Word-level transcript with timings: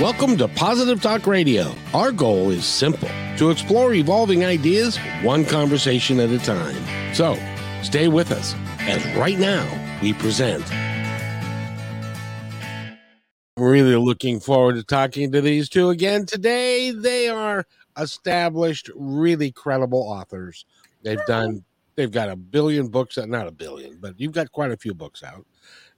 Welcome 0.00 0.36
to 0.36 0.46
Positive 0.46 1.02
Talk 1.02 1.26
Radio. 1.26 1.74
Our 1.92 2.12
goal 2.12 2.50
is 2.50 2.64
simple 2.64 3.08
to 3.36 3.50
explore 3.50 3.94
evolving 3.94 4.44
ideas 4.44 4.96
one 5.22 5.44
conversation 5.44 6.20
at 6.20 6.30
a 6.30 6.38
time. 6.38 7.12
So 7.12 7.36
stay 7.82 8.06
with 8.06 8.30
us 8.30 8.54
as 8.82 9.04
right 9.16 9.36
now 9.36 9.66
we 10.00 10.12
present. 10.12 10.64
Really 13.56 13.96
looking 13.96 14.38
forward 14.38 14.76
to 14.76 14.84
talking 14.84 15.32
to 15.32 15.40
these 15.40 15.68
two 15.68 15.90
again 15.90 16.26
today. 16.26 16.92
They 16.92 17.28
are 17.28 17.66
established, 17.96 18.92
really 18.94 19.50
credible 19.50 20.02
authors. 20.02 20.64
They've 21.02 21.26
done, 21.26 21.64
they've 21.96 22.12
got 22.12 22.28
a 22.28 22.36
billion 22.36 22.86
books, 22.86 23.18
not 23.18 23.48
a 23.48 23.52
billion, 23.52 23.96
but 23.96 24.20
you've 24.20 24.30
got 24.30 24.52
quite 24.52 24.70
a 24.70 24.76
few 24.76 24.94
books 24.94 25.24
out 25.24 25.44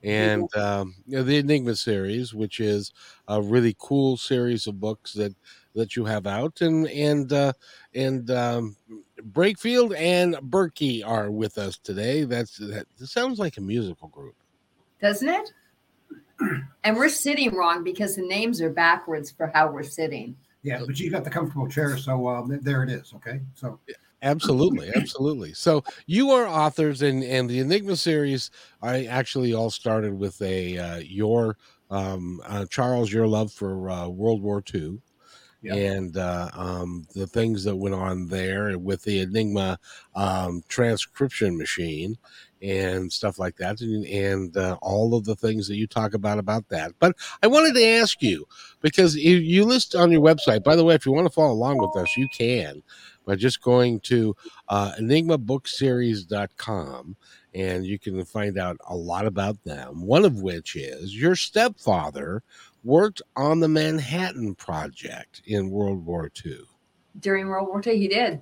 and 0.03 0.55
um, 0.57 0.95
you 1.07 1.17
know, 1.17 1.23
the 1.23 1.39
Enigma 1.39 1.77
series, 1.77 2.33
which 2.33 2.61
is 2.61 2.93
a 3.29 3.41
really 3.41 3.77
cool 3.79 4.17
series 4.17 4.67
of 4.67 4.81
books 4.81 5.13
that 5.15 5.35
that 5.75 5.97
you 5.97 6.05
have 6.05 6.27
out, 6.27 6.61
and 6.61 6.89
and 6.89 7.33
uh, 7.33 7.53
and 7.95 8.31
um, 8.31 8.77
Breakfield 9.33 9.97
and 9.97 10.37
Burkey 10.37 11.07
are 11.07 11.31
with 11.31 11.59
us 11.59 11.79
today. 11.79 12.25
That's 12.25 12.57
that 12.59 12.87
sounds 12.97 13.39
like 13.39 13.59
a 13.59 13.61
musical 13.61 14.09
group, 14.09 14.37
doesn't 15.01 15.29
it? 15.29 15.53
And 16.85 16.97
we're 16.97 17.11
sitting 17.11 17.55
wrong 17.55 17.85
because 17.85 18.17
the 18.17 18.23
names 18.23 18.63
are 18.63 18.71
backwards 18.71 19.31
for 19.31 19.49
how 19.49 19.71
we're 19.71 19.83
sitting. 19.83 20.35
Yeah, 20.63 20.83
but 20.87 20.99
you 20.99 21.11
got 21.11 21.25
the 21.25 21.31
comfortable 21.31 21.69
chair, 21.69 21.99
so 21.99 22.27
uh, 22.27 22.47
there 22.49 22.83
it 22.83 22.91
is. 22.91 23.13
Okay, 23.17 23.41
so 23.55 23.79
Absolutely, 24.23 24.91
absolutely. 24.95 25.55
So 25.55 25.83
you 26.07 26.31
are 26.31 26.47
authors, 26.47 27.03
and 27.03 27.23
and 27.23 27.49
the 27.49 27.61
Enigma 27.61 27.97
series. 27.97 28.51
I 28.83 29.05
actually 29.07 29.55
all 29.55 29.71
started 29.71 30.13
with 30.19 30.41
a 30.43 30.77
uh, 30.77 30.99
your 30.99 31.57
um, 31.91 32.41
uh, 32.47 32.67
Charles, 32.67 33.13
your 33.13 33.27
love 33.27 33.51
for 33.53 33.89
uh, 33.89 34.09
World 34.09 34.43
War 34.43 34.63
II, 34.75 35.01
yep. 35.63 35.77
and 35.77 36.17
uh, 36.17 36.51
um, 36.53 37.07
the 37.15 37.27
things 37.27 37.65
that 37.65 37.77
went 37.77 37.95
on 37.95 38.29
there 38.29 38.79
with 38.79 39.03
the 39.05 39.21
Enigma 39.21 39.79
um, 40.15 40.63
transcription 40.69 41.57
machine 41.57 42.17
and 42.63 43.11
stuff 43.11 43.39
like 43.39 43.57
that, 43.57 43.81
and, 43.81 44.05
and 44.05 44.57
uh, 44.57 44.77
all 44.83 45.15
of 45.15 45.25
the 45.25 45.35
things 45.35 45.67
that 45.67 45.77
you 45.77 45.87
talk 45.87 46.13
about 46.13 46.39
about 46.39 46.69
that. 46.69 46.93
But 46.99 47.17
I 47.43 47.47
wanted 47.47 47.75
to 47.75 47.85
ask 47.85 48.21
you 48.21 48.47
because 48.83 49.17
you, 49.17 49.37
you 49.37 49.65
list 49.65 49.95
on 49.95 50.11
your 50.13 50.21
website. 50.21 50.63
By 50.63 50.77
the 50.77 50.85
way, 50.85 50.95
if 50.95 51.07
you 51.07 51.13
want 51.13 51.27
to 51.27 51.33
follow 51.33 51.53
along 51.53 51.79
with 51.79 51.97
us, 51.97 52.15
you 52.19 52.29
can 52.37 52.83
by 53.31 53.37
just 53.37 53.63
going 53.63 54.01
to 54.01 54.35
uh, 54.69 54.93
enigmabookseries.com 55.01 57.17
and 57.55 57.87
you 57.87 57.97
can 57.97 58.25
find 58.25 58.59
out 58.59 58.77
a 58.89 58.97
lot 58.97 59.25
about 59.25 59.63
them. 59.63 60.05
One 60.05 60.25
of 60.25 60.43
which 60.43 60.75
is 60.75 61.17
your 61.17 61.37
stepfather 61.37 62.43
worked 62.83 63.23
on 63.37 63.61
the 63.61 63.69
Manhattan 63.69 64.57
Project 64.57 65.43
in 65.47 65.71
World 65.71 66.05
War 66.05 66.29
II. 66.45 66.59
During 67.21 67.47
World 67.47 67.69
War 67.69 67.81
II, 67.87 67.99
he 67.99 68.09
did. 68.09 68.41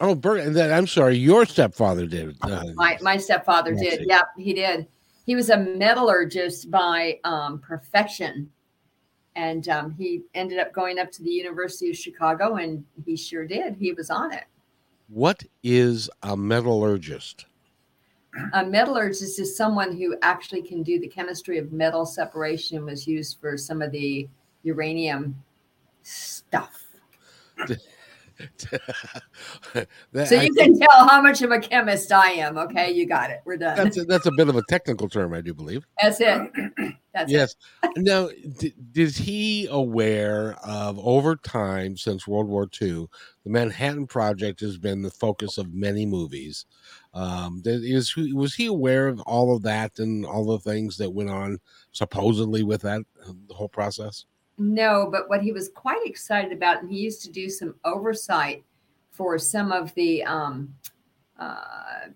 Oh, 0.00 0.14
Bert, 0.14 0.54
that 0.54 0.72
I'm 0.72 0.86
sorry, 0.86 1.18
your 1.18 1.44
stepfather 1.44 2.06
did. 2.06 2.34
Uh, 2.40 2.64
my 2.76 2.96
my 3.02 3.18
stepfather 3.18 3.74
did. 3.74 4.06
Yep, 4.08 4.24
he 4.38 4.54
did. 4.54 4.86
He 5.26 5.36
was 5.36 5.50
a 5.50 5.58
metallurgist 5.58 6.70
by 6.70 7.20
um, 7.24 7.58
perfection 7.58 8.50
and 9.36 9.68
um, 9.68 9.90
he 9.92 10.22
ended 10.34 10.58
up 10.58 10.72
going 10.72 10.98
up 10.98 11.10
to 11.12 11.22
the 11.22 11.30
University 11.30 11.90
of 11.90 11.96
Chicago, 11.96 12.56
and 12.56 12.84
he 13.04 13.16
sure 13.16 13.46
did. 13.46 13.76
He 13.76 13.92
was 13.92 14.10
on 14.10 14.32
it. 14.32 14.44
What 15.08 15.42
is 15.62 16.08
a 16.22 16.36
metallurgist? 16.36 17.46
A 18.52 18.64
metallurgist 18.64 19.38
is 19.38 19.56
someone 19.56 19.96
who 19.96 20.16
actually 20.22 20.62
can 20.62 20.82
do 20.82 20.98
the 20.98 21.08
chemistry 21.08 21.58
of 21.58 21.72
metal 21.72 22.04
separation. 22.04 22.84
Was 22.84 23.06
used 23.06 23.38
for 23.40 23.56
some 23.56 23.80
of 23.82 23.92
the 23.92 24.28
uranium 24.62 25.36
stuff. 26.02 26.84
That, 29.72 30.28
so 30.28 30.40
you 30.40 30.54
I 30.60 30.64
can 30.64 30.78
tell 30.78 31.08
how 31.08 31.20
much 31.22 31.42
of 31.42 31.50
a 31.50 31.58
chemist 31.58 32.12
I 32.12 32.30
am. 32.32 32.58
Okay, 32.58 32.92
you 32.92 33.06
got 33.06 33.30
it. 33.30 33.40
We're 33.44 33.56
done. 33.56 33.76
That's 33.76 33.96
a, 33.98 34.04
that's 34.04 34.26
a 34.26 34.32
bit 34.36 34.48
of 34.48 34.56
a 34.56 34.62
technical 34.68 35.08
term, 35.08 35.32
I 35.32 35.40
do 35.40 35.54
believe. 35.54 35.86
That's 36.00 36.20
it. 36.20 36.50
That's 37.14 37.30
yes. 37.30 37.54
It. 37.84 38.02
now, 38.02 38.28
is 38.96 39.16
he 39.16 39.68
aware 39.70 40.56
of 40.64 40.98
over 40.98 41.36
time 41.36 41.96
since 41.96 42.26
World 42.26 42.48
War 42.48 42.68
II, 42.82 43.06
the 43.44 43.50
Manhattan 43.50 44.08
Project 44.08 44.58
has 44.60 44.78
been 44.78 45.00
the 45.00 45.12
focus 45.12 45.56
of 45.56 45.72
many 45.72 46.06
movies. 46.06 46.66
Um, 47.12 47.62
is 47.64 48.16
was 48.16 48.54
he 48.54 48.66
aware 48.66 49.06
of 49.06 49.20
all 49.20 49.54
of 49.54 49.62
that 49.62 50.00
and 50.00 50.26
all 50.26 50.44
the 50.44 50.58
things 50.58 50.96
that 50.96 51.14
went 51.14 51.30
on 51.30 51.58
supposedly 51.92 52.64
with 52.64 52.82
that 52.82 53.02
the 53.46 53.54
whole 53.54 53.68
process? 53.68 54.24
No, 54.56 55.08
but 55.10 55.28
what 55.28 55.42
he 55.42 55.52
was 55.52 55.68
quite 55.70 56.06
excited 56.06 56.52
about, 56.52 56.80
and 56.80 56.90
he 56.90 56.98
used 56.98 57.22
to 57.22 57.30
do 57.30 57.48
some 57.50 57.74
oversight 57.84 58.64
for 59.10 59.38
some 59.38 59.72
of 59.72 59.92
the, 59.94 60.22
um, 60.24 60.74
uh, 61.38 62.08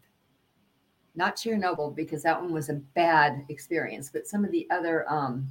not 1.17 1.37
Chernobyl 1.37 1.95
because 1.95 2.23
that 2.23 2.41
one 2.41 2.53
was 2.53 2.69
a 2.69 2.75
bad 2.75 3.45
experience, 3.49 4.11
but 4.13 4.27
some 4.27 4.45
of 4.45 4.53
the 4.53 4.69
other 4.71 5.11
um, 5.11 5.49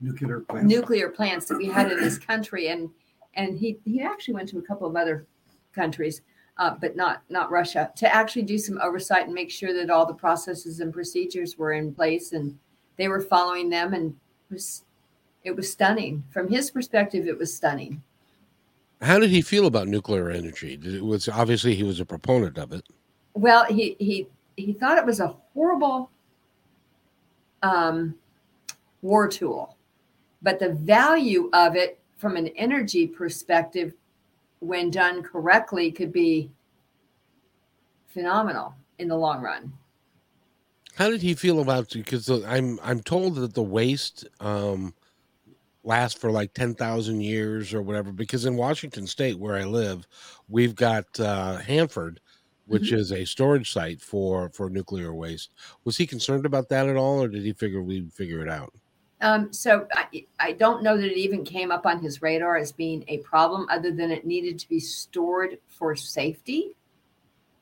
nuclear 0.00 0.40
plants. 0.40 0.68
nuclear 0.68 1.08
plants 1.08 1.46
that 1.46 1.56
we 1.56 1.66
had 1.66 1.90
in 1.90 1.98
this 1.98 2.18
country, 2.18 2.68
and 2.68 2.90
and 3.34 3.58
he 3.58 3.78
he 3.84 4.02
actually 4.02 4.34
went 4.34 4.48
to 4.50 4.58
a 4.58 4.62
couple 4.62 4.86
of 4.86 4.96
other 4.96 5.26
countries, 5.72 6.20
uh, 6.58 6.74
but 6.78 6.96
not 6.96 7.22
not 7.30 7.50
Russia, 7.50 7.90
to 7.96 8.14
actually 8.14 8.42
do 8.42 8.58
some 8.58 8.78
oversight 8.82 9.24
and 9.24 9.34
make 9.34 9.50
sure 9.50 9.72
that 9.72 9.90
all 9.90 10.04
the 10.04 10.14
processes 10.14 10.80
and 10.80 10.92
procedures 10.92 11.56
were 11.56 11.72
in 11.72 11.94
place 11.94 12.32
and 12.32 12.58
they 12.96 13.08
were 13.08 13.20
following 13.20 13.70
them, 13.70 13.94
and 13.94 14.14
was 14.50 14.84
it 15.44 15.54
was 15.54 15.70
stunning. 15.70 16.24
From 16.30 16.48
his 16.48 16.70
perspective, 16.70 17.28
it 17.28 17.38
was 17.38 17.54
stunning. 17.54 18.02
How 19.00 19.18
did 19.18 19.30
he 19.30 19.42
feel 19.42 19.66
about 19.66 19.86
nuclear 19.86 20.30
energy? 20.30 20.76
Did 20.76 20.94
it 20.94 21.04
was 21.04 21.28
obviously 21.28 21.74
he 21.74 21.82
was 21.82 22.00
a 22.00 22.06
proponent 22.06 22.58
of 22.58 22.72
it. 22.72 22.84
Well, 23.34 23.64
he 23.66 23.96
he 23.98 24.26
he 24.56 24.72
thought 24.72 24.98
it 24.98 25.04
was 25.04 25.20
a 25.20 25.34
horrible 25.52 26.10
um, 27.62 28.14
war 29.02 29.28
tool, 29.28 29.76
but 30.42 30.58
the 30.58 30.70
value 30.70 31.50
of 31.52 31.76
it 31.76 32.00
from 32.16 32.36
an 32.36 32.48
energy 32.56 33.06
perspective, 33.06 33.92
when 34.60 34.90
done 34.90 35.22
correctly, 35.22 35.92
could 35.92 36.12
be 36.12 36.50
phenomenal 38.08 38.74
in 38.98 39.08
the 39.08 39.16
long 39.16 39.42
run. 39.42 39.72
How 40.94 41.10
did 41.10 41.20
he 41.20 41.34
feel 41.34 41.60
about 41.60 41.90
because 41.90 42.30
I'm 42.30 42.78
I'm 42.82 43.02
told 43.02 43.34
that 43.34 43.52
the 43.52 43.62
waste 43.62 44.26
um, 44.40 44.94
last 45.84 46.18
for 46.18 46.30
like 46.30 46.54
10,000 46.54 47.20
years 47.20 47.72
or 47.72 47.82
whatever. 47.82 48.10
Because 48.10 48.46
in 48.46 48.56
Washington 48.56 49.06
State, 49.06 49.38
where 49.38 49.56
I 49.56 49.64
live, 49.64 50.06
we've 50.48 50.74
got 50.74 51.04
uh, 51.20 51.58
Hanford, 51.58 52.20
which 52.66 52.84
mm-hmm. 52.84 52.96
is 52.96 53.12
a 53.12 53.24
storage 53.24 53.72
site 53.72 54.00
for 54.00 54.48
for 54.50 54.70
nuclear 54.70 55.14
waste. 55.14 55.52
Was 55.84 55.96
he 55.96 56.06
concerned 56.06 56.46
about 56.46 56.68
that 56.70 56.88
at 56.88 56.96
all, 56.96 57.22
or 57.22 57.28
did 57.28 57.42
he 57.42 57.52
figure 57.52 57.82
we'd 57.82 58.12
figure 58.12 58.40
it 58.40 58.48
out? 58.48 58.72
Um, 59.20 59.52
so 59.52 59.86
I, 59.94 60.26
I 60.40 60.52
don't 60.52 60.82
know 60.82 60.96
that 60.96 61.10
it 61.10 61.16
even 61.16 61.44
came 61.44 61.70
up 61.70 61.86
on 61.86 62.02
his 62.02 62.20
radar 62.20 62.56
as 62.56 62.72
being 62.72 63.04
a 63.08 63.18
problem, 63.18 63.66
other 63.70 63.90
than 63.90 64.10
it 64.10 64.26
needed 64.26 64.58
to 64.58 64.68
be 64.68 64.80
stored 64.80 65.58
for 65.68 65.94
safety. 65.94 66.76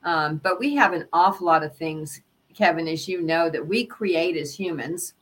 Um, 0.05 0.39
but 0.39 0.59
we 0.59 0.75
have 0.75 0.93
an 0.93 1.07
awful 1.13 1.47
lot 1.47 1.63
of 1.63 1.77
things, 1.77 2.23
Kevin, 2.55 2.89
as 2.89 3.07
you 3.09 3.23
know, 3.23 3.49
that 3.51 3.65
we 3.65 3.85
create 3.85 4.37
as 4.37 4.55
humans, 4.55 5.15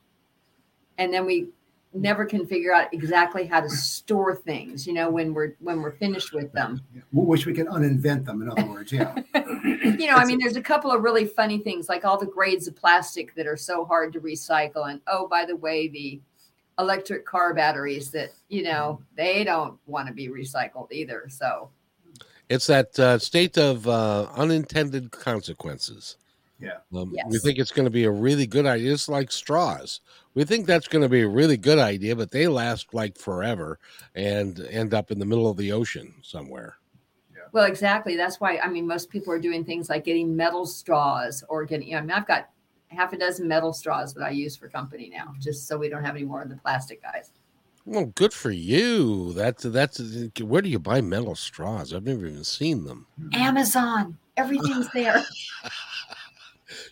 and 0.97 1.13
then 1.13 1.25
we 1.25 1.49
never 1.93 2.25
can 2.25 2.45
figure 2.45 2.73
out 2.73 2.93
exactly 2.93 3.45
how 3.45 3.59
to 3.59 3.69
store 3.69 4.35
things 4.35 4.87
you 4.87 4.93
know 4.93 5.09
when 5.09 5.33
we're 5.33 5.55
when 5.59 5.81
we're 5.81 5.91
finished 5.91 6.33
with 6.33 6.51
them. 6.53 6.81
We 7.11 7.25
wish 7.25 7.45
we 7.45 7.53
could 7.53 7.67
uninvent 7.67 8.25
them 8.25 8.41
in 8.41 8.49
other 8.49 8.65
words 8.65 8.91
yeah. 8.91 9.15
You 9.33 10.07
know 10.07 10.15
i 10.15 10.25
mean 10.25 10.39
there's 10.39 10.55
a 10.55 10.61
couple 10.61 10.91
of 10.91 11.03
really 11.03 11.25
funny 11.25 11.59
things 11.59 11.89
like 11.89 12.05
all 12.05 12.17
the 12.17 12.25
grades 12.25 12.67
of 12.67 12.75
plastic 12.75 13.35
that 13.35 13.45
are 13.45 13.57
so 13.57 13.85
hard 13.85 14.13
to 14.13 14.19
recycle 14.19 14.89
and 14.89 15.01
oh 15.07 15.27
by 15.27 15.45
the 15.45 15.55
way 15.55 15.87
the 15.87 16.21
electric 16.79 17.25
car 17.25 17.53
batteries 17.53 18.11
that 18.11 18.31
you 18.49 18.63
know 18.63 19.01
they 19.15 19.43
don't 19.43 19.77
want 19.85 20.07
to 20.07 20.13
be 20.13 20.27
recycled 20.27 20.91
either 20.91 21.25
so. 21.29 21.69
It's 22.49 22.67
that 22.67 22.99
uh, 22.99 23.17
state 23.17 23.57
of 23.57 23.87
uh, 23.87 24.27
unintended 24.35 25.11
consequences 25.11 26.17
yeah. 26.61 26.99
Um, 26.99 27.11
yes. 27.13 27.25
We 27.29 27.39
think 27.39 27.59
it's 27.59 27.71
going 27.71 27.85
to 27.85 27.91
be 27.91 28.03
a 28.03 28.11
really 28.11 28.45
good 28.45 28.65
idea. 28.65 28.93
It's 28.93 29.09
like 29.09 29.31
straws. 29.31 30.01
We 30.33 30.43
think 30.43 30.65
that's 30.65 30.87
going 30.87 31.01
to 31.01 31.09
be 31.09 31.21
a 31.21 31.27
really 31.27 31.57
good 31.57 31.79
idea, 31.79 32.15
but 32.15 32.31
they 32.31 32.47
last 32.47 32.93
like 32.93 33.17
forever 33.17 33.79
and 34.15 34.59
end 34.69 34.93
up 34.93 35.11
in 35.11 35.19
the 35.19 35.25
middle 35.25 35.49
of 35.49 35.57
the 35.57 35.71
ocean 35.71 36.13
somewhere. 36.21 36.77
Yeah. 37.33 37.41
Well, 37.51 37.65
exactly. 37.65 38.15
That's 38.15 38.39
why, 38.39 38.59
I 38.59 38.69
mean, 38.69 38.87
most 38.87 39.09
people 39.09 39.33
are 39.33 39.39
doing 39.39 39.65
things 39.65 39.89
like 39.89 40.05
getting 40.05 40.35
metal 40.35 40.65
straws 40.65 41.43
or 41.49 41.65
getting, 41.65 41.87
you 41.87 41.93
know, 41.93 41.99
I 41.99 42.01
mean, 42.01 42.11
I've 42.11 42.27
got 42.27 42.49
half 42.87 43.13
a 43.13 43.17
dozen 43.17 43.47
metal 43.47 43.73
straws 43.73 44.13
that 44.13 44.23
I 44.23 44.29
use 44.29 44.55
for 44.55 44.69
company 44.69 45.09
now, 45.13 45.33
just 45.39 45.67
so 45.67 45.77
we 45.77 45.89
don't 45.89 46.03
have 46.03 46.15
any 46.15 46.25
more 46.25 46.41
of 46.41 46.49
the 46.49 46.57
plastic 46.57 47.01
guys. 47.01 47.31
Well, 47.85 48.05
good 48.05 48.31
for 48.31 48.51
you. 48.51 49.33
That's 49.33 49.63
that's 49.63 49.99
where 50.39 50.61
do 50.61 50.69
you 50.69 50.77
buy 50.77 51.01
metal 51.01 51.33
straws? 51.33 51.93
I've 51.93 52.03
never 52.03 52.27
even 52.27 52.43
seen 52.43 52.83
them. 52.83 53.07
Amazon. 53.33 54.17
Everything's 54.37 54.87
there. 54.93 55.23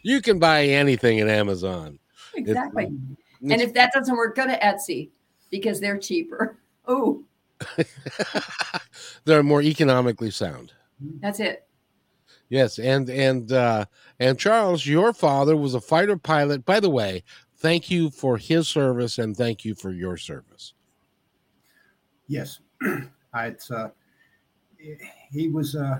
you 0.03 0.21
can 0.21 0.39
buy 0.39 0.65
anything 0.65 1.19
at 1.19 1.27
Amazon. 1.27 1.99
Exactly. 2.35 2.85
and 2.85 3.61
if 3.61 3.73
that 3.73 3.91
doesn't 3.93 4.15
work, 4.15 4.35
go 4.35 4.45
to 4.45 4.57
Etsy. 4.59 5.09
because 5.49 5.79
they're 5.79 5.97
cheaper. 5.97 6.57
Oh, 6.91 7.23
They're 9.25 9.43
more 9.43 9.61
economically 9.61 10.31
sound. 10.31 10.73
that's 11.19 11.39
it. 11.39 11.67
Yes, 12.49 12.79
and 12.79 13.07
and 13.11 13.51
uh 13.51 13.85
and 14.19 14.39
Charles, 14.39 14.87
your 14.87 15.13
father 15.13 15.55
was 15.55 15.75
a 15.75 15.81
fighter 15.81 16.17
pilot. 16.17 16.65
By 16.65 16.79
the 16.79 16.89
way, 16.89 17.23
thank 17.57 17.91
you 17.91 18.09
for 18.09 18.37
his 18.37 18.67
service 18.67 19.19
and 19.19 19.37
thank 19.37 19.63
you 19.63 19.75
for 19.75 19.91
your 19.91 20.17
service. 20.17 20.73
Yes, 22.27 22.59
I, 23.33 23.47
it's 23.47 23.69
uh, 23.69 23.89
he 25.31 25.49
was. 25.49 25.75
Uh, 25.75 25.99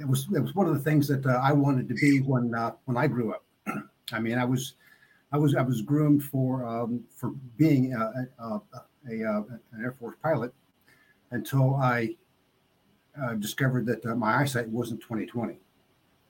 it 0.00 0.06
was 0.06 0.26
it 0.34 0.40
was 0.40 0.54
one 0.54 0.66
of 0.66 0.74
the 0.74 0.80
things 0.80 1.08
that 1.08 1.24
uh, 1.26 1.40
I 1.42 1.52
wanted 1.52 1.88
to 1.88 1.94
be 1.94 2.20
when 2.20 2.54
uh, 2.54 2.72
when 2.84 2.96
I 2.96 3.06
grew 3.06 3.32
up. 3.32 3.44
I 4.12 4.20
mean, 4.20 4.38
I 4.38 4.44
was 4.44 4.74
I 5.32 5.38
was 5.38 5.54
I 5.54 5.62
was 5.62 5.82
groomed 5.82 6.22
for 6.24 6.64
um, 6.64 7.04
for 7.14 7.30
being 7.56 7.94
a, 7.94 8.28
a, 8.38 8.44
a, 8.44 8.62
a 9.10 9.38
an 9.38 9.60
Air 9.82 9.92
Force 9.98 10.16
pilot 10.22 10.52
until 11.30 11.74
I 11.76 12.16
uh, 13.20 13.34
discovered 13.34 13.86
that 13.86 14.04
uh, 14.06 14.14
my 14.14 14.36
eyesight 14.38 14.68
wasn't 14.68 15.00
2020. 15.00 15.58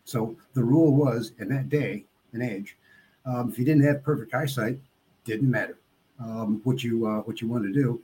So 0.05 0.37
the 0.55 0.65
rule 0.65 0.95
was 0.95 1.33
in 1.39 1.49
that 1.51 1.69
day 1.69 2.07
and 2.33 2.43
age, 2.43 2.77
um, 3.27 3.51
if 3.51 3.59
you 3.59 3.65
didn't 3.65 3.85
have 3.85 4.03
perfect 4.03 4.35
eyesight, 4.35 4.79
didn't 5.25 5.51
matter 5.51 5.79
um, 6.19 6.61
what 6.65 6.83
you 6.83 7.07
uh, 7.07 7.21
what 7.21 7.41
you 7.41 7.49
wanted 7.49 7.75
to 7.75 7.81
do. 7.81 8.03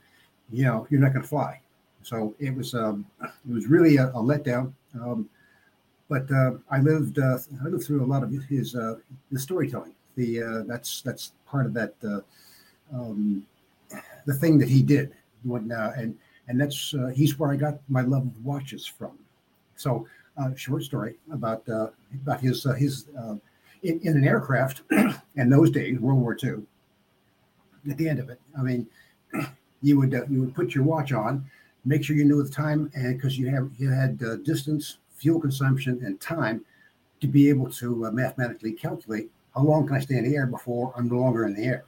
You 0.51 0.65
know, 0.65 0.87
you're 0.91 1.01
not 1.01 1.13
going 1.13 1.23
to 1.23 1.29
fly. 1.29 1.61
So 2.03 2.35
it 2.39 2.55
was 2.55 2.75
um, 2.75 3.07
it 3.23 3.53
was 3.53 3.67
really 3.67 3.97
a, 3.97 4.09
a 4.09 4.23
letdown. 4.23 4.73
Um, 4.95 5.29
but 6.15 6.31
uh, 6.31 6.53
I 6.71 6.79
lived 6.79 7.19
uh, 7.19 7.39
I 7.65 7.69
lived 7.69 7.85
through 7.85 8.05
a 8.05 8.11
lot 8.15 8.23
of 8.23 8.31
his 8.49 8.77
uh, 8.77 8.95
his 9.33 9.43
storytelling. 9.43 9.95
The 10.15 10.43
uh, 10.43 10.63
that's 10.71 11.03
that's 11.03 11.33
part 11.45 11.67
of 11.67 11.75
that 11.75 11.95
uh, 12.05 12.21
um, 12.97 13.45
the 14.25 14.35
thing 14.35 14.59
that 14.59 14.69
he 14.69 14.81
did 14.83 15.13
when 15.43 15.73
uh, 15.73 15.93
and 15.97 16.17
and 16.47 16.61
that's 16.61 16.95
uh, 16.95 17.09
he's 17.09 17.37
where 17.39 17.51
I 17.51 17.57
got 17.57 17.79
my 17.89 18.03
love 18.03 18.27
of 18.27 18.45
watches 18.45 18.87
from. 18.87 19.19
So 19.75 20.07
uh, 20.37 20.55
short 20.55 20.85
story 20.85 21.17
about 21.33 21.69
uh, 21.69 21.89
about 22.23 22.39
his 22.41 22.65
uh, 22.65 22.75
his 22.75 23.07
uh, 23.19 23.35
in, 23.83 23.99
in 24.05 24.17
an 24.17 24.25
aircraft 24.25 24.83
in 25.37 25.51
those 25.51 25.71
days 25.73 25.99
World 25.99 26.21
War 26.21 26.37
II. 26.41 26.63
At 27.91 27.99
the 27.99 28.09
end 28.09 28.21
of 28.21 28.31
it, 28.31 28.41
I 28.57 28.63
mean, 28.63 28.87
you 29.83 29.99
would 29.99 30.15
uh, 30.15 30.27
you 30.31 30.43
would 30.43 30.55
put 30.55 30.77
your 30.77 30.85
watch 30.85 31.13
on, 31.13 31.45
make 31.85 32.05
sure 32.05 32.15
you 32.15 32.25
knew 32.25 32.41
the 32.41 32.51
time, 32.51 32.91
and 32.95 33.17
because 33.17 33.37
you 33.37 33.49
have 33.49 33.69
you 33.79 33.91
had 33.91 34.23
uh, 34.23 34.37
distance, 34.37 34.99
fuel 35.15 35.41
consumption, 35.41 36.01
and 36.05 36.21
time 36.21 36.65
to 37.21 37.27
be 37.27 37.49
able 37.49 37.71
to 37.71 38.07
uh, 38.07 38.11
mathematically 38.11 38.73
calculate 38.73 39.31
how 39.55 39.63
long 39.63 39.87
can 39.87 39.97
I 39.97 40.01
stay 40.01 40.17
in 40.17 40.25
the 40.25 40.37
air 40.37 40.47
before 40.47 40.93
I'm 40.97 41.09
no 41.09 41.17
longer 41.17 41.47
in 41.47 41.55
the 41.55 41.65
air, 41.65 41.85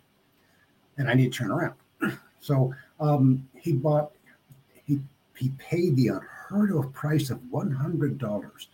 and 0.99 1.11
I 1.11 1.15
need 1.15 1.33
to 1.33 1.39
turn 1.39 1.51
around. 1.51 1.75
So 2.39 2.73
um, 3.01 3.49
he 3.57 3.73
bought 3.73 4.13
he 4.85 5.01
he 5.37 5.49
paid 5.59 5.97
the 5.97 6.09
unheard 6.09 6.71
of 6.71 6.93
price 6.93 7.31
of 7.31 7.41
one 7.51 7.73
hundred 7.73 8.19
dollars 8.19 8.69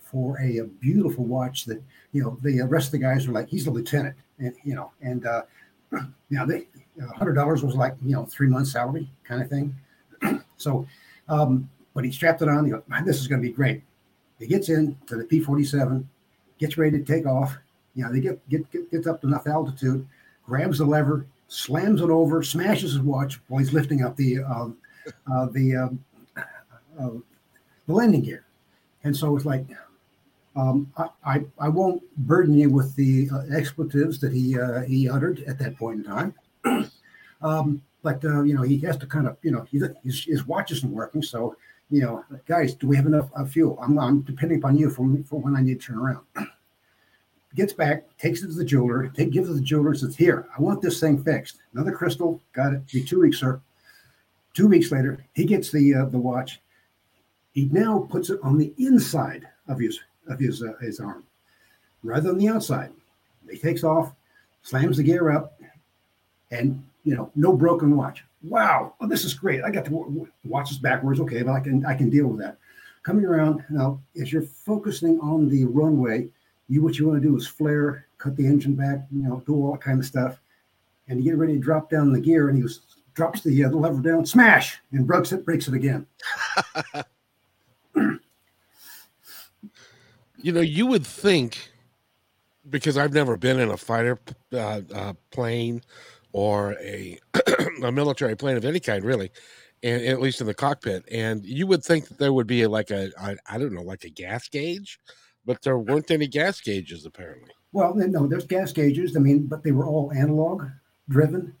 for 0.00 0.38
a, 0.40 0.58
a 0.58 0.64
beautiful 0.64 1.24
watch 1.24 1.64
that 1.64 1.82
you 2.12 2.22
know 2.22 2.38
the 2.42 2.60
rest 2.62 2.88
of 2.88 2.92
the 2.92 2.98
guys 2.98 3.26
were 3.26 3.32
like 3.32 3.48
he's 3.48 3.66
a 3.68 3.70
lieutenant 3.70 4.14
and 4.38 4.54
you 4.64 4.74
know 4.74 4.90
and 5.00 5.24
uh, 5.26 5.42
you 6.28 6.36
know 6.36 7.08
hundred 7.16 7.34
dollars 7.34 7.62
was 7.62 7.74
like 7.74 7.94
you 8.04 8.14
know 8.14 8.26
three 8.26 8.48
months 8.48 8.72
salary 8.72 9.08
kind 9.24 9.42
of 9.42 9.48
thing. 9.48 9.74
so, 10.56 10.86
um, 11.28 11.68
but 11.96 12.04
he 12.04 12.12
strapped 12.12 12.42
it 12.42 12.48
on. 12.48 12.66
He 12.66 12.70
goes, 12.70 12.82
"Man, 12.86 13.06
this 13.06 13.20
is 13.20 13.26
going 13.26 13.40
to 13.40 13.48
be 13.48 13.52
great. 13.52 13.82
He 14.38 14.46
gets 14.46 14.68
in 14.68 14.96
to 15.06 15.16
the 15.16 15.24
P 15.24 15.40
forty 15.40 15.64
seven, 15.64 16.08
gets 16.58 16.76
ready 16.76 16.98
to 16.98 17.04
take 17.04 17.26
off. 17.26 17.56
You 17.94 18.04
know, 18.04 18.12
they 18.12 18.20
get, 18.20 18.46
get 18.50 18.70
get 18.70 18.90
gets 18.90 19.06
up 19.06 19.22
to 19.22 19.26
enough 19.26 19.46
altitude, 19.46 20.06
grabs 20.44 20.78
the 20.78 20.84
lever, 20.84 21.26
slams 21.48 22.02
it 22.02 22.10
over, 22.10 22.42
smashes 22.42 22.92
his 22.92 23.00
watch 23.00 23.40
while 23.48 23.60
he's 23.60 23.72
lifting 23.72 24.04
up 24.04 24.14
the 24.14 24.40
uh, 24.40 24.68
uh, 25.32 25.46
the 25.46 25.74
um, 25.76 26.04
uh, 26.36 27.10
the 27.86 27.92
landing 27.92 28.20
gear. 28.20 28.44
And 29.02 29.16
so 29.16 29.34
it's 29.34 29.46
like, 29.46 29.64
um, 30.54 30.92
I, 30.98 31.08
I 31.24 31.44
I 31.58 31.68
won't 31.70 32.02
burden 32.18 32.58
you 32.58 32.68
with 32.68 32.94
the 32.94 33.30
uh, 33.32 33.56
expletives 33.56 34.20
that 34.20 34.34
he 34.34 34.60
uh, 34.60 34.82
he 34.82 35.08
uttered 35.08 35.42
at 35.44 35.58
that 35.60 35.78
point 35.78 36.00
in 36.00 36.04
time. 36.04 36.34
um, 37.40 37.80
but 38.02 38.22
uh, 38.22 38.42
you 38.42 38.52
know 38.52 38.62
he 38.62 38.76
has 38.80 38.98
to 38.98 39.06
kind 39.06 39.26
of 39.26 39.38
you 39.40 39.50
know 39.50 39.62
he, 39.70 39.80
his, 40.04 40.24
his 40.24 40.46
watch 40.46 40.72
isn't 40.72 40.92
working, 40.92 41.22
so 41.22 41.56
you 41.90 42.00
know 42.00 42.24
guys, 42.46 42.74
do 42.74 42.86
we 42.86 42.96
have 42.96 43.06
enough 43.06 43.30
uh, 43.36 43.44
fuel? 43.44 43.78
I'm, 43.80 43.98
I'm 43.98 44.22
depending 44.22 44.58
upon 44.58 44.76
you 44.76 44.90
for 44.90 45.06
for 45.28 45.40
when 45.40 45.56
I 45.56 45.62
need 45.62 45.80
to 45.80 45.86
turn 45.86 45.98
around. 45.98 46.24
Gets 47.54 47.72
back, 47.72 48.04
takes 48.18 48.42
it 48.42 48.48
to 48.48 48.52
the 48.52 48.64
jeweler, 48.64 49.08
take, 49.08 49.30
gives 49.30 49.48
it 49.48 49.52
to 49.52 49.58
the 49.58 49.64
jeweler, 49.64 49.94
says, 49.94 50.16
"Here, 50.16 50.46
I 50.56 50.60
want 50.60 50.82
this 50.82 51.00
thing 51.00 51.22
fixed." 51.22 51.58
Another 51.72 51.92
crystal, 51.92 52.40
got 52.52 52.74
it. 52.74 52.86
Be 52.92 53.02
two 53.02 53.20
weeks, 53.20 53.38
sir. 53.38 53.60
Two 54.52 54.68
weeks 54.68 54.90
later, 54.92 55.24
he 55.34 55.44
gets 55.44 55.70
the 55.70 55.94
uh, 55.94 56.04
the 56.06 56.18
watch. 56.18 56.60
He 57.52 57.66
now 57.72 58.06
puts 58.10 58.28
it 58.28 58.40
on 58.42 58.58
the 58.58 58.74
inside 58.76 59.48
of 59.68 59.78
his 59.78 60.00
of 60.28 60.38
his 60.38 60.62
uh, 60.62 60.74
his 60.80 61.00
arm, 61.00 61.24
rather 62.02 62.28
than 62.28 62.38
the 62.38 62.48
outside. 62.48 62.92
He 63.50 63.58
takes 63.58 63.84
off, 63.84 64.12
slams 64.62 64.96
the 64.96 65.02
gear 65.02 65.30
up, 65.30 65.58
and 66.50 66.84
you 67.04 67.14
know, 67.14 67.30
no 67.36 67.52
broken 67.52 67.96
watch. 67.96 68.24
Wow, 68.48 68.94
oh, 69.00 69.08
this 69.08 69.24
is 69.24 69.34
great. 69.34 69.64
I 69.64 69.70
got 69.70 69.84
to 69.86 70.28
watch 70.44 70.70
this 70.70 70.78
backwards. 70.78 71.20
Okay, 71.20 71.42
but 71.42 71.52
I 71.52 71.60
can 71.60 71.84
I 71.84 71.94
can 71.94 72.10
deal 72.10 72.28
with 72.28 72.40
that. 72.40 72.58
Coming 73.02 73.24
around 73.24 73.64
now, 73.70 74.00
as 74.20 74.32
you're 74.32 74.42
focusing 74.42 75.18
on 75.20 75.48
the 75.48 75.64
runway, 75.64 76.28
you 76.68 76.82
what 76.82 76.98
you 76.98 77.08
want 77.08 77.22
to 77.22 77.28
do 77.28 77.36
is 77.36 77.46
flare, 77.46 78.06
cut 78.18 78.36
the 78.36 78.46
engine 78.46 78.74
back, 78.74 79.06
you 79.12 79.22
know, 79.22 79.42
do 79.46 79.54
all 79.54 79.72
that 79.72 79.80
kind 79.80 79.98
of 79.98 80.06
stuff, 80.06 80.38
and 81.08 81.18
you 81.18 81.24
get 81.24 81.38
ready 81.38 81.54
to 81.54 81.58
drop 81.58 81.90
down 81.90 82.12
the 82.12 82.20
gear, 82.20 82.48
and 82.48 82.56
he 82.56 82.62
goes, 82.62 82.82
drops 83.14 83.42
the, 83.42 83.64
uh, 83.64 83.68
the 83.68 83.76
lever 83.76 84.00
down, 84.00 84.26
smash, 84.26 84.78
and 84.92 85.06
breaks 85.06 85.32
it, 85.32 85.44
breaks 85.44 85.68
it 85.68 85.74
again. 85.74 86.06
You 90.46 90.52
know, 90.52 90.60
you 90.60 90.86
would 90.86 91.04
think 91.04 91.72
because 92.70 92.96
I've 92.96 93.12
never 93.12 93.36
been 93.36 93.58
in 93.58 93.68
a 93.68 93.76
fighter 93.76 94.16
uh, 94.52 94.80
uh, 94.94 95.12
plane 95.32 95.82
or 96.36 96.74
a 96.82 97.18
a 97.82 97.90
military 97.90 98.36
plane 98.36 98.58
of 98.58 98.64
any 98.66 98.78
kind, 98.78 99.02
really, 99.02 99.30
and 99.82 100.04
at 100.04 100.20
least 100.20 100.42
in 100.42 100.46
the 100.46 100.52
cockpit. 100.52 101.02
And 101.10 101.42
you 101.46 101.66
would 101.66 101.82
think 101.82 102.08
that 102.08 102.18
there 102.18 102.34
would 102.34 102.46
be 102.46 102.66
like 102.66 102.90
a 102.90 103.10
I, 103.18 103.56
don't 103.56 103.72
know, 103.72 103.80
like 103.80 104.04
a 104.04 104.10
gas 104.10 104.46
gauge, 104.46 105.00
but 105.46 105.62
there 105.62 105.78
weren't 105.78 106.10
any 106.10 106.26
gas 106.26 106.60
gauges 106.60 107.06
apparently. 107.06 107.52
Well, 107.72 107.94
no, 107.94 108.26
there's 108.26 108.46
gas 108.46 108.70
gauges. 108.70 109.16
I 109.16 109.20
mean, 109.20 109.46
but 109.46 109.62
they 109.64 109.72
were 109.72 109.86
all 109.86 110.12
analog 110.12 110.66
driven, 111.08 111.54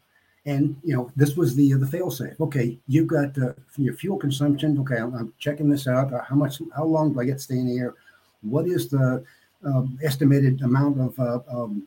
and 0.44 0.76
you 0.84 0.94
know 0.94 1.10
this 1.16 1.36
was 1.36 1.56
the 1.56 1.72
the 1.72 1.86
fail 1.86 2.10
safe. 2.10 2.38
Okay, 2.38 2.78
you've 2.86 3.06
got 3.06 3.36
uh, 3.38 3.54
your 3.78 3.94
fuel 3.94 4.18
consumption. 4.18 4.78
Okay, 4.80 4.98
I'm, 4.98 5.14
I'm 5.14 5.32
checking 5.38 5.70
this 5.70 5.88
out. 5.88 6.12
Uh, 6.12 6.22
how 6.22 6.36
much? 6.36 6.60
How 6.76 6.84
long 6.84 7.14
do 7.14 7.20
I 7.20 7.24
get 7.24 7.38
to 7.38 7.44
stay 7.44 7.56
in 7.56 7.66
the 7.66 7.78
air? 7.78 7.94
What 8.42 8.66
is 8.66 8.90
the 8.90 9.24
um, 9.64 9.98
estimated 10.02 10.60
amount 10.60 11.00
of 11.00 11.18
uh, 11.18 11.40
um, 11.50 11.86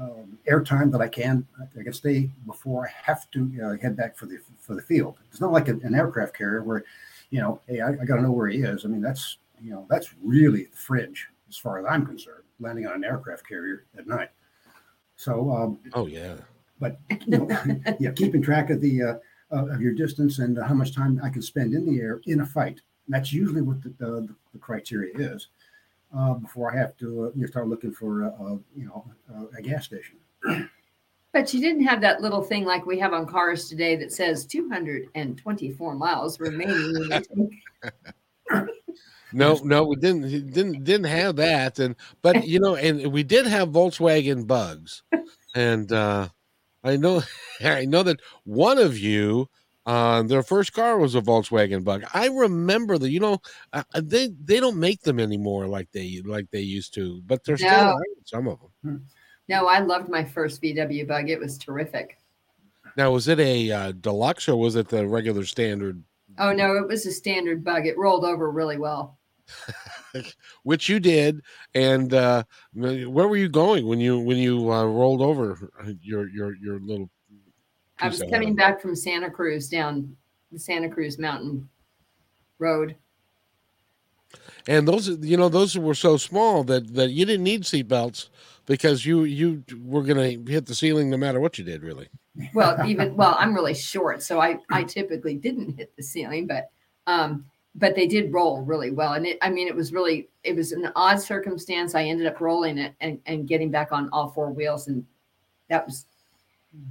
um, 0.00 0.38
air 0.46 0.62
time 0.62 0.90
that 0.90 1.00
I 1.00 1.08
can 1.08 1.46
I 1.60 1.82
can 1.82 1.92
stay 1.92 2.30
before 2.46 2.86
I 2.86 2.92
have 3.02 3.30
to 3.32 3.50
uh, 3.64 3.82
head 3.82 3.96
back 3.96 4.16
for 4.16 4.26
the 4.26 4.38
for 4.60 4.74
the 4.74 4.82
field? 4.82 5.16
It's 5.30 5.40
not 5.40 5.52
like 5.52 5.68
an, 5.68 5.80
an 5.84 5.94
aircraft 5.94 6.36
carrier 6.36 6.62
where, 6.62 6.84
you 7.30 7.40
know, 7.40 7.60
hey, 7.66 7.80
I, 7.80 7.90
I 7.90 8.04
got 8.04 8.16
to 8.16 8.22
know 8.22 8.32
where 8.32 8.48
he 8.48 8.58
is. 8.58 8.84
I 8.84 8.88
mean, 8.88 9.02
that's 9.02 9.38
you 9.60 9.70
know 9.70 9.86
that's 9.88 10.14
really 10.22 10.64
the 10.64 10.76
fringe 10.76 11.28
as 11.48 11.56
far 11.56 11.78
as 11.78 11.86
I'm 11.88 12.06
concerned. 12.06 12.44
Landing 12.60 12.86
on 12.86 12.94
an 12.94 13.04
aircraft 13.04 13.46
carrier 13.46 13.84
at 13.98 14.06
night. 14.06 14.30
So 15.16 15.52
um, 15.52 15.78
Oh 15.92 16.06
yeah. 16.06 16.36
but 16.80 16.98
you 17.26 17.38
know, 17.38 17.48
yeah, 18.00 18.10
keeping 18.12 18.42
track 18.42 18.70
of 18.70 18.80
the 18.80 19.02
uh, 19.02 19.14
uh, 19.52 19.66
of 19.66 19.80
your 19.80 19.92
distance 19.92 20.38
and 20.38 20.58
how 20.58 20.74
much 20.74 20.94
time 20.94 21.20
I 21.22 21.28
can 21.30 21.42
spend 21.42 21.74
in 21.74 21.84
the 21.86 22.00
air 22.00 22.20
in 22.26 22.40
a 22.40 22.46
fight. 22.46 22.80
That's 23.08 23.32
usually 23.32 23.60
what 23.60 23.82
the, 23.82 23.90
the, 23.98 24.34
the 24.52 24.58
criteria 24.58 25.12
is 25.14 25.48
uh, 26.16 26.34
before 26.34 26.72
I 26.72 26.78
have 26.78 26.96
to 26.98 27.24
uh, 27.24 27.30
you 27.34 27.42
know, 27.42 27.46
start 27.46 27.68
looking 27.68 27.92
for 27.92 28.24
uh, 28.24 28.28
uh, 28.28 28.56
you 28.76 28.86
know 28.86 29.04
uh, 29.34 29.44
a 29.56 29.62
gas 29.62 29.84
station. 29.84 30.16
But 31.32 31.52
you 31.52 31.60
didn't 31.60 31.84
have 31.84 32.00
that 32.02 32.20
little 32.20 32.42
thing 32.42 32.64
like 32.64 32.86
we 32.86 32.98
have 33.00 33.12
on 33.12 33.26
cars 33.26 33.68
today 33.68 33.96
that 33.96 34.12
says 34.12 34.46
224 34.46 35.94
miles 35.96 36.38
remaining. 36.38 36.76
in 36.76 37.08
the 37.08 37.26
tank. 38.48 38.72
No, 39.32 39.58
no, 39.64 39.82
we 39.84 39.96
didn't 39.96 40.52
didn't 40.52 40.84
didn't 40.84 41.06
have 41.06 41.36
that. 41.36 41.80
And 41.80 41.96
but 42.22 42.46
you 42.46 42.60
know, 42.60 42.76
and 42.76 43.12
we 43.12 43.24
did 43.24 43.46
have 43.46 43.70
Volkswagen 43.70 44.46
bugs. 44.46 45.02
And 45.56 45.90
uh 45.90 46.28
I 46.84 46.96
know 46.96 47.22
I 47.60 47.84
know 47.84 48.04
that 48.04 48.20
one 48.44 48.78
of 48.78 48.96
you 48.96 49.48
uh, 49.86 50.22
their 50.22 50.42
first 50.42 50.72
car 50.72 50.98
was 50.98 51.14
a 51.14 51.20
Volkswagen 51.20 51.84
Bug. 51.84 52.04
I 52.14 52.28
remember 52.28 52.98
that. 52.98 53.10
You 53.10 53.20
know, 53.20 53.38
uh, 53.72 53.82
they 53.94 54.30
they 54.42 54.60
don't 54.60 54.78
make 54.78 55.02
them 55.02 55.20
anymore 55.20 55.66
like 55.66 55.90
they 55.92 56.22
like 56.24 56.50
they 56.50 56.60
used 56.60 56.94
to, 56.94 57.20
but 57.26 57.44
they're 57.44 57.58
still 57.58 57.70
No. 57.70 57.84
around, 57.90 58.04
some 58.24 58.48
of 58.48 58.58
them. 58.82 59.06
no, 59.48 59.66
I 59.66 59.80
loved 59.80 60.08
my 60.08 60.24
first 60.24 60.62
VW 60.62 61.06
bug. 61.06 61.28
It 61.28 61.38
was 61.38 61.58
terrific. 61.58 62.18
Now, 62.96 63.10
was 63.10 63.28
it 63.28 63.40
a 63.40 63.70
uh, 63.72 63.92
deluxe 63.92 64.48
or 64.48 64.56
was 64.56 64.76
it 64.76 64.88
the 64.88 65.06
regular 65.06 65.44
standard? 65.44 66.02
Oh 66.38 66.52
no, 66.52 66.76
it 66.76 66.88
was 66.88 67.06
a 67.06 67.12
standard 67.12 67.62
bug. 67.62 67.86
It 67.86 67.98
rolled 67.98 68.24
over 68.24 68.50
really 68.50 68.78
well. 68.78 69.18
Which 70.62 70.88
you 70.88 71.00
did, 71.00 71.42
and 71.74 72.14
uh, 72.14 72.44
where 72.72 73.28
were 73.28 73.36
you 73.36 73.48
going 73.48 73.86
when 73.86 74.00
you 74.00 74.18
when 74.18 74.38
you 74.38 74.72
uh, 74.72 74.84
rolled 74.86 75.20
over 75.20 75.70
your 76.00 76.28
your 76.30 76.56
your 76.56 76.80
little 76.80 77.10
I 78.00 78.08
was 78.08 78.22
coming 78.30 78.54
back 78.54 78.80
from 78.80 78.96
Santa 78.96 79.30
Cruz 79.30 79.68
down 79.68 80.16
the 80.52 80.58
Santa 80.58 80.88
Cruz 80.88 81.18
Mountain 81.18 81.68
Road. 82.58 82.96
And 84.66 84.88
those, 84.88 85.08
you 85.08 85.36
know, 85.36 85.48
those 85.48 85.76
were 85.76 85.94
so 85.94 86.16
small 86.16 86.64
that 86.64 86.94
that 86.94 87.10
you 87.10 87.24
didn't 87.26 87.44
need 87.44 87.62
seatbelts 87.62 88.28
because 88.66 89.04
you 89.04 89.24
you 89.24 89.62
were 89.84 90.02
going 90.02 90.44
to 90.44 90.52
hit 90.52 90.66
the 90.66 90.74
ceiling 90.74 91.10
no 91.10 91.16
matter 91.16 91.40
what 91.40 91.58
you 91.58 91.64
did, 91.64 91.82
really. 91.82 92.08
Well, 92.52 92.84
even 92.86 93.14
well, 93.14 93.36
I'm 93.38 93.54
really 93.54 93.74
short, 93.74 94.22
so 94.22 94.40
I 94.40 94.58
I 94.70 94.82
typically 94.84 95.36
didn't 95.36 95.76
hit 95.78 95.94
the 95.96 96.02
ceiling, 96.02 96.46
but 96.46 96.70
um, 97.06 97.44
but 97.74 97.94
they 97.94 98.06
did 98.06 98.32
roll 98.32 98.62
really 98.62 98.90
well, 98.90 99.12
and 99.12 99.26
it 99.26 99.38
I 99.42 99.50
mean 99.50 99.68
it 99.68 99.76
was 99.76 99.92
really 99.92 100.28
it 100.42 100.56
was 100.56 100.72
an 100.72 100.90
odd 100.96 101.20
circumstance. 101.20 101.94
I 101.94 102.04
ended 102.04 102.26
up 102.26 102.40
rolling 102.40 102.78
it 102.78 102.94
and 103.00 103.20
and 103.26 103.46
getting 103.46 103.70
back 103.70 103.92
on 103.92 104.08
all 104.12 104.30
four 104.30 104.50
wheels, 104.50 104.88
and 104.88 105.04
that 105.68 105.86
was 105.86 106.06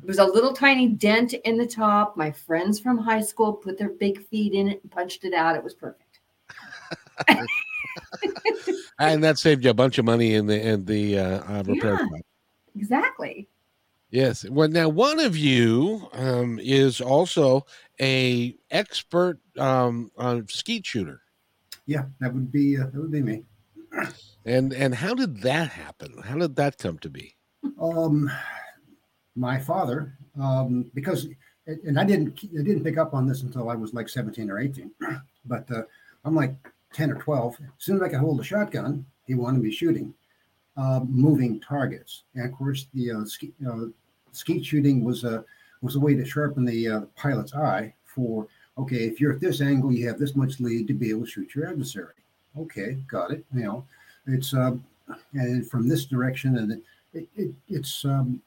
it 0.01 0.07
was 0.07 0.19
a 0.19 0.25
little 0.25 0.53
tiny 0.53 0.87
dent 0.89 1.33
in 1.33 1.57
the 1.57 1.65
top. 1.65 2.17
My 2.17 2.31
friends 2.31 2.79
from 2.79 2.97
high 2.97 3.21
school 3.21 3.53
put 3.53 3.77
their 3.77 3.89
big 3.89 4.21
feet 4.27 4.53
in 4.53 4.67
it 4.67 4.81
and 4.81 4.91
punched 4.91 5.23
it 5.23 5.33
out. 5.33 5.55
It 5.55 5.63
was 5.63 5.73
perfect. 5.73 6.19
and 8.99 9.23
that 9.23 9.37
saved 9.37 9.63
you 9.63 9.69
a 9.69 9.73
bunch 9.73 9.97
of 9.97 10.05
money 10.05 10.33
in 10.35 10.45
the 10.47 10.61
in 10.61 10.85
the 10.85 11.17
uh, 11.19 11.59
uh, 11.59 11.63
repair 11.65 11.99
yeah, 12.01 12.19
Exactly. 12.75 13.47
Yes. 14.09 14.47
Well, 14.49 14.67
now 14.67 14.89
one 14.89 15.19
of 15.19 15.37
you 15.37 16.07
um, 16.13 16.59
is 16.61 17.01
also 17.01 17.65
a 17.99 18.55
expert 18.71 19.39
um, 19.57 20.11
on 20.17 20.47
skeet 20.49 20.85
shooter. 20.85 21.21
Yeah, 21.85 22.05
that 22.19 22.33
would 22.33 22.51
be 22.51 22.77
uh, 22.77 22.87
that 22.87 22.95
would 22.95 23.11
be 23.11 23.21
me. 23.21 23.43
And 24.45 24.73
and 24.73 24.93
how 24.93 25.13
did 25.13 25.41
that 25.41 25.69
happen? 25.69 26.21
How 26.23 26.37
did 26.37 26.55
that 26.57 26.77
come 26.77 26.99
to 26.99 27.09
be? 27.09 27.35
Um, 27.81 28.29
my 29.35 29.59
father, 29.59 30.17
um, 30.39 30.91
because 30.93 31.27
and 31.65 31.99
I 31.99 32.03
didn't 32.03 32.39
I 32.43 32.63
didn't 32.63 32.83
pick 32.83 32.97
up 32.97 33.13
on 33.13 33.27
this 33.27 33.41
until 33.43 33.69
I 33.69 33.75
was 33.75 33.93
like 33.93 34.09
seventeen 34.09 34.49
or 34.49 34.59
eighteen, 34.59 34.91
but 35.45 35.69
uh, 35.71 35.83
I'm 36.25 36.35
like 36.35 36.55
10 36.93 37.11
or 37.11 37.15
12, 37.15 37.57
as 37.59 37.67
soon 37.79 37.95
as 37.97 38.01
I 38.03 38.09
could 38.09 38.19
hold 38.19 38.39
a 38.39 38.43
shotgun, 38.43 39.05
he 39.25 39.33
wanted 39.33 39.61
me 39.61 39.71
shooting 39.71 40.13
uh, 40.77 41.01
moving 41.07 41.59
targets. 41.59 42.23
And 42.35 42.45
of 42.45 42.57
course, 42.57 42.87
the 42.93 43.11
uh, 43.11 43.25
ski, 43.25 43.53
uh, 43.67 43.85
skeet 44.31 44.65
shooting 44.65 45.03
was 45.03 45.23
a 45.23 45.43
was 45.81 45.95
a 45.95 45.99
way 45.99 46.15
to 46.15 46.25
sharpen 46.25 46.65
the 46.65 46.87
uh, 46.87 47.01
pilot's 47.15 47.53
eye 47.53 47.93
for 48.05 48.47
okay, 48.77 49.05
if 49.05 49.19
you're 49.19 49.33
at 49.33 49.39
this 49.39 49.61
angle, 49.61 49.91
you 49.91 50.07
have 50.07 50.17
this 50.17 50.35
much 50.35 50.59
lead 50.59 50.87
to 50.87 50.93
be 50.93 51.09
able 51.09 51.25
to 51.25 51.29
shoot 51.29 51.53
your 51.53 51.67
adversary. 51.67 52.13
Okay, 52.57 52.97
got 53.07 53.31
it. 53.31 53.45
You 53.53 53.63
know, 53.63 53.85
it's 54.27 54.53
uh, 54.53 54.75
and 55.33 55.69
from 55.69 55.87
this 55.87 56.05
direction, 56.05 56.57
and 56.57 56.81
it, 57.13 57.27
it, 57.35 57.53
it's 57.67 58.05
um, 58.05 58.41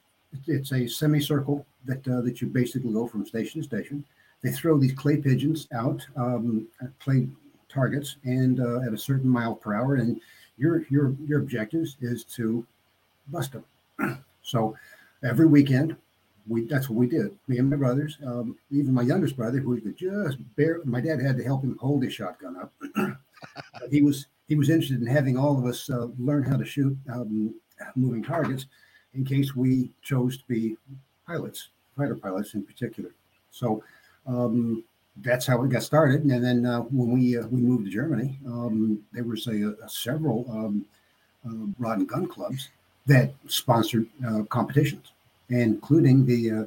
it's 0.46 0.72
a 0.72 0.86
semicircle 0.86 1.66
that 1.84 2.06
uh, 2.08 2.20
that 2.22 2.40
you 2.40 2.48
basically 2.48 2.92
go 2.92 3.06
from 3.06 3.26
station 3.26 3.60
to 3.60 3.66
station. 3.66 4.04
They 4.42 4.50
throw 4.50 4.78
these 4.78 4.92
clay 4.92 5.16
pigeons 5.16 5.66
out, 5.72 6.06
um, 6.16 6.68
clay 7.00 7.28
targets 7.68 8.16
and 8.24 8.60
uh, 8.60 8.80
at 8.80 8.92
a 8.92 8.98
certain 8.98 9.28
mile 9.28 9.54
per 9.54 9.74
hour, 9.74 9.96
and 9.96 10.20
your 10.56 10.86
your 10.90 11.14
your 11.26 11.40
objectives 11.40 11.96
is 12.00 12.24
to 12.36 12.66
bust 13.28 13.52
them. 13.52 14.24
so 14.42 14.76
every 15.22 15.46
weekend, 15.46 15.96
we 16.46 16.64
that's 16.64 16.88
what 16.88 16.96
we 16.96 17.06
did. 17.06 17.36
Me 17.48 17.58
and 17.58 17.70
my 17.70 17.76
brothers, 17.76 18.18
um, 18.26 18.56
even 18.70 18.94
my 18.94 19.02
youngest 19.02 19.36
brother, 19.36 19.58
who 19.58 19.80
could 19.80 19.96
just 19.96 20.38
bear. 20.56 20.80
My 20.84 21.00
dad 21.00 21.20
had 21.20 21.36
to 21.38 21.44
help 21.44 21.62
him 21.62 21.76
hold 21.80 22.02
his 22.02 22.14
shotgun 22.14 22.56
up. 22.56 22.72
he 23.90 24.02
was 24.02 24.26
he 24.48 24.56
was 24.56 24.70
interested 24.70 25.00
in 25.00 25.06
having 25.06 25.36
all 25.36 25.58
of 25.58 25.64
us 25.64 25.90
uh, 25.90 26.06
learn 26.18 26.42
how 26.42 26.56
to 26.56 26.64
shoot 26.64 26.96
um, 27.12 27.54
moving 27.94 28.22
targets 28.22 28.66
in 29.16 29.24
case 29.24 29.56
we 29.56 29.90
chose 30.02 30.36
to 30.36 30.44
be 30.46 30.76
pilots, 31.26 31.68
fighter 31.96 32.14
pilots 32.14 32.54
in 32.54 32.62
particular. 32.62 33.10
So 33.50 33.82
um, 34.26 34.84
that's 35.22 35.46
how 35.46 35.62
it 35.64 35.70
got 35.70 35.82
started. 35.82 36.24
And 36.24 36.44
then 36.44 36.66
uh, 36.66 36.80
when 36.80 37.12
we 37.12 37.38
uh, 37.38 37.46
we 37.46 37.60
moved 37.60 37.86
to 37.86 37.90
Germany, 37.90 38.38
um, 38.46 39.02
there 39.12 39.24
was 39.24 39.46
a, 39.46 39.74
a 39.82 39.88
several 39.88 40.46
um, 40.50 40.84
uh, 41.46 41.66
rod 41.78 41.98
and 41.98 42.08
gun 42.08 42.26
clubs 42.26 42.68
that 43.06 43.32
sponsored 43.46 44.06
uh, 44.26 44.42
competitions, 44.44 45.12
including 45.48 46.26
the, 46.26 46.50
uh, 46.50 46.64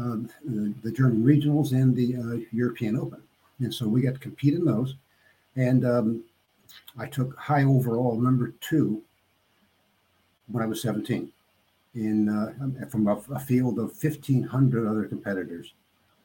um, 0.00 0.30
the, 0.44 0.72
the 0.82 0.90
German 0.90 1.22
regionals 1.22 1.72
and 1.72 1.94
the 1.94 2.16
uh, 2.16 2.44
European 2.52 2.96
Open. 2.96 3.22
And 3.60 3.72
so 3.72 3.86
we 3.86 4.00
got 4.00 4.14
to 4.14 4.20
compete 4.20 4.54
in 4.54 4.64
those. 4.64 4.94
And 5.56 5.86
um, 5.86 6.24
I 6.98 7.06
took 7.06 7.36
high 7.36 7.64
overall 7.64 8.18
number 8.18 8.54
two 8.60 9.02
when 10.50 10.62
I 10.64 10.66
was 10.66 10.82
17 10.82 11.30
in 11.94 12.88
from 12.90 13.06
a, 13.08 13.16
a 13.34 13.38
field 13.40 13.78
of 13.78 13.92
1,500 14.02 14.86
other 14.86 15.04
competitors. 15.04 15.74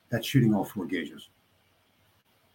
That's 0.09 0.25
shooting 0.25 0.53
all 0.53 0.63
four 0.63 0.85
gauges. 0.85 1.29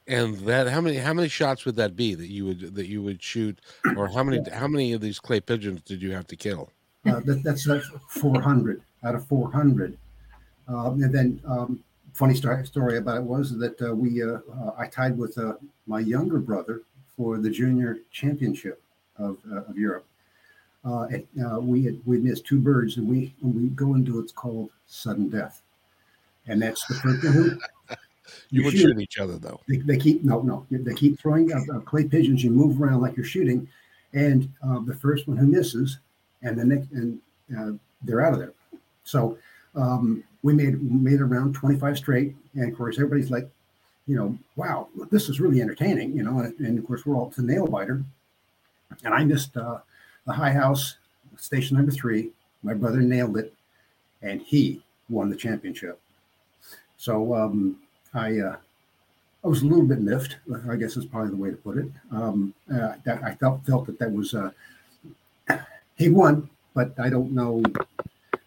And 0.07 0.37
that 0.41 0.69
how 0.69 0.81
many 0.83 0.97
how 0.97 1.15
many 1.15 1.29
shots 1.29 1.65
would 1.65 1.77
that 1.77 1.97
be 1.97 2.15
that 2.15 2.29
you 2.29 2.45
would 2.45 2.75
that 2.75 2.87
you 2.87 3.03
would 3.03 3.23
shoot, 3.23 3.59
or 3.97 4.09
how 4.09 4.23
many 4.23 4.43
how 4.51 4.69
many 4.69 4.93
of 4.93 5.01
these 5.01 5.19
clay 5.19 5.41
pigeons 5.41 5.81
did 5.83 6.03
you 6.03 6.13
have 6.13 6.27
to 6.27 6.37
kill? 6.37 6.71
Uh, 7.07 7.21
that, 7.21 7.43
that's 7.43 7.69
uh, 7.69 7.81
400 8.09 8.83
out 9.05 9.15
of 9.15 9.27
400. 9.27 9.97
Um, 10.69 11.03
and 11.03 11.15
then 11.15 11.41
um, 11.47 11.83
funny 12.15 12.35
story, 12.35 12.65
story 12.67 12.99
about 12.99 13.19
it 13.19 13.25
was 13.25 13.57
that 13.59 13.81
uh, 13.83 13.95
we 13.95 14.23
uh, 14.23 14.39
uh, 14.53 14.73
I 14.79 14.87
tied 14.87 15.19
with 15.19 15.37
uh, 15.37 15.55
my 15.87 16.01
younger 16.01 16.39
brother 16.39 16.83
for 17.17 17.39
the 17.39 17.51
junior 17.51 17.99
championship 18.11 18.83
of, 19.19 19.39
of 19.51 19.77
Europe. 19.77 20.07
And, 20.85 21.27
we 21.67 21.85
had, 21.85 22.01
we 22.05 22.19
missed 22.19 22.47
two 22.47 22.59
birds, 22.59 22.97
and 22.97 23.09
we 23.09 23.35
when 23.41 23.55
we 23.55 23.69
go 23.71 23.95
into 23.95 24.17
what's 24.17 24.33
called 24.33 24.71
sudden 24.87 25.29
death, 25.29 25.63
and 26.47 26.61
that's 26.61 26.87
the 26.87 26.95
who 26.95 27.59
you, 28.51 28.61
you 28.61 28.65
would 28.65 28.73
shoot, 28.73 28.81
shoot, 28.81 29.01
each 29.01 29.19
other 29.19 29.39
though. 29.39 29.61
They, 29.69 29.79
they, 29.79 29.97
keep 29.97 30.25
no, 30.25 30.41
no. 30.43 30.67
They 30.71 30.95
keep 30.95 31.19
throwing 31.19 31.53
uh, 31.53 31.61
uh, 31.75 31.81
clay 31.81 32.05
pigeons. 32.05 32.43
You 32.43 32.51
move 32.51 32.81
around 32.81 33.01
like 33.01 33.17
you're 33.17 33.27
shooting, 33.27 33.69
and 34.13 34.51
uh, 34.67 34.81
the 34.81 34.95
first 34.95 35.27
one 35.27 35.37
who 35.37 35.47
misses, 35.47 35.99
and 36.43 36.59
the 36.59 36.65
next, 36.65 36.91
and 36.93 37.21
uh, 37.57 37.73
they're 38.03 38.25
out 38.25 38.35
of 38.35 38.39
there. 38.39 38.53
So 39.05 39.39
um, 39.75 40.25
we 40.43 40.53
made 40.53 40.81
made 40.83 41.21
around 41.21 41.55
25 41.55 41.99
straight, 41.99 42.35
and 42.55 42.71
of 42.71 42.77
course 42.77 42.97
everybody's 42.97 43.31
like, 43.31 43.49
you 44.07 44.17
know, 44.17 44.39
wow, 44.57 44.89
this 45.11 45.29
is 45.29 45.41
really 45.41 45.61
entertaining, 45.61 46.17
you 46.17 46.23
know. 46.23 46.41
And, 46.41 46.59
and 46.61 46.79
of 46.79 46.87
course 46.87 47.05
we're 47.05 47.17
all 47.17 47.31
to 47.33 47.43
nail 47.43 47.67
biter, 47.67 48.03
and 49.05 49.15
I 49.15 49.25
missed 49.25 49.57
uh, 49.57 49.79
the 50.27 50.33
high 50.33 50.53
house 50.53 50.97
station 51.37 51.77
number 51.77 51.93
three. 51.93 52.31
My 52.63 52.75
brother 52.75 53.01
nailed 53.01 53.37
it, 53.37 53.53
and 54.23 54.41
he 54.41 54.83
won 55.09 55.29
the 55.29 55.37
championship. 55.37 56.01
So 56.97 57.35
um, 57.35 57.77
I 58.15 58.39
uh, 58.39 58.57
I 59.45 59.49
was 59.49 59.63
a 59.63 59.67
little 59.67 59.85
bit 59.85 60.01
miffed. 60.01 60.37
I 60.71 60.77
guess 60.77 60.97
is 60.97 61.05
probably 61.05 61.31
the 61.31 61.37
way 61.37 61.51
to 61.51 61.57
put 61.57 61.77
it. 61.77 61.87
Um, 62.11 62.55
uh, 62.73 62.95
that 63.05 63.23
I 63.23 63.35
felt 63.35 63.65
felt 63.67 63.87
that 63.87 63.99
that 63.99 64.11
was 64.11 64.35
uh, 64.35 64.51
he 65.97 66.09
won, 66.09 66.49
but 66.75 66.95
I 66.99 67.11
don't 67.11 67.33
know. 67.33 67.63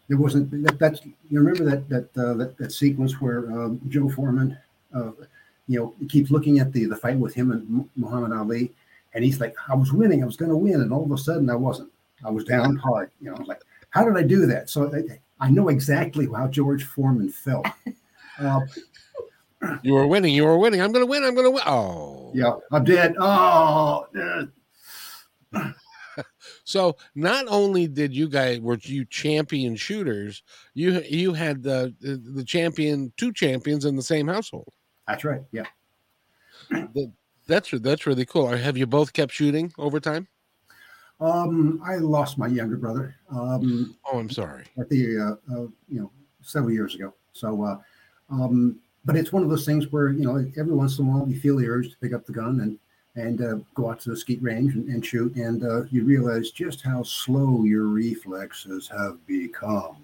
There 0.08 0.18
wasn't 0.18 0.50
that. 0.64 0.78
That's 0.78 1.04
you 1.04 1.38
remember 1.40 1.64
that 1.64 1.88
that 1.88 2.18
uh, 2.18 2.34
that, 2.34 2.56
that 2.58 2.72
sequence 2.72 3.20
where 3.20 3.50
um, 3.52 3.80
Joe 3.88 4.08
Foreman, 4.08 4.58
uh, 4.94 5.12
you 5.68 5.78
know, 5.78 5.94
keeps 6.08 6.30
looking 6.30 6.58
at 6.58 6.72
the 6.72 6.86
the 6.86 6.96
fight 6.96 7.18
with 7.18 7.34
him 7.34 7.52
and 7.52 7.88
Muhammad 7.94 8.32
Ali, 8.32 8.72
and 9.14 9.24
he's 9.24 9.40
like, 9.40 9.54
"I 9.68 9.74
was 9.74 9.92
winning. 9.92 10.22
I 10.22 10.26
was 10.26 10.36
going 10.36 10.50
to 10.50 10.56
win," 10.56 10.80
and 10.80 10.92
all 10.92 11.04
of 11.04 11.10
a 11.10 11.18
sudden, 11.18 11.50
I 11.50 11.54
wasn't. 11.54 11.90
I 12.24 12.30
was 12.30 12.44
down 12.44 12.76
hard. 12.76 13.10
You 13.20 13.30
know, 13.30 13.42
like, 13.44 13.62
how 13.90 14.04
did 14.04 14.16
I 14.16 14.22
do 14.22 14.46
that? 14.46 14.70
So 14.70 14.92
I, 14.92 15.20
I 15.40 15.50
know 15.50 15.68
exactly 15.68 16.26
how 16.26 16.48
George 16.48 16.84
Foreman 16.84 17.30
felt. 17.30 17.66
Uh, 18.40 18.60
you 19.82 19.94
were 19.94 20.06
winning. 20.06 20.32
You 20.32 20.44
were 20.44 20.58
winning. 20.58 20.80
I'm 20.80 20.92
going 20.92 21.04
to 21.04 21.10
win. 21.10 21.24
I'm 21.24 21.34
going 21.34 21.46
to 21.46 21.50
win. 21.50 21.62
Oh, 21.66 22.30
yeah, 22.32 22.52
I'm 22.70 22.84
dead. 22.84 23.16
Oh, 23.18 24.06
so 26.64 26.96
not 27.14 27.46
only 27.48 27.88
did 27.88 28.14
you 28.14 28.28
guys 28.28 28.60
were 28.60 28.78
you 28.82 29.04
champion 29.06 29.74
shooters, 29.74 30.42
you 30.74 31.02
you 31.08 31.32
had 31.32 31.62
the 31.62 31.92
the 32.00 32.44
champion 32.44 33.12
two 33.16 33.32
champions 33.32 33.84
in 33.84 33.96
the 33.96 34.02
same 34.02 34.28
household. 34.28 34.68
That's 35.06 35.24
right. 35.24 35.42
Yeah. 35.50 35.66
The, 36.70 37.10
that's 37.48 37.70
that's 37.70 38.06
really 38.06 38.26
cool. 38.26 38.46
Have 38.46 38.76
you 38.76 38.86
both 38.86 39.12
kept 39.12 39.32
shooting 39.32 39.72
over 39.78 39.98
time? 39.98 40.28
Um, 41.20 41.82
I 41.84 41.96
lost 41.96 42.38
my 42.38 42.46
younger 42.46 42.76
brother. 42.76 43.16
Um, 43.30 43.96
oh, 44.04 44.18
I'm 44.18 44.30
sorry. 44.30 44.66
At 44.78 44.88
the 44.88 45.18
uh, 45.18 45.52
uh, 45.52 45.66
you 45.88 46.00
know 46.00 46.12
several 46.42 46.72
years 46.72 46.94
ago. 46.94 47.12
So 47.32 47.64
uh, 47.64 47.78
um, 48.30 48.78
but 49.04 49.16
it's 49.16 49.32
one 49.32 49.42
of 49.42 49.48
those 49.48 49.66
things 49.66 49.90
where 49.90 50.10
you 50.10 50.24
know 50.24 50.36
every 50.56 50.74
once 50.74 50.98
in 50.98 51.06
a 51.06 51.08
while 51.08 51.28
you 51.28 51.40
feel 51.40 51.56
the 51.56 51.66
urge 51.66 51.90
to 51.90 51.96
pick 51.96 52.12
up 52.12 52.24
the 52.26 52.32
gun 52.32 52.60
and 52.60 52.78
and 53.16 53.40
uh, 53.42 53.56
go 53.74 53.90
out 53.90 53.98
to 54.00 54.10
the 54.10 54.16
skeet 54.16 54.40
range 54.40 54.74
and, 54.74 54.88
and 54.88 55.04
shoot, 55.04 55.34
and 55.34 55.64
uh, 55.64 55.82
you 55.90 56.04
realize 56.04 56.52
just 56.52 56.82
how 56.82 57.02
slow 57.02 57.64
your 57.64 57.86
reflexes 57.86 58.86
have 58.86 59.18
become. 59.26 59.96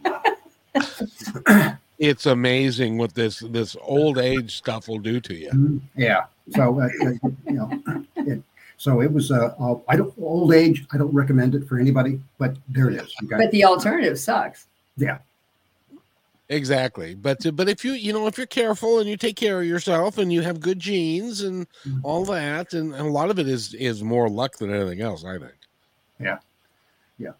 it's 1.98 2.26
amazing 2.26 2.98
what 2.98 3.14
this 3.14 3.40
this 3.50 3.76
old 3.82 4.18
age 4.18 4.56
stuff 4.56 4.88
will 4.88 4.98
do 4.98 5.20
to 5.20 5.34
you. 5.34 5.50
Mm-hmm. 5.50 6.00
Yeah. 6.00 6.24
So 6.50 6.80
uh, 6.80 6.88
uh, 7.06 7.28
you 7.46 7.52
know, 7.52 7.70
it, 8.16 8.42
so 8.76 9.00
it 9.00 9.12
was. 9.12 9.30
Uh, 9.30 9.54
uh, 9.58 9.76
I 9.88 9.96
don't 9.96 10.12
old 10.18 10.52
age. 10.52 10.84
I 10.92 10.98
don't 10.98 11.12
recommend 11.14 11.54
it 11.54 11.66
for 11.66 11.78
anybody, 11.78 12.20
but 12.38 12.56
there 12.68 12.90
it 12.90 13.00
is. 13.00 13.14
But 13.30 13.50
the 13.50 13.64
alternative 13.64 14.18
sucks. 14.18 14.66
Yeah. 14.96 15.18
Exactly. 16.50 17.14
But 17.14 17.44
uh, 17.46 17.52
but 17.52 17.68
if 17.70 17.84
you 17.84 17.92
you 17.92 18.12
know 18.12 18.26
if 18.26 18.36
you're 18.36 18.46
careful 18.46 18.98
and 18.98 19.08
you 19.08 19.16
take 19.16 19.36
care 19.36 19.60
of 19.60 19.66
yourself 19.66 20.18
and 20.18 20.30
you 20.30 20.42
have 20.42 20.60
good 20.60 20.78
genes 20.78 21.40
and 21.40 21.66
Mhm. 21.86 22.00
all 22.02 22.24
that 22.26 22.74
and, 22.74 22.94
and 22.94 23.06
a 23.06 23.10
lot 23.10 23.30
of 23.30 23.38
it 23.38 23.48
is 23.48 23.72
is 23.74 24.02
more 24.02 24.28
luck 24.28 24.58
than 24.58 24.72
anything 24.72 25.00
else, 25.00 25.24
I 25.24 25.38
think. 25.38 25.54
Yeah, 26.20 26.38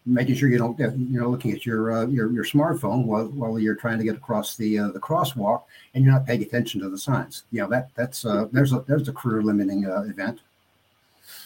making 0.05 0.35
sure 0.35 0.49
you 0.49 0.57
don't 0.57 0.77
get 0.77 0.97
you 0.97 1.19
know 1.19 1.29
looking 1.29 1.51
at 1.51 1.65
your 1.65 1.91
uh, 1.91 2.05
your 2.05 2.31
your 2.31 2.43
smartphone 2.43 3.05
while, 3.05 3.25
while 3.27 3.59
you're 3.59 3.75
trying 3.75 3.97
to 3.97 4.03
get 4.03 4.15
across 4.15 4.55
the 4.55 4.79
uh, 4.79 4.87
the 4.89 4.99
crosswalk 4.99 5.63
and 5.93 6.03
you're 6.03 6.13
not 6.13 6.25
paying 6.25 6.41
attention 6.41 6.81
to 6.81 6.89
the 6.89 6.97
signs. 6.97 7.43
You 7.51 7.61
know 7.61 7.69
that 7.69 7.89
that's 7.95 8.25
uh, 8.25 8.47
there's 8.51 8.73
a 8.73 8.83
there's 8.87 9.07
a 9.09 9.13
career 9.13 9.41
limiting 9.41 9.85
uh, 9.85 10.01
event. 10.01 10.39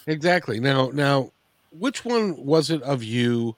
Exactly. 0.08 0.60
Now 0.60 0.90
now 0.94 1.32
which 1.72 2.06
one 2.06 2.36
was 2.46 2.70
it 2.70 2.82
of 2.84 3.04
you 3.04 3.56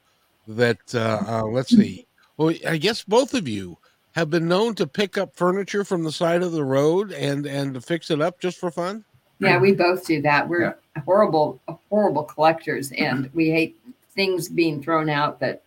that 0.47 0.79
uh, 0.93 1.23
uh 1.27 1.43
let's 1.43 1.69
see. 1.69 2.05
Well, 2.37 2.53
I 2.67 2.77
guess 2.77 3.03
both 3.03 3.33
of 3.33 3.47
you 3.47 3.77
have 4.13 4.29
been 4.29 4.47
known 4.47 4.75
to 4.75 4.87
pick 4.87 5.17
up 5.17 5.35
furniture 5.35 5.83
from 5.83 6.03
the 6.03 6.11
side 6.11 6.43
of 6.43 6.51
the 6.51 6.63
road 6.63 7.11
and 7.11 7.45
and 7.45 7.73
to 7.73 7.81
fix 7.81 8.09
it 8.09 8.21
up 8.21 8.39
just 8.39 8.57
for 8.57 8.71
fun. 8.71 9.03
Yeah, 9.39 9.57
we 9.57 9.73
both 9.73 10.05
do 10.05 10.21
that. 10.21 10.47
We're 10.47 10.61
Yeah. 10.61 11.01
horrible, 11.03 11.59
horrible 11.89 12.23
collectors, 12.23 12.91
and 12.91 13.29
we 13.33 13.49
hate 13.49 13.75
things 14.15 14.49
being 14.49 14.81
thrown 14.81 15.09
out 15.09 15.39
that 15.39 15.63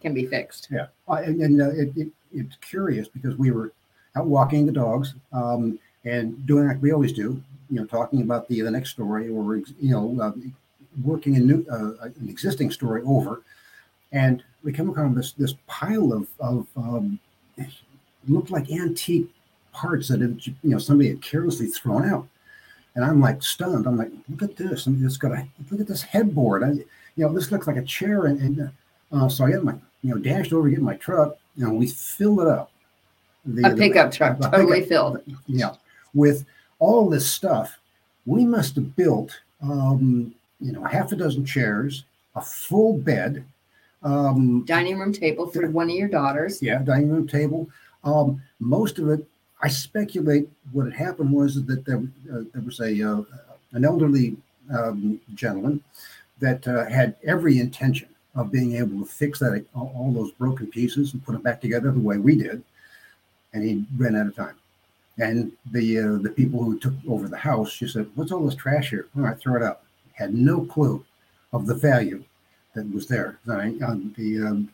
can 0.00 0.14
be 0.14 0.26
fixed. 0.26 0.68
Yeah, 0.70 0.86
uh, 1.08 1.14
and, 1.14 1.60
uh, 1.60 1.70
it, 1.70 1.96
it, 1.96 2.08
it's 2.32 2.56
curious 2.56 3.08
because 3.08 3.36
we 3.36 3.50
were 3.50 3.72
out 4.16 4.26
walking 4.26 4.66
the 4.66 4.72
dogs 4.72 5.14
um, 5.32 5.78
and 6.04 6.46
doing 6.46 6.68
like 6.68 6.82
we 6.82 6.92
always 6.92 7.12
do, 7.12 7.42
you 7.70 7.80
know, 7.80 7.86
talking 7.86 8.22
about 8.22 8.48
the 8.48 8.60
the 8.60 8.70
next 8.70 8.90
story 8.90 9.28
or 9.28 9.56
you 9.56 9.90
know 9.90 10.20
uh, 10.20 10.32
working 11.02 11.36
a 11.36 11.40
new 11.40 11.64
uh, 11.70 12.04
an 12.04 12.28
existing 12.28 12.70
story 12.70 13.02
over, 13.06 13.42
and 14.12 14.42
we 14.62 14.72
come 14.72 14.90
across 14.90 15.14
this 15.14 15.32
this 15.32 15.54
pile 15.66 16.12
of 16.12 16.28
of 16.40 16.66
um, 16.76 17.18
looked 18.28 18.50
like 18.50 18.70
antique 18.70 19.30
parts 19.72 20.08
that 20.08 20.20
had, 20.20 20.46
you 20.46 20.54
know 20.62 20.78
somebody 20.78 21.08
had 21.08 21.22
carelessly 21.22 21.66
thrown 21.66 22.08
out. 22.08 22.26
And 22.96 23.04
I'm 23.04 23.20
like 23.20 23.42
stunned. 23.42 23.86
I'm 23.88 23.96
like, 23.96 24.12
look 24.28 24.42
at 24.42 24.56
this! 24.56 24.86
And 24.86 25.04
it's 25.04 25.16
got 25.16 25.32
a 25.32 25.48
look 25.68 25.80
at 25.80 25.88
this 25.88 26.02
headboard. 26.02 26.62
I, 26.62 26.84
you 27.16 27.24
know, 27.26 27.32
this 27.32 27.50
looks 27.52 27.66
like 27.66 27.76
a 27.76 27.82
chair. 27.82 28.26
And, 28.26 28.40
and 28.40 28.70
uh, 29.12 29.28
so 29.28 29.44
I 29.44 29.50
get 29.50 29.64
my 29.64 29.74
you 30.02 30.10
know, 30.10 30.18
dashed 30.18 30.52
over, 30.52 30.68
to 30.68 30.74
get 30.74 30.82
my 30.82 30.96
truck, 30.96 31.36
you 31.56 31.64
know, 31.66 31.72
we 31.72 31.86
filled 31.86 32.40
it 32.40 32.46
up. 32.46 32.70
The, 33.46 33.72
A 33.72 33.76
pickup 33.76 34.12
truck, 34.12 34.38
a 34.40 34.50
totally 34.50 34.80
pickup- 34.80 34.88
filled. 34.88 35.18
Yeah, 35.46 35.74
with 36.14 36.44
all 36.78 37.08
this 37.08 37.26
stuff, 37.30 37.78
we 38.26 38.44
must 38.44 38.74
have 38.76 38.94
built, 38.96 39.38
um, 39.62 40.34
you 40.60 40.72
know, 40.72 40.82
half 40.84 41.12
a 41.12 41.16
dozen 41.16 41.44
chairs, 41.44 42.04
a 42.36 42.40
full 42.42 42.98
bed, 42.98 43.44
um, 44.02 44.64
Dining 44.66 44.98
room 44.98 45.12
table 45.12 45.46
for 45.46 45.66
one 45.70 45.88
of 45.88 45.96
your 45.96 46.08
daughters. 46.08 46.62
yeah, 46.62 46.82
dining 46.82 47.10
room 47.10 47.26
table. 47.26 47.68
Um, 48.02 48.42
most 48.60 48.98
of 48.98 49.08
it, 49.08 49.26
I 49.62 49.68
speculate, 49.68 50.46
what 50.72 50.84
had 50.84 50.92
happened 50.94 51.32
was 51.32 51.64
that 51.64 51.84
there, 51.86 52.02
uh, 52.30 52.42
there 52.52 52.62
was 52.62 52.80
a 52.80 53.02
uh, 53.02 53.22
an 53.72 53.84
elderly 53.86 54.36
um, 54.70 55.18
gentleman 55.34 55.82
that 56.40 56.66
uh, 56.66 56.86
had 56.86 57.16
every 57.24 57.58
intention 57.58 58.08
of 58.34 58.50
being 58.50 58.74
able 58.74 58.98
to 58.98 59.06
fix 59.06 59.38
that 59.38 59.64
all, 59.74 60.12
those 60.12 60.32
broken 60.32 60.66
pieces 60.66 61.12
and 61.12 61.24
put 61.24 61.32
them 61.32 61.42
back 61.42 61.60
together 61.60 61.90
the 61.92 62.00
way 62.00 62.18
we 62.18 62.36
did, 62.36 62.62
and 63.52 63.62
he 63.62 63.84
ran 63.96 64.16
out 64.16 64.26
of 64.26 64.34
time. 64.34 64.56
And 65.18 65.52
the 65.70 65.98
uh, 66.00 66.18
the 66.22 66.30
people 66.30 66.62
who 66.64 66.78
took 66.78 66.94
over 67.08 67.28
the 67.28 67.36
house, 67.36 67.70
she 67.70 67.86
said, 67.86 68.10
"What's 68.16 68.32
all 68.32 68.44
this 68.44 68.56
trash 68.56 68.90
here? 68.90 69.06
All 69.16 69.22
right, 69.22 69.38
throw 69.38 69.56
it 69.56 69.62
out." 69.62 69.82
Had 70.14 70.34
no 70.34 70.64
clue 70.64 71.04
of 71.52 71.66
the 71.66 71.74
value 71.74 72.24
that 72.74 72.92
was 72.92 73.06
there. 73.06 73.38
I, 73.48 73.74
um, 73.84 74.12
the, 74.16 74.40
um, 74.40 74.68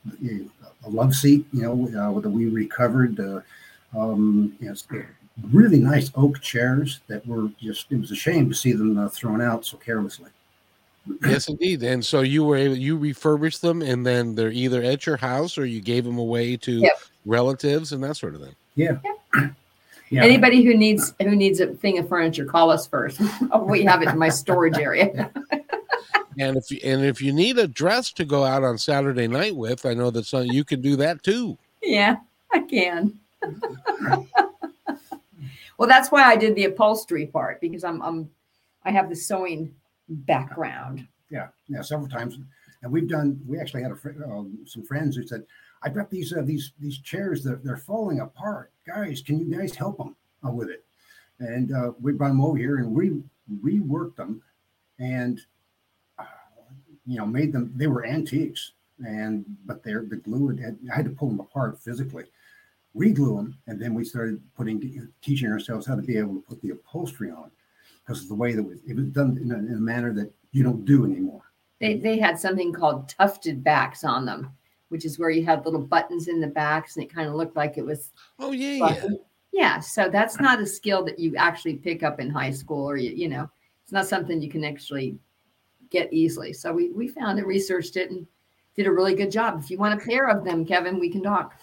a 0.85 0.89
love 0.89 1.15
seat, 1.15 1.47
you 1.53 1.63
know, 1.63 2.17
uh, 2.17 2.21
that 2.21 2.31
we 2.31 2.47
recovered. 2.47 3.21
Uh, 3.21 3.41
um, 3.99 4.57
you 4.61 4.69
know, 4.69 5.05
really 5.51 5.79
nice 5.79 6.11
oak 6.15 6.41
chairs 6.41 7.01
that 7.09 7.27
were 7.27 7.51
just. 7.61 7.87
It 7.91 8.01
was 8.01 8.11
a 8.11 8.17
shame 8.17 8.49
to 8.49 8.55
see 8.55 8.73
them 8.73 8.99
uh, 8.99 9.09
thrown 9.09 9.43
out 9.43 9.67
so 9.67 9.77
carelessly. 9.77 10.31
Yes, 11.23 11.49
indeed. 11.49 11.83
And 11.83 12.05
so 12.05 12.21
you 12.21 12.45
were 12.45 12.57
able 12.57 12.77
you 12.77 12.97
refurbished 12.97 13.63
them 13.63 13.83
and 13.83 14.07
then 14.07 14.35
they're 14.35 14.51
either 14.51 14.83
at 14.83 15.07
your 15.07 15.17
house 15.17 15.57
or 15.59 15.67
you 15.67 15.81
gave 15.81 16.05
them 16.05 16.19
away 16.19 16.57
to 16.59 16.73
Yep. 16.81 16.99
relatives 17.27 17.93
and 17.93 18.03
that 18.05 18.17
sort 18.17 18.35
of 18.35 18.43
thing. 18.43 18.55
Yeah. 18.77 18.99
Yeah. 20.13 20.25
Anybody 20.25 20.65
who 20.65 20.77
needs 20.77 21.15
who 21.23 21.37
needs 21.37 21.61
a 21.61 21.69
thing 21.69 21.97
of 21.99 22.09
furniture, 22.09 22.45
call 22.45 22.69
us 22.73 22.85
first. 22.85 23.21
we 23.63 23.85
have 23.85 24.03
it 24.03 24.09
in 24.09 24.19
my 24.19 24.29
storage 24.29 24.77
area. 24.77 25.31
And 26.39 26.57
if 26.57 26.71
you, 26.71 26.81
and 26.83 27.05
if 27.05 27.21
you 27.21 27.33
need 27.33 27.59
a 27.59 27.67
dress 27.69 28.13
to 28.13 28.25
go 28.25 28.45
out 28.45 28.65
on 28.65 28.79
Saturday 28.79 29.29
night 29.29 29.55
with, 29.55 29.85
I 29.85 29.93
know 29.95 30.11
that 30.11 30.25
some, 30.25 30.45
you 30.45 30.65
can 30.65 30.81
do 30.81 30.97
that 30.97 31.23
too. 31.23 31.59
yeah, 31.83 32.17
I 32.53 32.61
can. 32.61 33.19
well, 35.77 35.89
that's 35.89 36.11
why 36.11 36.23
I 36.23 36.37
did 36.37 36.55
the 36.55 36.65
upholstery 36.65 37.27
part 37.27 37.61
because 37.61 37.85
I'm 37.85 38.01
I'm 38.03 38.31
I 38.85 38.91
have 38.91 39.09
the 39.11 39.17
sewing 39.17 39.75
background. 40.11 41.07
Yeah, 41.31 41.49
yeah, 41.69 41.83
several 41.83 42.09
times, 42.09 42.39
and 42.83 42.93
we've 42.93 43.09
done. 43.09 43.41
We 43.47 43.59
actually 43.59 43.83
had 43.83 43.93
a 43.93 44.25
um, 44.25 44.59
some 44.67 44.85
friends 44.85 45.17
who 45.17 45.27
said, 45.27 45.45
"I've 45.83 45.95
got 45.95 46.11
these 46.11 46.33
uh, 46.33 46.43
these 46.43 46.73
these 46.81 46.99
chairs 46.99 47.45
that 47.45 47.65
they're 47.65 47.77
falling 47.77 48.21
apart. 48.21 48.73
Guys, 48.87 49.23
can 49.23 49.39
you 49.39 49.57
guys 49.57 49.75
help 49.75 49.99
them 49.99 50.17
uh, 50.45 50.51
with 50.51 50.69
it?" 50.69 50.85
And 51.39 51.73
uh, 51.73 51.93
we 52.01 52.13
brought 52.13 52.29
them 52.29 52.41
over 52.41 52.59
here 52.59 52.79
and 52.79 52.93
we 52.93 53.23
reworked 53.63 54.17
them, 54.17 54.43
and 54.99 55.41
uh, 56.19 56.25
you 57.07 57.19
know 57.19 57.27
made 57.27 57.53
them. 57.53 57.73
They 57.77 57.87
were 57.87 58.05
antiques, 58.05 58.73
and 59.07 59.45
but 59.67 59.85
they're 59.85 60.05
the 60.05 60.17
glue 60.17 60.49
had, 60.49 60.59
had 60.59 60.79
I 60.93 60.97
had 60.97 61.05
to 61.05 61.13
pull 61.13 61.29
them 61.29 61.41
apart 61.41 61.79
physically, 61.79 62.25
reglue 62.97 63.37
them, 63.37 63.59
and 63.69 63.81
then 63.81 63.95
we 63.95 64.05
started 64.05 64.43
putting 64.57 65.09
teaching 65.23 65.51
ourselves 65.53 65.87
how 65.87 65.95
to 65.95 66.03
be 66.03 66.19
able 66.19 66.35
to 66.35 66.41
put 66.41 66.61
the 66.61 66.71
upholstery 66.71 67.31
on 67.31 67.53
because 68.05 68.23
of 68.23 68.29
the 68.29 68.35
way 68.35 68.53
that 68.55 68.63
was, 68.63 68.79
it 68.87 68.97
was 68.97 69.07
done 69.07 69.39
in 69.41 69.53
a, 69.53 69.59
in 69.59 69.75
a 69.75 69.81
manner 69.81 70.13
that 70.15 70.33
you 70.53 70.63
don't 70.63 70.85
do 70.85 71.05
anymore. 71.05 71.43
They 71.81 71.97
they 71.97 72.19
had 72.19 72.39
something 72.39 72.73
called 72.73 73.09
tufted 73.09 73.65
backs 73.65 74.05
on 74.05 74.27
them, 74.27 74.51
which 74.89 75.05
is 75.05 75.19
where 75.19 75.31
you 75.31 75.45
had 75.45 75.65
little 75.65 75.81
buttons 75.81 76.29
in 76.29 76.41
the 76.41 76.47
backs 76.47 76.97
and 76.97 77.05
it 77.05 77.13
kind 77.13 77.29
of 77.29 77.35
looked 77.35 77.57
like 77.57 77.79
it 77.79 77.85
was 77.85 78.13
Oh 78.39 78.53
yeah, 78.53 78.89
yeah. 78.89 79.07
Yeah, 79.53 79.81
so 79.81 80.09
that's 80.09 80.39
not 80.39 80.61
a 80.61 80.67
skill 80.67 81.05
that 81.05 81.19
you 81.19 81.35
actually 81.37 81.75
pick 81.75 82.05
up 82.05 82.21
in 82.21 82.31
high 82.31 82.53
school 82.53 82.89
or 82.89 82.97
you 82.97 83.11
you 83.11 83.29
know, 83.29 83.51
it's 83.83 83.93
not 83.93 84.07
something 84.07 84.41
you 84.41 84.51
can 84.51 84.65
actually 84.65 85.19
get 85.91 86.13
easily. 86.13 86.53
So 86.53 86.73
we 86.73 86.91
we 86.91 87.09
found 87.09 87.39
it, 87.39 87.47
researched 87.47 87.97
it 87.97 88.11
and 88.11 88.27
did 88.77 88.87
a 88.87 88.93
really 88.93 89.15
good 89.15 89.31
job. 89.31 89.61
If 89.61 89.71
you 89.71 89.79
want 89.79 90.01
a 90.01 90.05
pair 90.05 90.29
of 90.29 90.45
them, 90.45 90.65
Kevin, 90.65 91.01
we 91.01 91.11
can 91.11 91.23
talk. 91.23 91.55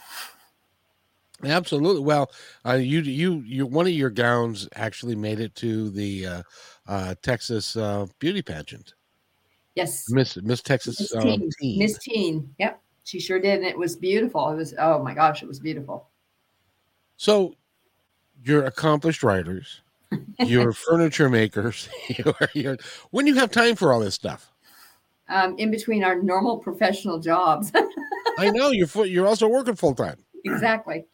Absolutely. 1.44 2.02
Well, 2.02 2.32
uh, 2.66 2.74
you 2.74 3.02
you 3.02 3.44
you 3.46 3.66
one 3.66 3.86
of 3.86 3.94
your 3.94 4.10
gowns 4.10 4.68
actually 4.76 5.16
made 5.16 5.40
it 5.40 5.54
to 5.56 5.90
the 5.92 6.26
uh, 6.26 6.44
uh, 6.88 7.16
Texas 7.22 7.76
uh, 7.76 8.08
beauty 8.20 8.42
pageant, 8.42 8.94
Yes. 9.76 10.10
Miss 10.10 10.38
Miss 10.38 10.62
Texas 10.62 11.00
Miss 11.00 11.16
um, 11.16 11.22
Teen. 11.22 11.50
teen. 11.62 11.80
Miss 11.80 11.98
Teen. 12.00 12.56
Yep. 12.58 12.82
She 13.04 13.20
sure 13.20 13.40
did. 13.40 13.60
And 13.60 13.66
it 13.66 13.78
was 13.78 13.96
beautiful. 13.96 14.50
It 14.50 14.56
was 14.56 14.74
oh 14.80 15.04
my 15.04 15.14
gosh, 15.14 15.44
it 15.44 15.48
was 15.48 15.60
beautiful. 15.60 16.10
So, 17.18 17.56
you're 18.44 18.66
accomplished 18.66 19.22
writers, 19.24 19.82
you're 20.40 20.72
furniture 20.72 21.30
makers. 21.30 21.90
You're, 22.10 22.36
you're 22.54 22.78
when 23.12 23.26
do 23.26 23.32
you 23.32 23.38
have 23.40 23.52
time 23.52 23.76
for 23.76 23.92
all 23.94 24.00
this 24.00 24.16
stuff? 24.16 24.52
Um, 25.30 25.56
in 25.58 25.70
between 25.70 26.04
our 26.04 26.22
normal 26.22 26.58
professional 26.58 27.20
jobs. 27.20 27.72
I 28.40 28.50
know 28.50 28.72
you're 28.72 29.06
you're 29.06 29.28
also 29.28 29.48
working 29.48 29.76
full 29.76 29.94
time. 29.94 30.18
exactly. 30.46 31.06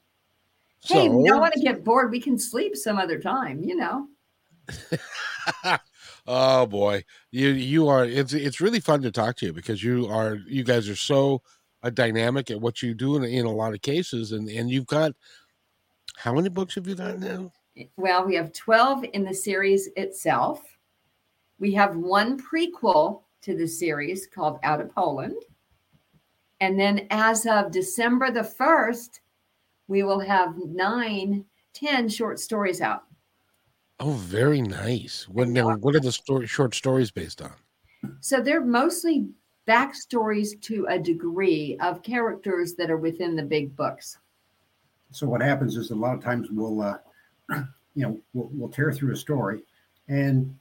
So, 0.86 0.96
Hey, 0.96 1.08
we 1.08 1.24
don't 1.24 1.40
want 1.40 1.54
to 1.54 1.62
get 1.62 1.84
bored. 1.84 2.12
We 2.12 2.20
can 2.20 2.38
sleep 2.38 2.76
some 2.76 2.98
other 2.98 3.18
time, 3.18 3.64
you 3.64 3.76
know. 3.76 4.08
oh 6.28 6.66
boy, 6.66 7.04
you 7.32 7.50
you 7.50 7.88
are. 7.88 8.04
It's 8.04 8.34
it's 8.34 8.60
really 8.60 8.82
fun 8.82 9.02
to 9.04 9.12
talk 9.12 9.38
to 9.38 9.46
you 9.46 9.54
because 9.54 9.82
you 9.82 10.08
are 10.08 10.40
you 10.46 10.64
guys 10.64 10.90
are 10.90 10.96
so 10.96 11.42
uh, 11.84 11.90
dynamic 11.90 12.52
at 12.52 12.60
what 12.60 12.82
you 12.82 12.94
do 12.94 13.16
in, 13.16 13.24
in 13.24 13.46
a 13.46 13.52
lot 13.52 13.74
of 13.74 13.82
cases, 13.82 14.34
and 14.34 14.50
and 14.50 14.70
you've 14.70 14.88
got 14.88 15.14
how 16.18 16.34
many 16.34 16.50
books 16.50 16.76
have 16.76 16.88
you 16.88 16.96
got 16.96 17.20
now? 17.20 17.52
Well, 17.98 18.26
we 18.26 18.36
have 18.36 18.54
12 18.54 19.06
in 19.14 19.24
the 19.24 19.34
series 19.34 19.90
itself. 19.96 20.62
We 21.60 21.74
have 21.74 21.96
one 21.96 22.40
prequel 22.40 23.22
to 23.42 23.56
the 23.56 23.68
series 23.68 24.28
called 24.28 24.60
Out 24.64 24.82
of 24.82 24.94
Poland. 24.94 25.42
And 26.62 26.80
then 26.80 27.08
as 27.10 27.46
of 27.46 27.72
December 27.72 28.32
the 28.32 28.42
1st, 28.42 29.20
we 29.88 30.04
will 30.04 30.20
have 30.20 30.56
nine, 30.58 31.46
ten 31.74 32.10
short 32.10 32.40
stories 32.40 32.82
out. 32.82 33.04
Oh, 34.00 34.12
very 34.12 34.62
nice. 34.62 35.28
What 35.30 35.48
now? 35.48 35.76
What 35.78 35.96
are 35.96 36.00
the 36.00 36.12
story, 36.12 36.48
short 36.48 36.76
stories 36.76 37.12
based 37.12 37.42
on? 37.42 37.54
So 38.20 38.42
they're 38.42 38.64
mostly 38.64 39.28
backstories 39.68 40.60
to 40.64 40.86
a 40.90 41.00
degree 41.00 41.78
of 41.80 42.04
characters 42.04 42.74
that 42.76 42.90
are 42.90 42.98
within 42.98 43.36
the 43.36 43.44
big 43.44 43.76
books. 43.76 44.18
So 45.12 45.28
what 45.28 45.42
happens 45.42 45.78
is 45.78 45.92
a 45.92 45.96
lot 45.96 46.16
of 46.16 46.24
times 46.24 46.50
we'll, 46.52 46.82
uh, 46.82 46.98
you 47.96 48.04
know, 48.04 48.20
we'll, 48.34 48.50
we'll 48.52 48.70
tear 48.70 48.92
through 48.92 49.14
a 49.14 49.18
story, 49.18 49.62
and 50.08 50.58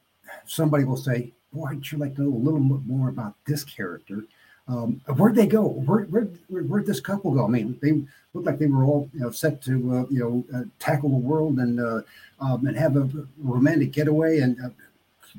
somebody 0.46 0.84
will 0.84 0.96
say, 0.96 1.32
"Boy, 1.52 1.68
I'd 1.70 1.84
sure 1.84 1.98
like 1.98 2.14
to 2.16 2.22
know 2.22 2.36
a 2.36 2.44
little 2.44 2.60
bit 2.60 2.86
more 2.86 3.08
about 3.08 3.34
this 3.46 3.64
character." 3.64 4.22
um, 4.68 5.00
where'd 5.16 5.34
they 5.34 5.46
go? 5.46 5.66
Where, 5.66 6.04
where, 6.04 6.28
where, 6.48 6.62
where'd 6.62 6.86
this 6.86 7.00
couple 7.00 7.32
go? 7.32 7.44
I 7.44 7.48
mean, 7.48 7.78
they 7.82 8.02
looked 8.34 8.46
like 8.46 8.58
they 8.58 8.66
were 8.66 8.84
all 8.84 9.08
you 9.12 9.20
know 9.20 9.30
set 9.30 9.62
to 9.62 9.72
uh, 9.72 10.06
you 10.10 10.20
know 10.20 10.44
uh, 10.58 10.64
tackle 10.78 11.10
the 11.10 11.16
world 11.16 11.58
and 11.58 11.80
uh, 11.80 12.02
um, 12.40 12.66
and 12.66 12.76
have 12.76 12.96
a 12.96 13.08
romantic 13.38 13.92
getaway. 13.92 14.40
And 14.40 14.58
uh, 14.64 14.70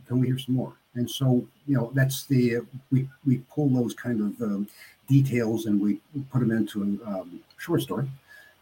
can 0.08 0.20
we 0.20 0.28
hear 0.28 0.38
some 0.38 0.56
more? 0.56 0.74
And 0.96 1.10
so 1.10 1.46
you 1.68 1.76
know 1.76 1.92
that's 1.94 2.26
the 2.26 2.62
we 2.92 3.08
we 3.26 3.40
pull 3.52 3.70
those 3.70 3.94
kind 3.94 4.22
of 4.22 4.42
um, 4.42 4.68
details 5.08 5.66
and 5.66 5.82
we 5.82 6.00
put 6.32 6.40
them 6.40 6.52
into 6.52 6.82
a 6.82 7.10
um, 7.10 7.40
short 7.58 7.82
story 7.82 8.08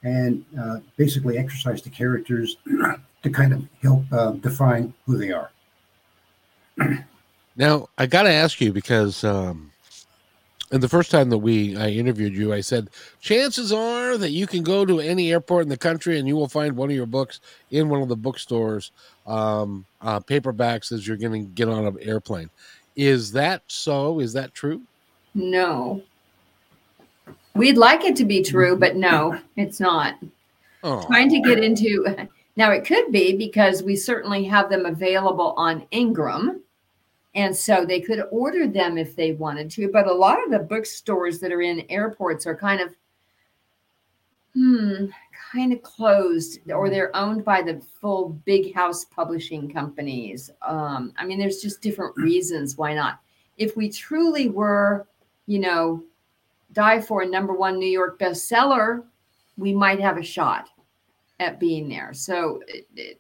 and 0.04 0.44
uh, 0.60 0.80
basically 0.98 1.38
exercise 1.38 1.82
the 1.84 1.90
characters 1.90 2.58
to 3.24 3.30
kind 3.30 3.54
of 3.54 3.64
help 3.84 4.04
uh, 4.12 4.32
define 4.32 4.92
who 5.06 5.16
they 5.18 5.32
are. 5.32 5.52
now 7.56 7.88
I 7.98 8.06
got 8.06 8.24
to 8.24 8.32
ask 8.32 8.62
you 8.62 8.72
because. 8.72 9.24
Um 9.24 9.72
and 10.72 10.82
the 10.82 10.90
first 10.90 11.12
time 11.12 11.30
that 11.30 11.38
we 11.40 11.76
I 11.76 11.90
interviewed 11.90 12.34
you, 12.34 12.54
I 12.54 12.62
said 12.62 12.90
chances 13.20 13.72
are 13.72 14.18
that 14.18 14.32
you 14.32 14.48
can 14.48 14.64
go 14.64 14.86
to 14.86 15.00
any 15.00 15.32
airport 15.32 15.64
in 15.64 15.70
the 15.70 15.78
country 15.78 16.18
and 16.18 16.28
you 16.28 16.36
will 16.36 16.48
find 16.48 16.76
one 16.76 16.90
of 16.90 16.96
your 16.96 17.06
books 17.06 17.40
in 17.72 17.90
one 17.90 18.02
of 18.02 18.08
the 18.08 18.16
bookstores, 18.16 18.92
um, 19.28 19.86
uh, 20.02 20.20
paperbacks 20.20 20.92
as 20.92 21.08
you're 21.08 21.18
going 21.18 21.46
to 21.46 21.52
get 21.52 21.68
on 21.68 21.86
an 21.86 21.98
airplane. 22.02 22.50
Is 22.96 23.32
that 23.34 23.64
so? 23.68 24.20
Is 24.20 24.34
that 24.34 24.54
true? 24.54 24.82
No. 25.34 26.02
We'd 27.54 27.78
like 27.78 28.04
it 28.06 28.16
to 28.18 28.26
be 28.26 28.42
true, 28.42 28.78
but 28.78 28.96
no, 28.96 29.38
it's 29.58 29.80
not. 29.80 30.16
Oh. 30.84 31.06
Trying 31.06 31.30
to 31.30 31.40
get 31.42 31.64
into 31.64 32.28
now, 32.56 32.72
it 32.72 32.86
could 32.86 33.12
be 33.12 33.36
because 33.38 33.82
we 33.82 33.96
certainly 33.96 34.44
have 34.46 34.70
them 34.70 34.86
available 34.86 35.54
on 35.58 35.86
Ingram 35.92 36.62
and 37.34 37.56
so 37.56 37.86
they 37.86 38.02
could 38.02 38.24
order 38.32 38.68
them 38.68 38.98
if 38.98 39.16
they 39.16 39.34
wanted 39.34 39.70
to. 39.72 39.90
But 39.92 40.08
a 40.08 40.14
lot 40.14 40.44
of 40.44 40.52
the 40.52 40.60
bookstores 40.60 41.40
that 41.40 41.52
are 41.52 41.62
in 41.62 41.86
airports 41.90 42.46
are 42.46 42.56
kind 42.56 42.82
of, 42.82 42.94
hmm, 44.54 45.06
kind 45.52 45.74
of 45.74 45.82
closed 45.82 46.60
or 46.70 46.90
they're 46.90 47.16
owned 47.16 47.46
by 47.46 47.62
the 47.62 47.82
full 48.02 48.30
big 48.46 48.74
house 48.74 49.06
publishing 49.06 49.72
companies. 49.72 50.50
Um, 50.62 51.14
I 51.18 51.26
mean, 51.26 51.40
there's 51.40 51.62
just 51.62 51.82
different 51.82 52.16
reasons 52.18 52.78
why 52.78 52.94
not. 52.94 53.20
If 53.58 53.78
we 53.78 53.90
truly 53.90 54.50
were, 54.50 55.08
you 55.46 55.60
know, 55.60 56.04
die 56.74 57.02
for 57.02 57.22
a 57.22 57.28
number 57.28 57.54
one 57.54 57.80
New 57.80 57.90
York 57.90 58.20
bestseller, 58.20 59.04
we 59.58 59.74
might 59.74 60.00
have 60.00 60.18
a 60.18 60.24
shot 60.24 60.70
at 61.40 61.60
being 61.60 61.90
there. 61.90 62.14
So 62.14 62.62
it, 62.68 62.88
it, 62.96 63.20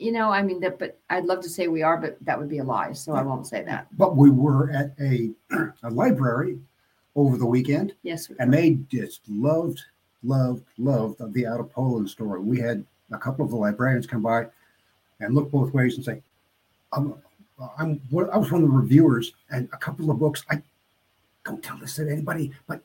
you 0.00 0.12
know, 0.12 0.30
I 0.30 0.42
mean 0.42 0.60
that, 0.60 0.78
but 0.78 0.98
I'd 1.10 1.26
love 1.26 1.40
to 1.42 1.48
say 1.48 1.68
we 1.68 1.82
are, 1.82 1.98
but 1.98 2.16
that 2.22 2.38
would 2.38 2.48
be 2.48 2.58
a 2.58 2.64
lie. 2.64 2.92
So 2.92 3.12
I 3.12 3.22
won't 3.22 3.46
say 3.46 3.62
that. 3.64 3.86
But 3.96 4.16
we 4.16 4.30
were 4.30 4.70
at 4.70 4.92
a, 5.00 5.30
a 5.82 5.90
library 5.90 6.58
over 7.16 7.36
the 7.36 7.46
weekend. 7.46 7.94
Yes. 8.02 8.30
And 8.38 8.52
they 8.52 8.78
just 8.88 9.20
loved, 9.28 9.82
loved, 10.22 10.64
loved 10.78 11.20
the 11.34 11.46
Out 11.46 11.60
of 11.60 11.70
Poland 11.70 12.08
story. 12.08 12.40
We 12.40 12.58
had 12.58 12.84
a 13.12 13.18
couple 13.18 13.44
of 13.44 13.50
the 13.50 13.56
librarians 13.56 14.06
come 14.06 14.22
by 14.22 14.46
and 15.20 15.34
look 15.34 15.50
both 15.50 15.74
ways 15.74 15.96
and 15.96 16.04
say, 16.04 16.22
I'm, 16.92 17.14
I'm, 17.78 18.00
I 18.32 18.38
was 18.38 18.50
one 18.50 18.62
of 18.62 18.68
the 18.68 18.74
reviewers 18.74 19.34
and 19.50 19.68
a 19.72 19.76
couple 19.76 20.10
of 20.10 20.18
books. 20.18 20.44
I 20.50 20.62
don't 21.44 21.62
tell 21.62 21.76
this 21.76 21.96
to 21.96 22.10
anybody, 22.10 22.52
but 22.66 22.80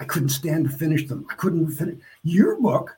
I 0.00 0.04
couldn't 0.04 0.30
stand 0.30 0.68
to 0.68 0.76
finish 0.76 1.06
them. 1.06 1.26
I 1.30 1.34
couldn't 1.34 1.70
finish 1.70 1.98
your 2.24 2.60
book 2.60 2.96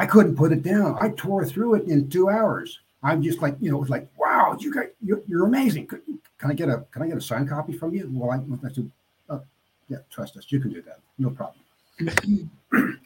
I 0.00 0.06
couldn't 0.06 0.34
put 0.34 0.50
it 0.50 0.62
down. 0.62 0.96
I 0.98 1.10
tore 1.10 1.44
through 1.44 1.74
it 1.74 1.84
in 1.86 2.08
two 2.08 2.30
hours. 2.30 2.80
I'm 3.02 3.22
just 3.22 3.42
like, 3.42 3.54
you 3.60 3.70
know, 3.70 3.76
it 3.76 3.80
was 3.80 3.90
like, 3.90 4.08
wow, 4.16 4.56
you 4.58 4.72
got, 4.72 4.86
you're, 5.02 5.20
you're 5.28 5.44
amazing. 5.44 5.88
Can, 5.88 6.00
can 6.38 6.50
I 6.50 6.54
get 6.54 6.70
a, 6.70 6.86
can 6.90 7.02
I 7.02 7.08
get 7.08 7.18
a 7.18 7.20
signed 7.20 7.50
copy 7.50 7.74
from 7.74 7.92
you? 7.92 8.08
Well, 8.10 8.30
I, 8.30 8.36
I 8.66 8.72
said, 8.72 8.90
uh, 9.28 9.40
yeah, 9.90 9.98
trust 10.10 10.38
us. 10.38 10.46
You 10.48 10.58
can 10.58 10.72
do 10.72 10.80
that. 10.80 11.00
No 11.18 11.28
problem. 11.28 11.60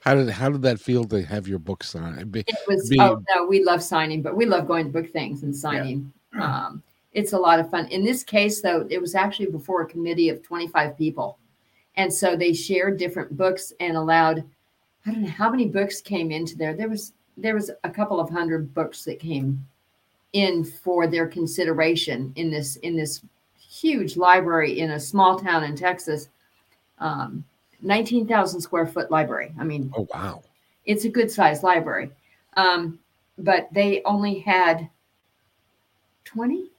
how 0.00 0.14
did, 0.14 0.30
how 0.30 0.48
did 0.48 0.62
that 0.62 0.78
feel 0.78 1.02
to 1.06 1.24
have 1.24 1.48
your 1.48 1.58
book 1.58 1.82
signed? 1.82 2.30
Be, 2.30 2.44
it 2.46 2.56
was, 2.68 2.88
be, 2.88 3.00
oh 3.00 3.20
no, 3.34 3.46
we 3.46 3.64
love 3.64 3.82
signing, 3.82 4.22
but 4.22 4.36
we 4.36 4.46
love 4.46 4.68
going 4.68 4.86
to 4.86 4.92
book 4.92 5.10
things 5.10 5.42
and 5.42 5.54
signing. 5.54 6.12
Yeah. 6.36 6.66
Um, 6.66 6.84
it's 7.14 7.32
a 7.32 7.38
lot 7.38 7.58
of 7.58 7.68
fun. 7.68 7.88
In 7.88 8.04
this 8.04 8.22
case, 8.22 8.60
though, 8.60 8.86
it 8.88 9.00
was 9.00 9.16
actually 9.16 9.46
before 9.46 9.82
a 9.82 9.86
committee 9.86 10.28
of 10.28 10.40
25 10.44 10.96
people. 10.96 11.38
And 11.96 12.14
so 12.14 12.36
they 12.36 12.52
shared 12.52 12.96
different 12.96 13.36
books 13.36 13.72
and 13.80 13.96
allowed 13.96 14.44
I 15.06 15.10
don't 15.10 15.22
know 15.22 15.28
how 15.30 15.50
many 15.50 15.66
books 15.66 16.00
came 16.00 16.30
into 16.30 16.56
there. 16.56 16.74
There 16.74 16.88
was 16.88 17.12
there 17.36 17.54
was 17.54 17.70
a 17.82 17.90
couple 17.90 18.20
of 18.20 18.30
hundred 18.30 18.74
books 18.74 19.04
that 19.04 19.18
came 19.18 19.66
in 20.32 20.64
for 20.64 21.06
their 21.06 21.26
consideration 21.26 22.32
in 22.36 22.50
this 22.50 22.76
in 22.76 22.96
this 22.96 23.22
huge 23.58 24.16
library 24.16 24.80
in 24.80 24.92
a 24.92 25.00
small 25.00 25.38
town 25.38 25.64
in 25.64 25.76
Texas. 25.76 26.28
Um, 26.98 27.44
19,000 27.84 28.60
square 28.60 28.86
foot 28.86 29.10
library. 29.10 29.52
I 29.58 29.64
mean, 29.64 29.92
oh 29.96 30.06
wow. 30.14 30.42
It's 30.84 31.04
a 31.04 31.08
good 31.08 31.30
sized 31.30 31.62
library. 31.62 32.10
Um, 32.56 32.98
but 33.38 33.68
they 33.72 34.02
only 34.04 34.38
had 34.38 34.88
20 36.24 36.70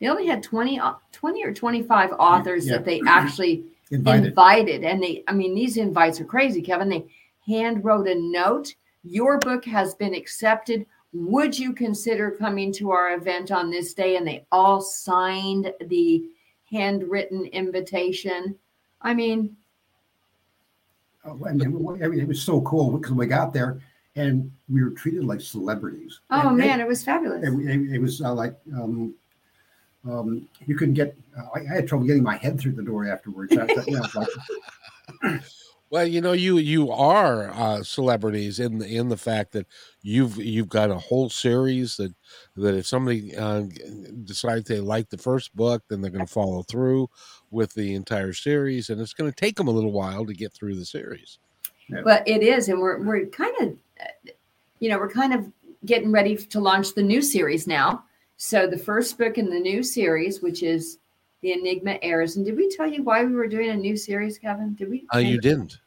they 0.00 0.08
only 0.08 0.26
had 0.26 0.42
20 0.42 0.80
20 1.12 1.44
or 1.44 1.54
25 1.54 2.12
authors 2.18 2.66
yeah. 2.66 2.74
that 2.74 2.84
they 2.84 3.00
actually 3.06 3.64
invited. 3.90 4.26
invited 4.26 4.84
and 4.84 5.02
they 5.02 5.22
i 5.28 5.32
mean 5.32 5.54
these 5.54 5.76
invites 5.76 6.20
are 6.20 6.24
crazy 6.24 6.60
kevin 6.60 6.88
they 6.88 7.04
hand 7.46 7.84
wrote 7.84 8.08
a 8.08 8.14
note. 8.14 8.74
Your 9.04 9.38
book 9.38 9.64
has 9.64 9.94
been 9.94 10.14
accepted. 10.14 10.86
Would 11.12 11.58
you 11.58 11.72
consider 11.72 12.30
coming 12.30 12.72
to 12.74 12.90
our 12.90 13.14
event 13.14 13.50
on 13.50 13.70
this 13.70 13.94
day? 13.94 14.16
And 14.16 14.26
they 14.26 14.46
all 14.52 14.80
signed 14.80 15.72
the 15.86 16.24
handwritten 16.70 17.46
invitation. 17.46 18.56
I 19.02 19.14
mean, 19.14 19.56
oh, 21.24 21.38
it 21.44 22.28
was 22.28 22.42
so 22.42 22.60
cool 22.62 22.96
because 22.96 23.12
we 23.12 23.26
got 23.26 23.52
there 23.52 23.80
and 24.16 24.50
we 24.68 24.82
were 24.82 24.90
treated 24.90 25.24
like 25.24 25.40
celebrities. 25.40 26.20
Oh 26.30 26.48
and, 26.48 26.56
man, 26.56 26.80
it, 26.80 26.84
it, 26.84 26.88
was 26.88 27.04
fabulous. 27.04 27.46
It, 27.46 27.52
it, 27.52 27.94
it 27.94 27.98
was 27.98 28.20
uh, 28.20 28.32
like 28.32 28.54
um, 28.74 29.14
um, 30.08 30.48
you 30.66 30.76
couldn't 30.76 30.94
get. 30.94 31.16
Uh, 31.36 31.46
I, 31.54 31.60
I, 31.60 31.74
had 31.76 31.88
trouble 31.88 32.06
getting 32.06 32.22
my 32.22 32.36
head 32.36 32.60
through 32.60 32.72
the 32.72 32.82
door 32.82 33.06
afterwards. 33.06 33.56
I, 33.56 33.66
know, 33.66 34.06
like, 34.14 35.42
Well, 35.92 36.06
you 36.06 36.22
know, 36.22 36.32
you 36.32 36.56
you 36.56 36.90
are 36.90 37.50
uh, 37.50 37.82
celebrities 37.82 38.58
in 38.58 38.78
the 38.78 38.86
in 38.86 39.10
the 39.10 39.16
fact 39.18 39.52
that 39.52 39.66
you've 40.00 40.38
you've 40.38 40.70
got 40.70 40.90
a 40.90 40.96
whole 40.96 41.28
series 41.28 41.98
that 41.98 42.14
that 42.56 42.74
if 42.74 42.86
somebody 42.86 43.36
uh, 43.36 43.64
decides 44.24 44.66
they 44.66 44.80
like 44.80 45.10
the 45.10 45.18
first 45.18 45.54
book, 45.54 45.82
then 45.90 46.00
they're 46.00 46.10
going 46.10 46.24
to 46.24 46.32
follow 46.32 46.62
through 46.62 47.10
with 47.50 47.74
the 47.74 47.94
entire 47.94 48.32
series, 48.32 48.88
and 48.88 49.02
it's 49.02 49.12
going 49.12 49.30
to 49.30 49.36
take 49.36 49.56
them 49.56 49.68
a 49.68 49.70
little 49.70 49.92
while 49.92 50.24
to 50.24 50.32
get 50.32 50.54
through 50.54 50.76
the 50.76 50.86
series. 50.86 51.38
Yeah. 51.90 52.00
But 52.02 52.26
it 52.26 52.42
is, 52.42 52.70
and 52.70 52.80
we're 52.80 53.02
we're 53.02 53.26
kind 53.26 53.54
of, 53.60 53.76
you 54.78 54.88
know, 54.88 54.98
we're 54.98 55.10
kind 55.10 55.34
of 55.34 55.52
getting 55.84 56.10
ready 56.10 56.38
to 56.38 56.58
launch 56.58 56.94
the 56.94 57.02
new 57.02 57.20
series 57.20 57.66
now. 57.66 58.04
So 58.38 58.66
the 58.66 58.78
first 58.78 59.18
book 59.18 59.36
in 59.36 59.50
the 59.50 59.60
new 59.60 59.82
series, 59.82 60.40
which 60.40 60.62
is 60.62 60.96
the 61.42 61.52
Enigma 61.52 61.98
Heirs. 62.00 62.36
And 62.36 62.46
did 62.46 62.56
we 62.56 62.70
tell 62.70 62.86
you 62.86 63.02
why 63.02 63.24
we 63.24 63.34
were 63.34 63.46
doing 63.46 63.68
a 63.68 63.76
new 63.76 63.96
series, 63.96 64.38
Kevin? 64.38 64.74
Did 64.74 64.88
we? 64.88 65.06
Uh, 65.14 65.18
you 65.18 65.38
didn't. 65.38 65.81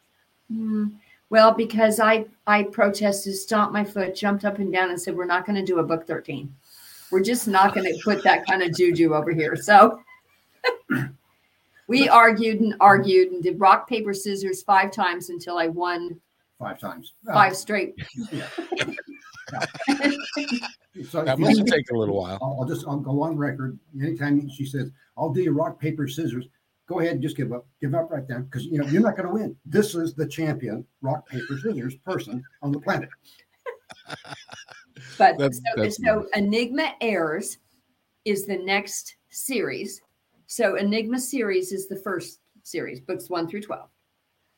Hmm. 0.51 0.87
Well, 1.29 1.51
because 1.51 1.99
I 1.99 2.25
I 2.45 2.63
protested, 2.63 3.35
stomped 3.35 3.73
my 3.73 3.83
foot, 3.83 4.15
jumped 4.15 4.45
up 4.45 4.59
and 4.59 4.71
down, 4.71 4.89
and 4.89 5.01
said, 5.01 5.15
"We're 5.15 5.25
not 5.25 5.45
going 5.45 5.55
to 5.55 5.65
do 5.65 5.79
a 5.79 5.83
book 5.83 6.05
13. 6.05 6.53
We're 7.11 7.23
just 7.23 7.47
not 7.47 7.73
going 7.73 7.85
to 7.91 7.99
put 8.03 8.23
that 8.23 8.45
kind 8.45 8.61
of 8.61 8.75
juju 8.75 9.13
over 9.13 9.31
here." 9.31 9.55
So 9.55 10.01
we 11.87 12.07
argued 12.07 12.61
and 12.61 12.75
argued 12.79 13.31
and 13.31 13.41
did 13.43 13.59
rock 13.59 13.89
paper 13.89 14.13
scissors 14.13 14.61
five 14.63 14.91
times 14.91 15.29
until 15.29 15.57
I 15.57 15.67
won 15.67 16.19
five 16.59 16.79
times, 16.79 17.13
five 17.25 17.55
straight. 17.55 17.95
so 21.09 21.23
that 21.23 21.37
must 21.37 21.67
take 21.67 21.89
a 21.91 21.97
little 21.97 22.17
while. 22.17 22.39
I'll, 22.41 22.57
I'll 22.61 22.67
just 22.67 22.87
I'll 22.87 22.99
go 22.99 23.23
on 23.23 23.37
record. 23.37 23.77
Anytime 23.99 24.49
she 24.49 24.65
says, 24.65 24.91
"I'll 25.17 25.31
do 25.31 25.51
rock 25.51 25.79
paper 25.79 26.07
scissors," 26.07 26.45
go 26.87 26.99
ahead 26.99 27.13
and 27.13 27.21
just 27.21 27.37
give 27.37 27.51
up. 27.51 27.65
Give 27.81 27.93
up 27.95 28.11
right 28.11 28.27
now 28.27 28.39
because 28.39 28.65
you 28.65 28.77
know 28.77 28.85
you're 28.87 29.01
not 29.01 29.17
going 29.17 29.27
to 29.27 29.33
win. 29.33 29.55
This 29.65 29.95
is 29.95 30.13
the 30.13 30.27
champion 30.27 30.85
rock 31.01 31.27
paper 31.27 31.57
scissors 31.57 31.95
person 31.95 32.43
on 32.61 32.71
the 32.71 32.79
planet. 32.79 33.09
but 35.17 35.37
that's, 35.37 35.57
so, 35.57 35.63
that's 35.75 36.03
so 36.03 36.15
nice. 36.15 36.25
Enigma 36.35 36.93
Heirs 37.01 37.57
is 38.25 38.45
the 38.45 38.57
next 38.57 39.15
series. 39.29 40.01
So 40.47 40.75
Enigma 40.75 41.19
series 41.19 41.71
is 41.71 41.87
the 41.87 41.97
first 41.97 42.39
series, 42.63 42.99
books 42.99 43.29
one 43.29 43.47
through 43.47 43.61
twelve. 43.61 43.89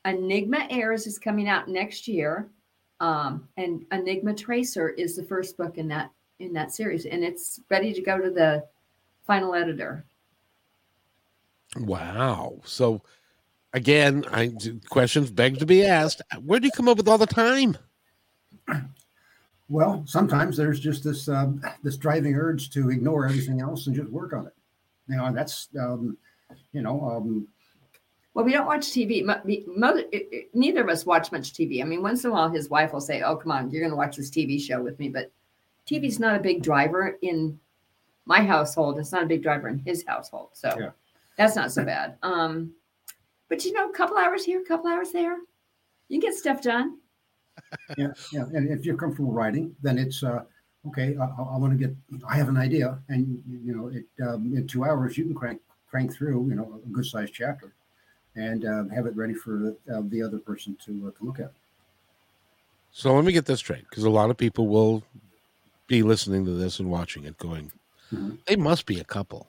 Enigma 0.04 0.66
Heirs 0.70 1.06
is 1.06 1.18
coming 1.18 1.48
out 1.48 1.68
next 1.68 2.08
year, 2.08 2.50
um, 3.00 3.48
and 3.56 3.84
Enigma 3.92 4.34
Tracer 4.34 4.90
is 4.90 5.16
the 5.16 5.24
first 5.24 5.56
book 5.56 5.78
in 5.78 5.88
that 5.88 6.10
in 6.40 6.52
that 6.52 6.72
series, 6.72 7.04
and 7.04 7.24
it's 7.24 7.60
ready 7.70 7.92
to 7.92 8.00
go 8.00 8.18
to 8.18 8.30
the 8.30 8.64
final 9.26 9.54
editor. 9.54 10.04
Wow. 11.76 12.60
So 12.64 13.02
again, 13.74 14.24
I 14.32 14.52
questions 14.88 15.30
beg 15.30 15.58
to 15.58 15.66
be 15.66 15.84
asked. 15.84 16.22
Where 16.44 16.60
do 16.60 16.66
you 16.66 16.72
come 16.72 16.88
up 16.88 16.96
with 16.96 17.08
all 17.08 17.18
the 17.18 17.26
time? 17.26 17.76
Well, 19.68 20.02
sometimes 20.06 20.56
there's 20.56 20.80
just 20.80 21.04
this 21.04 21.28
um, 21.28 21.60
this 21.82 21.96
driving 21.96 22.34
urge 22.34 22.70
to 22.70 22.90
ignore 22.90 23.26
everything 23.26 23.60
else 23.60 23.86
and 23.86 23.94
just 23.94 24.08
work 24.10 24.32
on 24.32 24.46
it. 24.46 24.54
You 25.08 25.16
know, 25.16 25.32
that's 25.32 25.68
um, 25.78 26.16
you 26.72 26.80
know, 26.80 27.00
um, 27.02 27.46
Well, 28.32 28.44
we 28.46 28.52
don't 28.52 28.66
watch 28.66 28.86
TV. 28.88 29.22
Mo- 29.24 29.40
we- 29.44 29.64
mo- 29.66 29.96
it- 29.96 30.08
it- 30.12 30.54
neither 30.54 30.80
of 30.82 30.88
us 30.88 31.04
watch 31.04 31.32
much 31.32 31.52
TV. 31.52 31.82
I 31.82 31.84
mean, 31.84 32.02
once 32.02 32.24
in 32.24 32.30
a 32.30 32.32
while, 32.32 32.48
his 32.48 32.70
wife 32.70 32.92
will 32.94 33.00
say, 33.00 33.20
"Oh, 33.22 33.36
come 33.36 33.52
on, 33.52 33.70
you're 33.70 33.80
going 33.82 33.90
to 33.90 33.96
watch 33.96 34.16
this 34.16 34.30
TV 34.30 34.58
show 34.58 34.82
with 34.82 34.98
me." 34.98 35.10
But 35.10 35.30
TV's 35.86 36.18
not 36.18 36.36
a 36.36 36.40
big 36.40 36.62
driver 36.62 37.18
in 37.20 37.58
my 38.24 38.42
household. 38.42 38.98
It's 38.98 39.12
not 39.12 39.22
a 39.24 39.26
big 39.26 39.42
driver 39.42 39.68
in 39.68 39.78
his 39.80 40.04
household, 40.06 40.50
so 40.54 40.74
Yeah. 40.78 40.90
That's 41.38 41.56
not 41.56 41.72
so 41.72 41.84
bad. 41.84 42.18
Um, 42.22 42.72
but 43.48 43.64
you 43.64 43.72
know, 43.72 43.88
a 43.88 43.92
couple 43.92 44.18
hours 44.18 44.44
here, 44.44 44.60
a 44.60 44.64
couple 44.64 44.90
hours 44.90 45.10
there, 45.12 45.36
you 46.08 46.20
can 46.20 46.28
get 46.28 46.34
stuff 46.34 46.60
done. 46.60 46.98
Yeah, 47.96 48.12
yeah. 48.32 48.44
And 48.52 48.68
if 48.70 48.84
you're 48.84 48.96
comfortable 48.96 49.32
writing, 49.32 49.74
then 49.82 49.96
it's 49.98 50.22
uh, 50.22 50.44
okay. 50.88 51.16
I, 51.16 51.24
I 51.24 51.56
want 51.56 51.72
to 51.72 51.78
get. 51.78 51.96
I 52.28 52.36
have 52.36 52.48
an 52.48 52.56
idea, 52.56 52.98
and 53.08 53.42
you 53.48 53.74
know, 53.74 53.88
it 53.88 54.04
um, 54.22 54.54
in 54.54 54.66
two 54.66 54.84
hours 54.84 55.16
you 55.16 55.24
can 55.24 55.34
crank 55.34 55.60
crank 55.90 56.12
through, 56.12 56.48
you 56.48 56.54
know, 56.54 56.80
a 56.84 56.88
good 56.90 57.06
sized 57.06 57.32
chapter, 57.32 57.72
and 58.36 58.64
uh, 58.64 58.84
have 58.94 59.06
it 59.06 59.16
ready 59.16 59.34
for 59.34 59.74
uh, 59.92 60.02
the 60.08 60.22
other 60.22 60.38
person 60.38 60.76
to 60.84 61.08
uh, 61.08 61.18
to 61.18 61.24
look 61.24 61.40
at. 61.40 61.52
So 62.92 63.14
let 63.14 63.24
me 63.24 63.32
get 63.32 63.46
this 63.46 63.58
straight, 63.60 63.88
because 63.88 64.04
a 64.04 64.10
lot 64.10 64.30
of 64.30 64.36
people 64.36 64.68
will 64.68 65.02
be 65.86 66.02
listening 66.02 66.44
to 66.44 66.52
this 66.52 66.78
and 66.78 66.90
watching 66.90 67.24
it, 67.24 67.38
going, 67.38 67.72
Mhm. 68.12 68.38
"They 68.46 68.56
must 68.56 68.86
be 68.86 69.00
a 69.00 69.04
couple," 69.04 69.48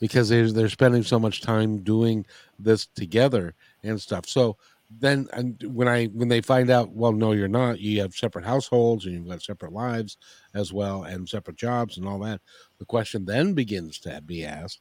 because 0.00 0.28
they're 0.28 0.50
they're 0.50 0.68
spending 0.68 1.02
so 1.02 1.18
much 1.18 1.40
time 1.40 1.78
doing 1.78 2.26
this 2.58 2.86
together 2.86 3.54
and 3.82 4.00
stuff. 4.00 4.26
So 4.26 4.56
then, 5.00 5.28
and 5.32 5.62
when 5.72 5.88
I 5.88 6.06
when 6.06 6.28
they 6.28 6.40
find 6.40 6.70
out, 6.70 6.90
well, 6.90 7.12
no, 7.12 7.32
you're 7.32 7.48
not. 7.48 7.80
You 7.80 8.00
have 8.00 8.14
separate 8.14 8.44
households 8.44 9.06
and 9.06 9.14
you've 9.14 9.28
got 9.28 9.42
separate 9.42 9.72
lives 9.72 10.18
as 10.54 10.72
well, 10.72 11.04
and 11.04 11.28
separate 11.28 11.56
jobs 11.56 11.98
and 11.98 12.06
all 12.06 12.18
that. 12.20 12.40
The 12.78 12.84
question 12.84 13.24
then 13.24 13.54
begins 13.54 13.98
to 14.00 14.20
be 14.24 14.44
asked: 14.44 14.80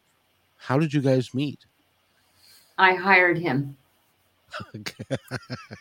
How 0.58 0.78
did 0.78 0.94
you 0.94 1.02
guys 1.02 1.34
meet? 1.34 1.66
I 2.78 2.96
hired 2.96 3.38
him. 3.38 3.78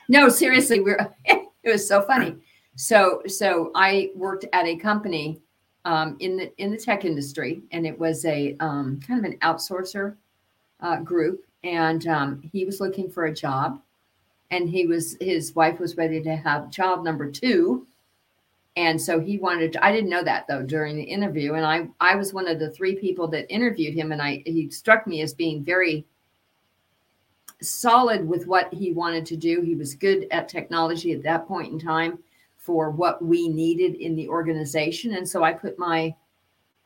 No, 0.09 0.29
seriously, 0.29 0.81
we're 0.81 0.99
it 1.25 1.49
was 1.65 1.87
so 1.87 2.03
funny. 2.03 2.37
So 2.77 3.23
so 3.27 3.71
I 3.75 4.11
worked 4.15 4.47
at 4.53 4.67
a 4.67 4.77
company 4.77 5.41
um, 5.85 6.17
in 6.21 6.37
the 6.37 6.53
in 6.63 6.71
the 6.71 6.77
tech 6.77 7.05
industry, 7.05 7.63
and 7.73 7.87
it 7.87 7.99
was 7.99 8.25
a 8.25 8.57
um, 8.61 9.01
kind 9.07 9.25
of 9.25 9.31
an 9.31 9.39
outsourcer 9.39 10.17
uh, 10.81 10.97
group, 10.99 11.45
and 11.65 12.07
um, 12.07 12.43
he 12.53 12.65
was 12.65 12.81
looking 12.81 13.11
for 13.11 13.27
a 13.27 13.35
job, 13.35 13.81
and 14.51 14.69
he 14.69 14.87
was 14.87 15.17
his 15.21 15.55
wife 15.55 15.81
was 15.81 15.97
ready 15.97 16.23
to 16.23 16.37
have 16.37 16.71
child 16.71 17.05
number 17.05 17.31
two, 17.31 17.87
and 18.77 19.01
so 19.01 19.19
he 19.19 19.39
wanted. 19.39 19.73
To, 19.73 19.85
I 19.85 19.91
didn't 19.93 20.11
know 20.11 20.23
that 20.23 20.47
though 20.47 20.63
during 20.63 20.97
the 20.97 21.03
interview, 21.03 21.55
and 21.55 21.67
I 21.67 21.89
I 22.01 22.15
was 22.15 22.33
one 22.33 22.49
of 22.49 22.59
the 22.59 22.71
three 22.71 22.95
people 22.95 23.27
that 23.29 23.53
interviewed 23.53 23.95
him, 23.95 24.13
and 24.13 24.23
I 24.23 24.43
he 24.47 24.71
struck 24.71 25.07
me 25.07 25.21
as 25.23 25.35
being 25.35 25.65
very 25.65 26.07
solid 27.61 28.27
with 28.27 28.47
what 28.47 28.73
he 28.73 28.93
wanted 28.93 29.27
to 29.27 29.37
do. 29.37 29.63
He 29.63 29.75
was 29.75 29.95
good 29.95 30.27
at 30.31 30.49
technology 30.49 31.13
at 31.13 31.23
that 31.25 31.47
point 31.49 31.73
in 31.73 31.79
time 31.79 32.19
for 32.63 32.91
what 32.91 33.25
we 33.25 33.49
needed 33.49 33.97
in 33.97 34.15
the 34.15 34.29
organization. 34.29 35.15
And 35.15 35.29
so 35.29 35.43
I 35.43 35.53
put 35.53 35.79
my 35.79 36.15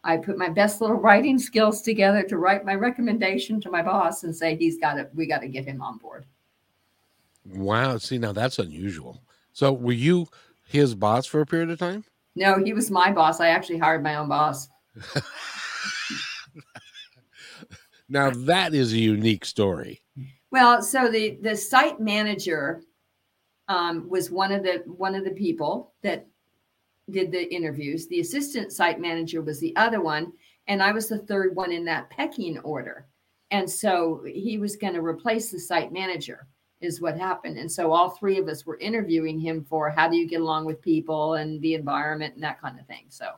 I 0.05 0.17
put 0.17 0.39
my 0.39 0.49
best 0.49 0.81
little 0.81 0.97
writing 0.97 1.39
skills 1.39 1.83
together 1.83 2.23
to 2.25 2.39
write 2.39 2.65
my 2.65 2.75
recommendation 2.75 3.61
to 3.63 3.71
my 3.71 3.83
boss 3.83 4.23
and 4.23 4.35
say 4.35 4.57
he's 4.57 4.79
got 4.79 4.99
it. 4.99 5.11
We 5.15 5.27
got 5.27 5.41
to 5.41 5.49
get 5.49 5.65
him 5.65 5.83
on 5.83 5.99
board. 5.99 6.27
Wow, 7.45 7.99
see 7.99 8.19
now 8.19 8.33
that's 8.33 8.59
unusual. 8.61 9.21
So 9.53 9.73
were 9.73 9.93
you 9.93 10.29
his 10.67 10.95
boss 10.95 11.27
for 11.27 11.41
a 11.41 11.47
period 11.47 11.71
of 11.71 11.79
time? 11.79 12.05
No, 12.37 12.63
he 12.63 12.73
was 12.73 12.91
my 12.91 13.11
boss. 13.11 13.41
I 13.41 13.49
actually 13.49 13.79
hired 13.79 14.03
my 14.03 14.17
own 14.17 14.29
boss. 14.29 14.69
Now 18.09 18.31
that 18.31 18.75
is 18.75 18.93
a 18.93 18.99
unique 18.99 19.45
story. 19.45 20.03
Well, 20.51 20.83
so 20.83 21.09
the 21.11 21.39
the 21.43 21.57
site 21.57 22.01
manager 22.01 22.83
um, 23.69 24.09
was 24.09 24.31
one 24.31 24.53
of 24.53 24.63
the 24.63 24.83
one 24.87 25.15
of 25.15 25.25
the 25.25 25.31
people 25.31 25.93
that 26.03 26.27
did 27.11 27.31
the 27.31 27.55
interviews. 27.55 28.07
The 28.07 28.21
assistant 28.21 28.73
site 28.73 29.01
manager 29.01 29.43
was 29.43 29.61
the 29.61 29.75
other 29.77 30.01
one, 30.01 30.33
and 30.69 30.83
I 30.83 30.93
was 30.93 31.09
the 31.09 31.19
third 31.19 31.55
one 31.55 31.73
in 31.73 31.85
that 31.85 32.11
pecking 32.11 32.59
order. 32.61 33.07
And 33.51 33.71
so 33.71 34.25
he 34.27 34.59
was 34.59 34.77
going 34.77 34.95
to 34.95 35.01
replace 35.01 35.51
the 35.51 35.61
site 35.61 35.93
manager, 35.93 36.49
is 36.81 37.01
what 37.01 37.17
happened. 37.17 37.59
And 37.59 37.71
so 37.71 37.93
all 37.93 38.11
three 38.11 38.39
of 38.39 38.49
us 38.49 38.67
were 38.67 38.79
interviewing 38.79 39.39
him 39.39 39.65
for 39.65 39.89
how 39.89 40.09
do 40.09 40.17
you 40.17 40.27
get 40.27 40.41
along 40.41 40.65
with 40.65 40.83
people 40.83 41.35
and 41.35 41.61
the 41.63 41.75
environment 41.75 42.35
and 42.35 42.43
that 42.43 42.61
kind 42.61 42.79
of 42.79 42.87
thing. 42.87 43.07
So 43.09 43.31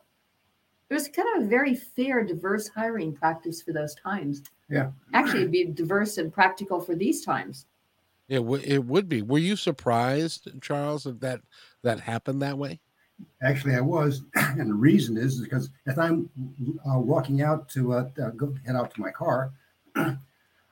it 0.89 0.95
was 0.95 1.09
kind 1.09 1.29
of 1.37 1.43
a 1.43 1.47
very 1.47 1.75
fair, 1.75 2.25
diverse 2.25 2.69
hiring 2.69 3.15
practice 3.15 3.61
for 3.61 3.73
those 3.73 3.95
times. 3.97 4.43
Yeah. 4.71 4.91
Actually, 5.13 5.41
it'd 5.41 5.53
be 5.53 5.65
diverse 5.65 6.17
and 6.17 6.33
practical 6.33 6.81
for 6.81 6.95
these 6.95 7.23
times. 7.25 7.67
It, 8.29 8.39
w- 8.39 8.63
it 8.65 8.85
would 8.85 9.09
be. 9.09 9.23
Were 9.23 9.39
you 9.39 9.57
surprised, 9.57 10.49
Charles, 10.61 11.05
that 11.05 11.41
that, 11.83 12.01
happened 12.01 12.43
that 12.43 12.59
way? 12.59 12.81
Actually, 13.43 13.75
I 13.75 13.81
was, 13.81 14.23
and 14.35 14.71
the 14.71 14.75
reason 14.75 15.17
is 15.17 15.41
because 15.41 15.71
as 15.87 15.99
I'm 15.99 16.29
uh, 16.89 16.99
walking 16.99 17.43
out 17.43 17.69
to 17.71 17.95
uh, 17.95 18.09
uh, 18.23 18.31
go 18.31 18.55
head 18.67 18.77
out 18.77 18.95
to 18.95 19.01
my 19.01 19.11
car, 19.11 19.53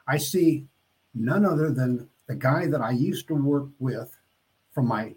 I 0.09 0.17
see 0.19 0.67
none 1.15 1.45
other 1.45 1.73
than 1.73 2.09
the 2.27 2.35
guy 2.35 2.67
that 2.67 2.81
I 2.81 2.91
used 2.91 3.27
to 3.29 3.35
work 3.35 3.69
with 3.79 4.17
from 4.73 4.87
my 4.89 5.15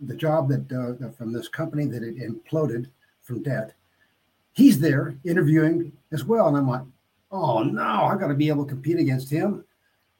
the 0.00 0.14
job 0.14 0.48
that 0.48 0.70
uh, 0.70 1.10
from 1.10 1.32
this 1.32 1.48
company 1.48 1.86
that 1.86 2.02
had 2.02 2.16
imploded 2.16 2.88
from 3.22 3.42
debt. 3.42 3.74
He's 4.52 4.78
there 4.78 5.16
interviewing 5.24 5.92
as 6.12 6.24
well, 6.24 6.48
and 6.48 6.56
I'm 6.56 6.68
like, 6.68 6.82
oh 7.30 7.62
no, 7.62 7.82
I 7.82 8.16
got 8.16 8.28
to 8.28 8.34
be 8.34 8.48
able 8.48 8.64
to 8.64 8.70
compete 8.70 8.98
against 8.98 9.30
him. 9.30 9.64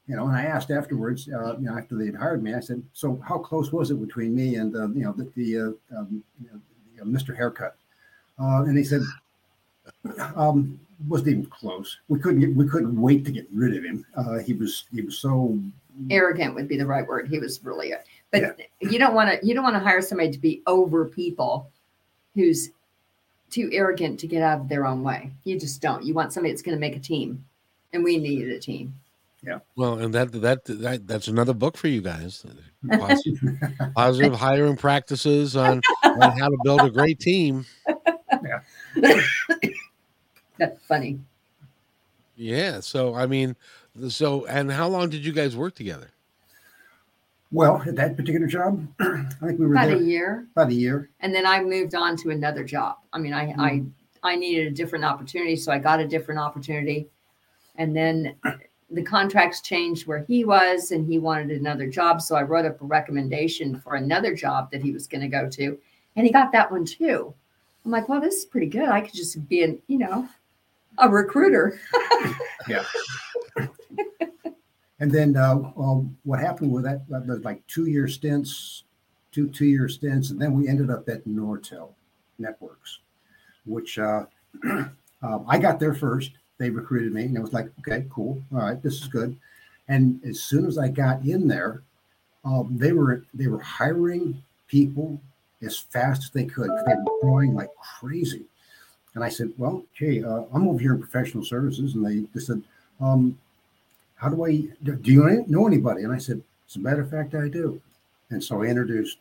You 0.08 0.16
know, 0.16 0.26
and 0.26 0.34
I 0.34 0.44
asked 0.44 0.70
afterwards, 0.70 1.28
uh, 1.28 1.56
you 1.58 1.66
know, 1.66 1.76
after 1.76 1.94
they'd 1.94 2.14
hired 2.14 2.42
me, 2.42 2.54
I 2.54 2.60
said, 2.60 2.82
"So, 2.94 3.20
how 3.26 3.36
close 3.38 3.72
was 3.72 3.90
it 3.90 4.00
between 4.00 4.34
me 4.34 4.54
and 4.54 4.74
uh, 4.74 4.88
you 4.88 5.04
know 5.04 5.12
the, 5.12 5.30
the 5.36 5.58
uh, 5.58 5.98
um, 5.98 6.24
you 6.42 6.48
know, 6.50 6.60
the, 6.96 7.02
uh, 7.02 7.04
Mr. 7.04 7.36
Haircut?" 7.36 7.76
Uh, 8.40 8.62
and 8.62 8.76
he 8.78 8.84
said, 8.84 9.02
um, 10.34 10.80
"Wasn't 11.08 11.28
even 11.28 11.46
close. 11.46 11.98
We 12.08 12.18
couldn't 12.18 12.40
get, 12.40 12.56
we 12.56 12.66
couldn't 12.66 12.98
wait 12.98 13.26
to 13.26 13.30
get 13.30 13.46
rid 13.52 13.76
of 13.76 13.84
him. 13.84 14.06
Uh, 14.16 14.38
he 14.38 14.54
was 14.54 14.84
he 14.94 15.02
was 15.02 15.18
so 15.18 15.58
Arrogant 16.10 16.54
would 16.54 16.68
be 16.68 16.78
the 16.78 16.86
right 16.86 17.06
word. 17.06 17.28
He 17.28 17.38
was 17.38 17.62
really, 17.62 17.92
but 18.30 18.58
you 18.80 18.98
don't 18.98 19.14
want 19.14 19.30
to 19.30 19.46
you 19.46 19.54
don't 19.54 19.64
want 19.64 19.76
to 19.76 19.80
hire 19.80 20.00
somebody 20.00 20.30
to 20.30 20.38
be 20.38 20.62
over 20.66 21.04
people 21.04 21.68
who's 22.34 22.70
too 23.50 23.68
arrogant 23.72 24.20
to 24.20 24.26
get 24.26 24.42
out 24.42 24.60
of 24.60 24.68
their 24.68 24.86
own 24.86 25.02
way. 25.02 25.30
You 25.44 25.58
just 25.58 25.80
don't. 25.82 26.04
You 26.04 26.14
want 26.14 26.32
somebody 26.32 26.52
that's 26.52 26.62
going 26.62 26.76
to 26.76 26.80
make 26.80 26.96
a 26.96 27.00
team, 27.00 27.44
and 27.92 28.04
we 28.04 28.16
needed 28.16 28.50
a 28.52 28.58
team. 28.58 28.94
Well, 29.76 29.98
and 29.98 30.12
that 30.14 30.32
that, 30.32 30.64
that 30.64 31.06
that's 31.06 31.28
another 31.28 31.54
book 31.54 31.76
for 31.76 31.88
you 31.88 32.00
guys. 32.00 32.44
Positive, 32.90 33.38
positive 33.94 34.34
hiring 34.34 34.76
practices 34.76 35.56
on, 35.56 35.80
on 36.04 36.38
how 36.38 36.48
to 36.48 36.58
build 36.62 36.80
a 36.82 36.90
great 36.90 37.18
team. 37.18 37.66
That's 40.58 40.80
funny. 40.86 41.18
Yeah. 42.36 42.78
So 42.78 43.14
I 43.14 43.26
mean, 43.26 43.56
so 44.08 44.46
and 44.46 44.70
how 44.70 44.86
long 44.86 45.10
did 45.10 45.24
you 45.24 45.32
guys 45.32 45.56
work 45.56 45.74
together? 45.74 46.10
well 47.50 47.82
at 47.86 47.96
that 47.96 48.16
particular 48.16 48.46
job. 48.46 48.86
I 49.00 49.24
think 49.40 49.58
we 49.58 49.66
were 49.66 49.72
About 49.72 49.86
there 49.86 49.96
a 49.96 50.02
year, 50.02 50.46
about 50.54 50.68
a 50.68 50.74
year. 50.74 51.10
and 51.20 51.34
then 51.34 51.46
I 51.46 51.62
moved 51.62 51.94
on 51.94 52.16
to 52.18 52.30
another 52.30 52.64
job. 52.64 52.98
I 53.12 53.18
mean, 53.18 53.32
I 53.32 53.54
I 53.58 53.70
mm-hmm. 53.70 53.88
I 54.22 54.36
needed 54.36 54.66
a 54.68 54.70
different 54.70 55.04
opportunity, 55.04 55.56
so 55.56 55.72
I 55.72 55.78
got 55.78 56.00
a 56.00 56.06
different 56.06 56.40
opportunity, 56.40 57.08
and 57.76 57.96
then 57.96 58.34
the 58.90 59.02
contracts 59.02 59.60
changed 59.60 60.06
where 60.06 60.24
he 60.24 60.44
was, 60.44 60.92
and 60.92 61.06
he 61.06 61.18
wanted 61.18 61.50
another 61.50 61.86
job. 61.86 62.22
So 62.22 62.36
I 62.36 62.42
wrote 62.42 62.64
up 62.64 62.80
a 62.80 62.84
recommendation 62.84 63.78
for 63.80 63.96
another 63.96 64.34
job 64.34 64.70
that 64.70 64.82
he 64.82 64.92
was 64.92 65.06
going 65.06 65.20
to 65.20 65.28
go 65.28 65.48
to, 65.50 65.78
and 66.16 66.26
he 66.26 66.32
got 66.32 66.52
that 66.52 66.70
one 66.70 66.84
too. 66.84 67.34
I'm 67.84 67.90
like, 67.90 68.08
well, 68.08 68.20
this 68.20 68.36
is 68.36 68.44
pretty 68.44 68.66
good. 68.66 68.88
I 68.88 69.00
could 69.00 69.14
just 69.14 69.46
be 69.48 69.62
an 69.62 69.80
you 69.86 69.98
know 69.98 70.28
a 70.98 71.08
recruiter. 71.08 71.80
Yeah. 72.68 72.84
and 75.00 75.10
then 75.10 75.34
uh, 75.36 75.56
well, 75.74 76.06
what 76.24 76.38
happened 76.38 76.70
with 76.70 76.84
that, 76.84 77.08
that 77.08 77.26
was 77.26 77.42
like 77.44 77.66
two 77.66 77.86
year 77.86 78.06
stints, 78.06 78.84
two 79.32 79.48
two 79.48 79.64
year 79.64 79.88
stints, 79.88 80.30
and 80.30 80.38
then 80.38 80.52
we 80.52 80.68
ended 80.68 80.90
up 80.90 81.08
at 81.08 81.26
Nortel 81.26 81.94
Networks, 82.38 82.98
which 83.64 83.98
uh, 83.98 84.26
uh, 84.66 85.38
I 85.46 85.58
got 85.58 85.80
there 85.80 85.94
first. 85.94 86.32
They 86.58 86.70
recruited 86.70 87.12
me, 87.12 87.24
and 87.24 87.36
it 87.36 87.40
was 87.40 87.52
like, 87.52 87.70
okay, 87.80 88.04
cool, 88.10 88.42
all 88.52 88.58
right, 88.58 88.82
this 88.82 89.00
is 89.00 89.08
good. 89.08 89.36
And 89.88 90.20
as 90.24 90.40
soon 90.40 90.66
as 90.66 90.76
I 90.76 90.88
got 90.88 91.24
in 91.24 91.48
there, 91.48 91.82
um, 92.44 92.76
they 92.76 92.92
were 92.92 93.24
they 93.32 93.46
were 93.46 93.60
hiring 93.60 94.42
people 94.66 95.20
as 95.62 95.78
fast 95.78 96.24
as 96.24 96.30
they 96.30 96.44
could. 96.44 96.70
They 96.86 96.94
were 96.94 97.20
growing 97.22 97.54
like 97.54 97.70
crazy. 97.76 98.44
And 99.14 99.24
I 99.24 99.28
said, 99.28 99.52
well, 99.56 99.82
okay, 99.96 100.22
uh, 100.22 100.42
I'm 100.52 100.68
over 100.68 100.78
here 100.78 100.94
in 100.94 101.00
professional 101.00 101.44
services, 101.44 101.94
and 101.94 102.04
they, 102.04 102.26
they 102.34 102.40
said, 102.40 102.62
um, 103.00 103.38
how 104.16 104.28
do 104.28 104.44
I 104.44 104.68
do 104.82 104.98
you 105.04 105.44
know 105.48 105.66
anybody? 105.66 106.02
And 106.02 106.12
I 106.12 106.18
said, 106.18 106.42
as 106.68 106.76
a 106.76 106.80
matter 106.80 107.02
of 107.02 107.10
fact, 107.10 107.34
I 107.34 107.48
do. 107.48 107.80
And 108.30 108.42
so 108.42 108.62
I 108.62 108.66
introduced 108.66 109.18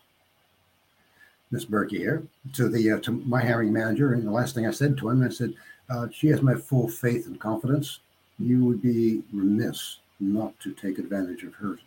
Miss 1.51 1.65
Burkey 1.65 1.97
here 1.97 2.23
to 2.53 2.67
the 2.67 2.91
uh, 2.91 2.99
to 2.99 3.11
my 3.11 3.41
hiring 3.41 3.71
manager. 3.71 4.13
And 4.13 4.25
the 4.25 4.31
last 4.31 4.53
thing 4.53 4.67
I 4.67 4.71
said 4.71 4.97
to 4.97 5.09
him, 5.09 5.23
I 5.23 5.29
said, 5.29 5.53
uh, 5.89 6.07
she 6.11 6.27
has 6.27 6.41
my 6.41 6.55
full 6.55 6.87
faith 6.87 7.27
and 7.27 7.39
confidence. 7.39 7.99
You 8.39 8.63
would 8.65 8.81
be 8.81 9.23
remiss 9.33 9.97
not 10.19 10.59
to 10.59 10.73
take 10.73 10.99
advantage 10.99 11.43
of 11.43 11.53
her 11.55 11.79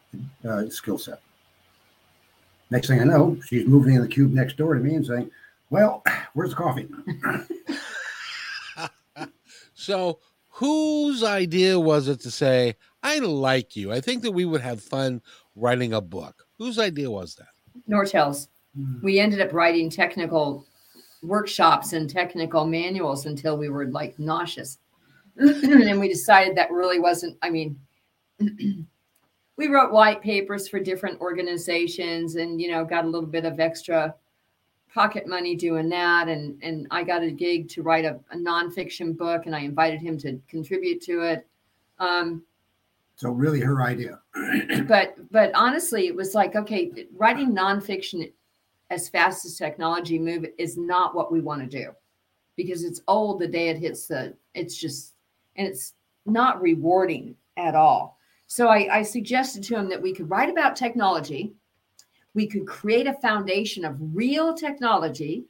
uh, 0.49 0.69
skill 0.71 0.99
set. 0.99 1.21
Next 2.71 2.89
thing 2.89 3.01
I 3.01 3.05
know, 3.05 3.37
she's 3.47 3.67
moving 3.67 3.95
in 3.95 4.03
the 4.03 4.09
cube 4.09 4.33
next 4.33 4.57
door 4.57 4.75
to 4.75 4.81
me 4.81 4.95
and 4.95 5.05
saying, 5.05 5.31
"Well, 5.71 6.03
where's 6.35 6.51
the 6.51 6.57
coffee?" 6.57 6.89
so, 9.75 10.21
whose 10.49 11.25
idea 11.25 11.79
was 11.79 12.09
it 12.09 12.21
to 12.21 12.31
say, 12.31 12.77
"I 13.03 13.19
like 13.19 13.75
you. 13.77 13.93
I 13.93 14.01
think 14.01 14.23
that 14.23 14.33
we 14.33 14.45
would 14.45 14.61
have 14.61 14.81
fun 14.81 15.21
writing 15.57 15.93
a 15.93 16.01
book"? 16.01 16.47
Whose 16.59 16.79
idea 16.79 17.11
was 17.11 17.35
that? 17.37 17.49
Nortel's. 17.89 18.49
Hmm. 18.77 19.01
We 19.03 19.19
ended 19.19 19.41
up 19.41 19.53
writing 19.53 19.91
technical 19.91 20.65
workshops 21.23 21.93
and 21.93 22.09
technical 22.09 22.67
manuals 22.67 23.27
until 23.27 23.57
we 23.57 23.69
were 23.69 23.87
like 23.87 24.19
nauseous. 24.19 24.79
and 25.37 26.01
we 26.01 26.09
decided 26.09 26.57
that 26.57 26.71
really 26.71 26.99
wasn't, 26.99 27.37
I 27.43 27.51
mean, 27.51 27.79
we 29.57 29.69
wrote 29.69 29.93
white 29.93 30.23
papers 30.23 30.69
for 30.69 30.81
different 30.81 31.21
organizations 31.21 32.37
and, 32.37 32.61
you 32.61 32.71
know, 32.71 32.85
got 32.85 33.05
a 33.05 33.09
little 33.09 33.29
bit 33.29 33.45
of 33.45 33.61
extra 33.61 34.15
pocket 34.93 35.27
money 35.27 35.55
doing 35.55 35.89
that. 35.91 36.29
And, 36.29 36.59
and 36.63 36.87
I 36.91 37.05
got 37.05 37.23
a 37.23 37.31
gig 37.31 37.69
to 37.71 37.83
write 37.83 38.05
a, 38.05 38.19
a 38.33 38.37
nonfiction 38.37 39.17
book 39.17 39.47
and 39.47 39.55
I 39.55 39.61
invited 39.61 40.01
him 40.01 40.19
to 40.19 40.41
contribute 40.49 41.01
to 41.03 41.21
it. 41.23 41.47
Um, 41.99 42.43
So 43.17 43.31
really, 43.31 43.61
her 43.61 43.83
idea. 43.83 44.19
but 44.89 45.15
but 45.31 45.53
honestly, 45.55 46.07
it 46.07 46.17
was 46.17 46.35
like, 46.35 46.57
okay, 46.57 46.91
writing 47.15 47.55
nonfiction 47.55 48.33
as 48.91 49.09
fast 49.09 49.45
as 49.45 49.57
technology 49.57 50.19
move 50.19 50.45
is 50.59 50.77
not 50.77 51.15
what 51.15 51.33
we 51.33 51.41
want 51.41 51.61
to 51.61 51.79
do 51.79 51.91
because 52.57 52.85
it's 52.85 53.01
old 53.09 53.41
the 53.41 53.47
day 53.47 53.69
it 53.69 53.79
hits 53.79 54.07
the 54.07 54.35
it's 54.55 54.77
just 54.77 55.15
and 55.57 55.67
it's 55.67 55.95
not 56.27 56.61
rewarding 56.61 57.35
at 57.57 57.75
all. 57.75 58.19
So 58.47 58.69
I, 58.69 58.99
I 58.99 59.03
suggested 59.03 59.63
to 59.65 59.77
him 59.77 59.89
that 59.91 60.03
we 60.03 60.13
could 60.13 60.29
write 60.29 60.51
about 60.51 60.77
technology, 60.77 61.53
we 62.35 62.47
could 62.47 62.67
create 62.67 63.07
a 63.07 63.15
foundation 63.15 63.85
of 63.85 63.97
real 63.99 64.55
technology. 64.55 65.45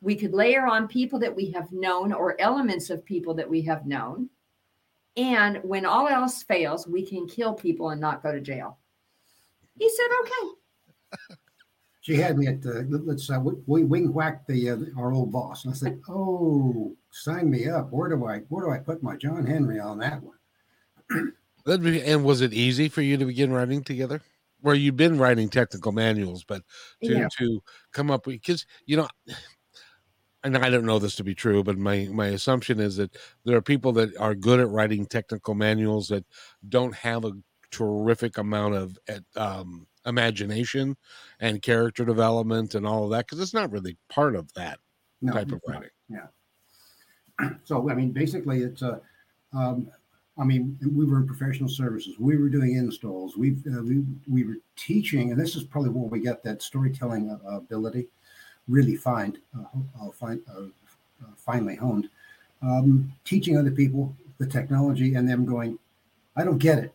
We 0.00 0.14
could 0.14 0.32
layer 0.32 0.66
on 0.66 0.86
people 0.86 1.18
that 1.18 1.34
we 1.34 1.50
have 1.50 1.72
known 1.72 2.12
or 2.12 2.40
elements 2.40 2.90
of 2.90 3.04
people 3.04 3.34
that 3.34 3.48
we 3.48 3.62
have 3.62 3.86
known. 3.86 4.28
And 5.16 5.58
when 5.64 5.84
all 5.84 6.06
else 6.06 6.44
fails, 6.44 6.86
we 6.86 7.04
can 7.04 7.26
kill 7.26 7.54
people 7.54 7.90
and 7.90 8.00
not 8.00 8.22
go 8.22 8.30
to 8.30 8.40
jail. 8.40 8.78
He 9.76 9.88
said, 9.88 10.06
okay. 10.22 11.34
She 12.08 12.14
had 12.14 12.38
me 12.38 12.46
at 12.46 12.64
uh, 12.64 12.84
let- 12.88 13.06
let's 13.06 13.28
uh, 13.28 13.38
we 13.66 13.84
wing 13.84 14.14
whack 14.14 14.46
the 14.46 14.70
uh, 14.70 14.78
our 14.96 15.12
old 15.12 15.30
boss. 15.30 15.66
And 15.66 15.74
I 15.74 15.76
said, 15.76 16.00
"Oh, 16.08 16.96
sign 17.10 17.50
me 17.50 17.68
up. 17.68 17.92
Where 17.92 18.08
do 18.08 18.24
I 18.24 18.38
where 18.48 18.64
do 18.64 18.70
I 18.70 18.78
put 18.78 19.02
my 19.02 19.14
John 19.14 19.44
Henry 19.44 19.78
on 19.78 19.98
that 19.98 20.22
one?" 20.22 20.38
That'd 21.66 21.82
be, 21.82 22.00
and 22.02 22.24
was 22.24 22.40
it 22.40 22.54
easy 22.54 22.88
for 22.88 23.02
you 23.02 23.18
to 23.18 23.26
begin 23.26 23.52
writing 23.52 23.84
together? 23.84 24.22
Where 24.62 24.74
you've 24.74 24.96
been 24.96 25.18
writing 25.18 25.50
technical 25.50 25.92
manuals, 25.92 26.44
but 26.44 26.62
to 27.04 27.12
Yeah. 27.12 27.28
to 27.40 27.62
come 27.92 28.10
up 28.10 28.26
with 28.26 28.36
because 28.36 28.64
you 28.86 28.96
know, 28.96 29.08
and 30.42 30.56
I 30.56 30.70
don't 30.70 30.86
know 30.86 30.98
this 30.98 31.16
to 31.16 31.24
be 31.24 31.34
true, 31.34 31.62
but 31.62 31.76
my 31.76 32.08
my 32.10 32.28
assumption 32.28 32.80
is 32.80 32.96
that 32.96 33.18
there 33.44 33.58
are 33.58 33.60
people 33.62 33.92
that 33.92 34.16
are 34.16 34.34
good 34.34 34.60
at 34.60 34.70
writing 34.70 35.04
technical 35.04 35.54
manuals 35.54 36.08
that 36.08 36.24
don't 36.70 36.94
have 36.94 37.26
a 37.26 37.32
terrific 37.70 38.38
amount 38.38 38.76
of 38.76 38.98
um, 39.36 39.87
imagination 40.08 40.96
and 41.40 41.62
character 41.62 42.04
development 42.04 42.74
and 42.74 42.86
all 42.86 43.04
of 43.04 43.10
that 43.10 43.26
because 43.26 43.40
it's 43.40 43.54
not 43.54 43.70
really 43.70 43.96
part 44.08 44.34
of 44.34 44.52
that 44.54 44.78
No, 45.20 45.32
type 45.32 45.52
of 45.52 45.60
writing. 45.68 45.90
not. 46.08 46.32
writing. 47.40 47.58
So 47.64 47.88
I 47.90 47.94
mean, 47.94 48.10
basically, 48.12 48.62
it's 48.62 48.82
a. 48.82 49.00
Um, 49.52 49.90
I 50.40 50.44
mean, 50.44 50.78
we 50.94 51.04
were 51.04 51.16
in 51.16 51.26
professional 51.26 51.68
services. 51.68 52.16
We 52.18 52.36
were 52.36 52.48
doing 52.48 52.76
installs. 52.76 53.36
We 53.36 53.56
uh, 53.72 53.82
we 53.82 54.04
we 54.30 54.44
were 54.44 54.58
teaching, 54.76 55.32
and 55.32 55.40
this 55.40 55.56
is 55.56 55.64
probably 55.64 55.90
where 55.90 56.08
we 56.08 56.20
got 56.20 56.42
that 56.44 56.62
storytelling 56.62 57.30
uh, 57.30 57.56
ability, 57.56 58.06
really 58.68 58.94
fine, 58.94 59.36
uh, 59.56 59.64
uh, 60.00 60.10
fine, 60.10 60.40
uh, 60.48 60.62
uh, 61.24 61.30
finely 61.36 61.74
honed. 61.74 62.08
Um, 62.62 63.12
teaching 63.24 63.56
other 63.56 63.70
people 63.72 64.14
the 64.38 64.46
technology, 64.46 65.14
and 65.14 65.28
them 65.28 65.44
going, 65.44 65.78
"I 66.36 66.44
don't 66.44 66.58
get 66.58 66.78
it." 66.78 66.94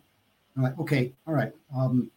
I'm 0.56 0.64
like, 0.64 0.80
"Okay, 0.80 1.12
all 1.28 1.34
right. 1.34 1.54
Um, 1.76 2.10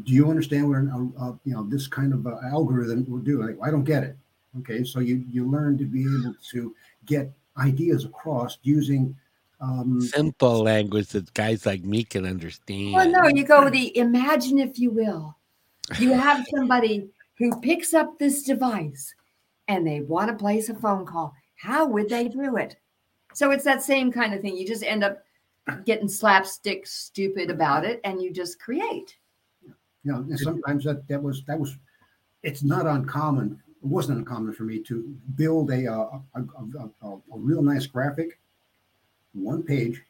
do 0.00 0.12
you 0.12 0.30
understand 0.30 0.68
what 0.68 0.78
an, 0.78 1.12
uh, 1.18 1.24
uh, 1.24 1.32
you 1.44 1.54
know 1.54 1.64
this 1.64 1.86
kind 1.86 2.12
of 2.12 2.26
uh, 2.26 2.36
algorithm 2.50 3.04
will 3.08 3.18
do?" 3.18 3.42
Like, 3.44 3.56
I 3.62 3.70
don't 3.70 3.84
get 3.84 4.02
it. 4.02 4.16
Okay, 4.60 4.84
so 4.84 5.00
you 5.00 5.24
you 5.30 5.48
learn 5.50 5.78
to 5.78 5.84
be 5.84 6.02
able 6.02 6.34
to 6.50 6.74
get 7.06 7.30
ideas 7.56 8.04
across 8.04 8.58
using 8.62 9.14
um, 9.62 10.00
Simple 10.00 10.64
language 10.64 11.08
that 11.10 11.32
guys 11.34 11.64
like 11.64 11.84
me 11.84 12.02
can 12.02 12.26
understand. 12.26 12.94
Well, 12.94 13.08
no, 13.08 13.28
you 13.28 13.44
go 13.44 13.70
the 13.70 13.96
imagine, 13.96 14.58
if 14.58 14.78
you 14.78 14.90
will. 14.90 15.36
You 15.98 16.12
have 16.12 16.44
somebody 16.54 17.08
who 17.38 17.60
picks 17.60 17.94
up 17.94 18.18
this 18.18 18.42
device 18.42 19.14
and 19.68 19.86
they 19.86 20.00
want 20.00 20.30
to 20.30 20.36
place 20.36 20.68
a 20.68 20.74
phone 20.74 21.06
call. 21.06 21.32
How 21.54 21.86
would 21.86 22.08
they 22.08 22.28
do 22.28 22.56
it? 22.56 22.76
So 23.34 23.52
it's 23.52 23.64
that 23.64 23.82
same 23.82 24.10
kind 24.10 24.34
of 24.34 24.40
thing. 24.40 24.56
You 24.56 24.66
just 24.66 24.82
end 24.82 25.04
up 25.04 25.22
getting 25.84 26.08
slapstick 26.08 26.86
stupid 26.86 27.48
about 27.48 27.84
it 27.84 28.00
and 28.04 28.20
you 28.20 28.32
just 28.32 28.60
create. 28.60 29.16
You 30.04 30.12
know 30.12 30.18
and 30.18 30.38
sometimes 30.38 30.84
that 30.84 31.06
that 31.08 31.22
was 31.22 31.42
that 31.44 31.58
was 31.58 31.76
it's 32.42 32.62
not 32.62 32.86
uncommon 32.86 33.60
it 33.82 33.86
wasn't 33.86 34.18
uncommon 34.18 34.52
for 34.52 34.64
me 34.64 34.78
to 34.78 35.14
build 35.36 35.70
a 35.70 35.86
a, 35.86 36.20
a, 36.34 36.40
a, 36.40 36.90
a, 37.02 37.08
a 37.10 37.38
real 37.38 37.62
nice 37.62 37.86
graphic 37.86 38.38
one 39.34 39.62
page 39.62 40.02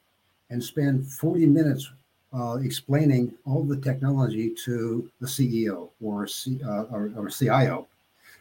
and 0.50 0.62
spend 0.62 1.06
40 1.06 1.46
minutes 1.46 1.90
uh, 2.34 2.56
explaining 2.56 3.34
all 3.46 3.62
the 3.62 3.76
technology 3.76 4.50
to 4.64 5.10
the 5.20 5.26
ceo 5.26 5.90
or 6.00 6.26
C, 6.26 6.60
uh, 6.64 6.84
or, 6.84 7.12
or 7.16 7.28
cio 7.28 7.86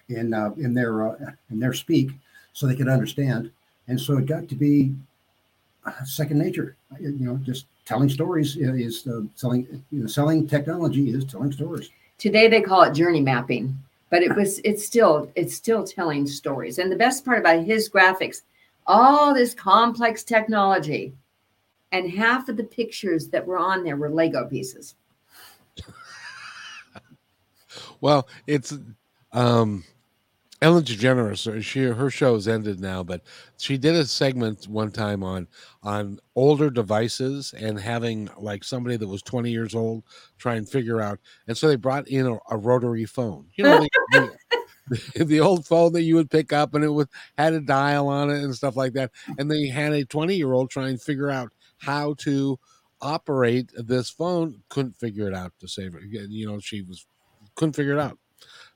in 0.10 0.34
uh, 0.34 0.52
in 0.58 0.74
their 0.74 1.10
uh, 1.10 1.32
in 1.50 1.60
their 1.60 1.74
speak 1.74 2.12
so 2.54 2.68
they 2.68 2.76
could 2.76 2.90
understand. 2.90 3.52
And 3.88 4.00
so 4.00 4.18
it 4.18 4.26
got 4.26 4.48
to 4.50 4.56
be 4.56 4.94
uh, 5.86 6.04
second 6.04 6.38
nature 6.38 6.76
you 7.00 7.12
know 7.20 7.38
just 7.38 7.66
telling 7.92 8.10
stories 8.10 8.58
is 8.58 9.06
uh, 9.08 9.22
selling 9.36 9.62
you 9.92 10.02
know 10.02 10.08
selling 10.08 10.48
technology 10.48 11.10
is 11.10 11.26
telling 11.26 11.52
stories 11.52 11.90
Today 12.22 12.48
they 12.48 12.62
call 12.62 12.84
it 12.84 12.94
journey 12.94 13.20
mapping, 13.20 13.76
but 14.12 14.22
it 14.22 14.36
was 14.36 14.60
it's 14.64 14.86
still 14.86 15.32
it's 15.34 15.56
still 15.56 15.84
telling 15.84 16.28
stories. 16.28 16.78
And 16.78 16.92
the 16.92 16.96
best 16.96 17.26
part 17.26 17.40
about 17.40 17.64
his 17.64 17.90
graphics, 17.90 18.44
all 18.86 19.34
this 19.34 19.56
complex 19.56 20.24
technology, 20.24 21.14
and 21.92 22.08
half 22.08 22.48
of 22.48 22.58
the 22.58 22.64
pictures 22.64 23.30
that 23.30 23.48
were 23.48 23.58
on 23.58 23.84
there 23.84 23.98
were 23.98 24.12
Lego 24.12 24.46
pieces. 24.46 24.94
Well, 28.02 28.28
it's 28.48 28.78
um 29.32 29.84
Ellen 30.62 30.84
DeGeneres. 30.84 31.48
uh, 31.48 31.60
She 31.62 31.84
her 31.86 32.10
show's 32.12 32.48
ended 32.48 32.80
now, 32.80 33.02
but 33.04 33.22
she 33.58 33.78
did 33.78 33.96
a 33.96 34.06
segment 34.06 34.68
one 34.68 34.92
time 34.92 35.24
on 35.24 35.48
on 35.82 36.20
older 36.36 36.70
devices 36.70 37.54
and 37.58 37.80
having 37.80 38.30
like 38.38 38.64
somebody 38.64 38.96
that 38.98 39.08
was 39.08 39.24
20 39.24 39.50
years 39.50 39.74
old 39.74 40.04
try 40.38 40.56
and 40.56 40.70
figure 40.70 41.02
out. 41.02 41.20
And 41.48 41.58
so 41.58 41.68
they 41.68 41.78
brought 41.78 42.08
in 42.08 42.28
a, 42.28 42.38
a 42.52 42.58
rotary 42.58 43.06
phone. 43.06 43.48
You 43.56 43.64
know, 43.66 43.88
the, 44.12 44.38
the, 45.16 45.26
the 45.26 45.40
old 45.40 45.66
phone 45.66 45.94
that 45.94 46.04
you 46.04 46.16
would 46.16 46.30
pick 46.30 46.54
up 46.54 46.76
and 46.76 46.84
it 46.84 46.90
would 46.94 47.10
had 47.38 47.54
a 47.54 47.62
dial 47.62 48.08
on 48.08 48.30
it 48.30 48.44
and 48.44 48.56
stuff 48.56 48.76
like 48.76 48.94
that. 48.94 49.12
And 49.40 49.50
they 49.50 49.68
had 49.68 49.94
a 49.94 50.06
20 50.06 50.36
year 50.36 50.54
old 50.54 50.70
try 50.70 50.90
and 50.90 51.02
figure 51.02 51.32
out 51.32 51.52
how 51.80 52.14
to 52.20 52.60
operate 53.02 53.72
this 53.76 54.10
phone. 54.12 54.62
Couldn't 54.70 54.98
figure 55.00 55.28
it 55.28 55.34
out 55.34 55.54
to 55.60 55.68
save 55.68 55.96
it. 55.96 56.04
You 56.06 56.48
know, 56.48 56.60
she 56.60 56.84
was 56.84 57.08
couldn't 57.56 57.76
figure 57.76 57.94
it 57.94 58.00
out. 58.00 58.18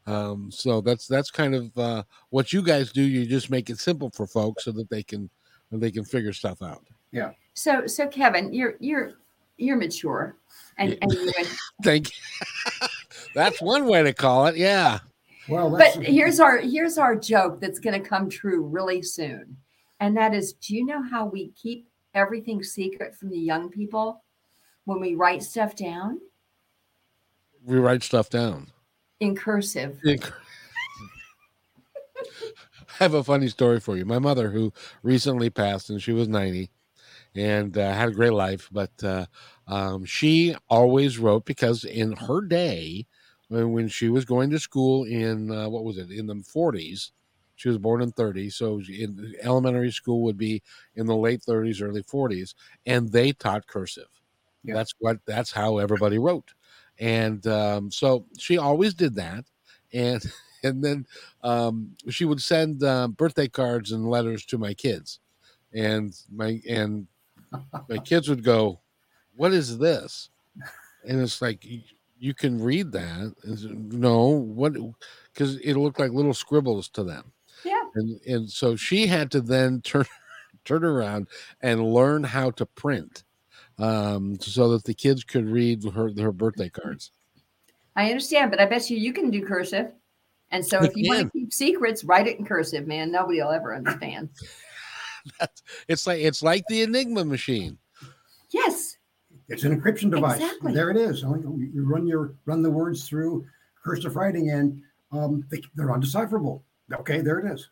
Um, 0.07 0.51
so 0.51 0.81
that's 0.81 1.07
that's 1.07 1.31
kind 1.31 1.55
of 1.55 1.77
uh, 1.77 2.03
what 2.29 2.53
you 2.53 2.61
guys 2.61 2.91
do. 2.91 3.01
You 3.01 3.25
just 3.25 3.49
make 3.49 3.69
it 3.69 3.79
simple 3.79 4.11
for 4.11 4.27
folks 4.27 4.65
so 4.65 4.71
that 4.73 4.89
they 4.89 5.03
can 5.03 5.29
they 5.71 5.91
can 5.91 6.05
figure 6.05 6.33
stuff 6.33 6.61
out. 6.61 6.85
Yeah. 7.11 7.32
So 7.53 7.88
so 7.88 8.07
Kevin, 8.07 8.53
you're 8.53 8.75
you're 8.80 9.13
you're 9.57 9.77
mature, 9.77 10.38
and 10.77 10.97
and 11.01 11.11
you 11.11 11.32
went, 11.36 11.55
Thank 11.84 12.09
you. 12.09 12.88
that's 13.36 13.61
one 13.61 13.86
way 13.86 14.03
to 14.03 14.13
call 14.13 14.45
it. 14.47 14.57
Yeah. 14.57 14.99
well 15.47 15.69
but 15.69 15.95
here's 16.03 16.39
our 16.39 16.57
here's 16.57 16.97
our 16.97 17.15
joke 17.15 17.59
that's 17.59 17.80
going 17.80 18.01
to 18.01 18.07
come 18.07 18.30
true 18.30 18.63
really 18.63 19.01
soon, 19.01 19.57
and 19.99 20.15
that 20.17 20.34
is, 20.34 20.53
do 20.53 20.75
you 20.75 20.86
know 20.86 21.01
how 21.01 21.25
we 21.25 21.49
keep 21.49 21.88
everything 22.13 22.63
secret 22.63 23.15
from 23.15 23.30
the 23.30 23.38
young 23.38 23.69
people 23.69 24.23
when 24.86 24.99
we 24.99 25.15
write 25.15 25.43
stuff 25.43 25.75
down 25.75 26.19
We 27.65 27.77
write 27.77 28.03
stuff 28.03 28.30
down. 28.30 28.71
In 29.20 29.36
cursive? 29.36 29.99
I 32.99 33.03
have 33.03 33.13
a 33.13 33.24
funny 33.24 33.47
story 33.47 33.80
for 33.80 33.97
you. 33.97 34.05
My 34.05 34.20
mother, 34.20 34.49
who 34.49 34.74
recently 35.03 35.49
passed, 35.49 35.89
and 35.89 36.01
she 36.01 36.11
was 36.13 36.28
90 36.28 36.70
and 37.36 37.78
uh, 37.78 37.93
had 37.93 38.09
a 38.09 38.13
great 38.13 38.34
life, 38.34 38.70
but 38.72 38.91
uh, 39.03 39.26
um, 39.68 40.05
she 40.05 40.55
always 40.70 41.20
wrote 41.20 41.45
because 41.45 41.84
in 41.84 42.13
her 42.13 42.41
day, 42.41 43.05
when 43.49 43.72
when 43.74 43.88
she 43.89 44.09
was 44.09 44.26
going 44.26 44.49
to 44.51 44.59
school 44.59 45.03
in 45.03 45.51
uh, 45.51 45.70
what 45.70 45.84
was 45.84 45.97
it, 45.97 46.11
in 46.11 46.28
the 46.28 46.36
40s, 46.36 47.11
she 47.55 47.70
was 47.70 47.78
born 47.78 48.01
in 48.01 48.11
30, 48.11 48.49
so 48.49 48.82
in 48.89 49.36
elementary 49.41 49.91
school 49.91 50.24
would 50.24 50.38
be 50.38 50.61
in 50.95 51.05
the 51.05 51.16
late 51.16 51.41
30s, 51.41 51.82
early 51.82 52.03
40s, 52.03 52.55
and 52.86 53.11
they 53.11 53.34
taught 53.34 53.68
cursive. 53.68 54.07
Yeah. 54.63 54.74
That's 54.76 54.93
what 54.99 55.20
that's 55.28 55.51
how 55.51 55.78
everybody 55.78 56.18
wrote. 56.18 56.55
And 56.99 57.45
um, 57.47 57.91
so 57.91 58.25
she 58.37 58.57
always 58.57 58.93
did 58.93 59.15
that. 59.15 59.45
And 59.93 60.23
and 60.63 60.83
then 60.83 61.05
um, 61.43 61.95
she 62.09 62.25
would 62.25 62.41
send 62.41 62.83
uh, 62.83 63.07
birthday 63.09 63.47
cards 63.47 63.91
and 63.91 64.09
letters 64.09 64.45
to 64.47 64.57
my 64.57 64.73
kids. 64.73 65.19
And 65.73 66.15
my 66.33 66.61
and 66.69 67.07
my 67.89 67.97
kids 67.99 68.29
would 68.29 68.43
go, 68.43 68.79
"What 69.35 69.53
is 69.53 69.77
this?" 69.77 70.29
And 71.07 71.21
it's 71.21 71.41
like 71.41 71.65
you 72.19 72.33
can 72.33 72.61
read 72.61 72.91
that. 72.93 73.35
No, 73.45 74.29
what? 74.29 74.73
Because 75.33 75.57
it 75.57 75.75
looked 75.75 75.99
like 75.99 76.11
little 76.11 76.33
scribbles 76.33 76.89
to 76.89 77.03
them. 77.03 77.31
Yeah. 77.65 77.83
And 77.95 78.21
and 78.27 78.49
so 78.49 78.77
she 78.77 79.07
had 79.07 79.31
to 79.31 79.41
then 79.41 79.81
turn 79.81 80.05
turn 80.65 80.85
around 80.85 81.27
and 81.61 81.93
learn 81.93 82.23
how 82.23 82.51
to 82.51 82.65
print, 82.65 83.24
um, 83.78 84.39
so 84.39 84.69
that 84.69 84.84
the 84.84 84.93
kids 84.93 85.23
could 85.23 85.45
read 85.45 85.84
her 85.84 86.09
her 86.17 86.32
birthday 86.32 86.69
cards. 86.69 87.11
I 87.95 88.09
understand, 88.09 88.51
but 88.51 88.59
I 88.59 88.65
bet 88.65 88.89
you 88.89 88.97
you 88.97 89.13
can 89.13 89.30
do 89.30 89.45
cursive. 89.45 89.91
And 90.51 90.65
so 90.65 90.84
if 90.84 90.95
you 90.95 91.09
want 91.09 91.23
to 91.23 91.32
keep 91.32 91.51
secrets, 91.51 92.03
write 92.03 92.28
it 92.28 92.38
in 92.38 92.45
cursive, 92.45 92.88
man. 92.88 93.11
Nobody 93.11 93.41
will 93.41 93.51
ever 93.51 93.76
understand. 93.76 94.30
That's, 95.39 95.63
it's 95.88 96.07
like 96.07 96.21
it's 96.21 96.43
like 96.43 96.63
the 96.67 96.84
Enigma 96.84 97.26
machine. 97.26 97.78
yes. 98.51 98.97
It's 99.47 99.63
an 99.63 99.80
encryption 99.80 100.09
device. 100.09 100.41
Exactly. 100.41 100.73
There 100.73 100.89
it 100.89 100.97
is. 100.97 101.21
You 101.21 101.86
run 101.86 102.07
your 102.07 102.36
run 102.45 102.63
the 102.63 102.71
words 102.71 103.07
through 103.07 103.45
cursive 103.84 104.15
writing, 104.15 104.49
and 104.49 104.82
um, 105.11 105.45
they, 105.51 105.61
they're 105.76 105.91
undecipherable. 105.91 106.61
Okay, 106.91 107.21
there 107.21 107.39
it 107.39 107.51
is. 107.51 107.69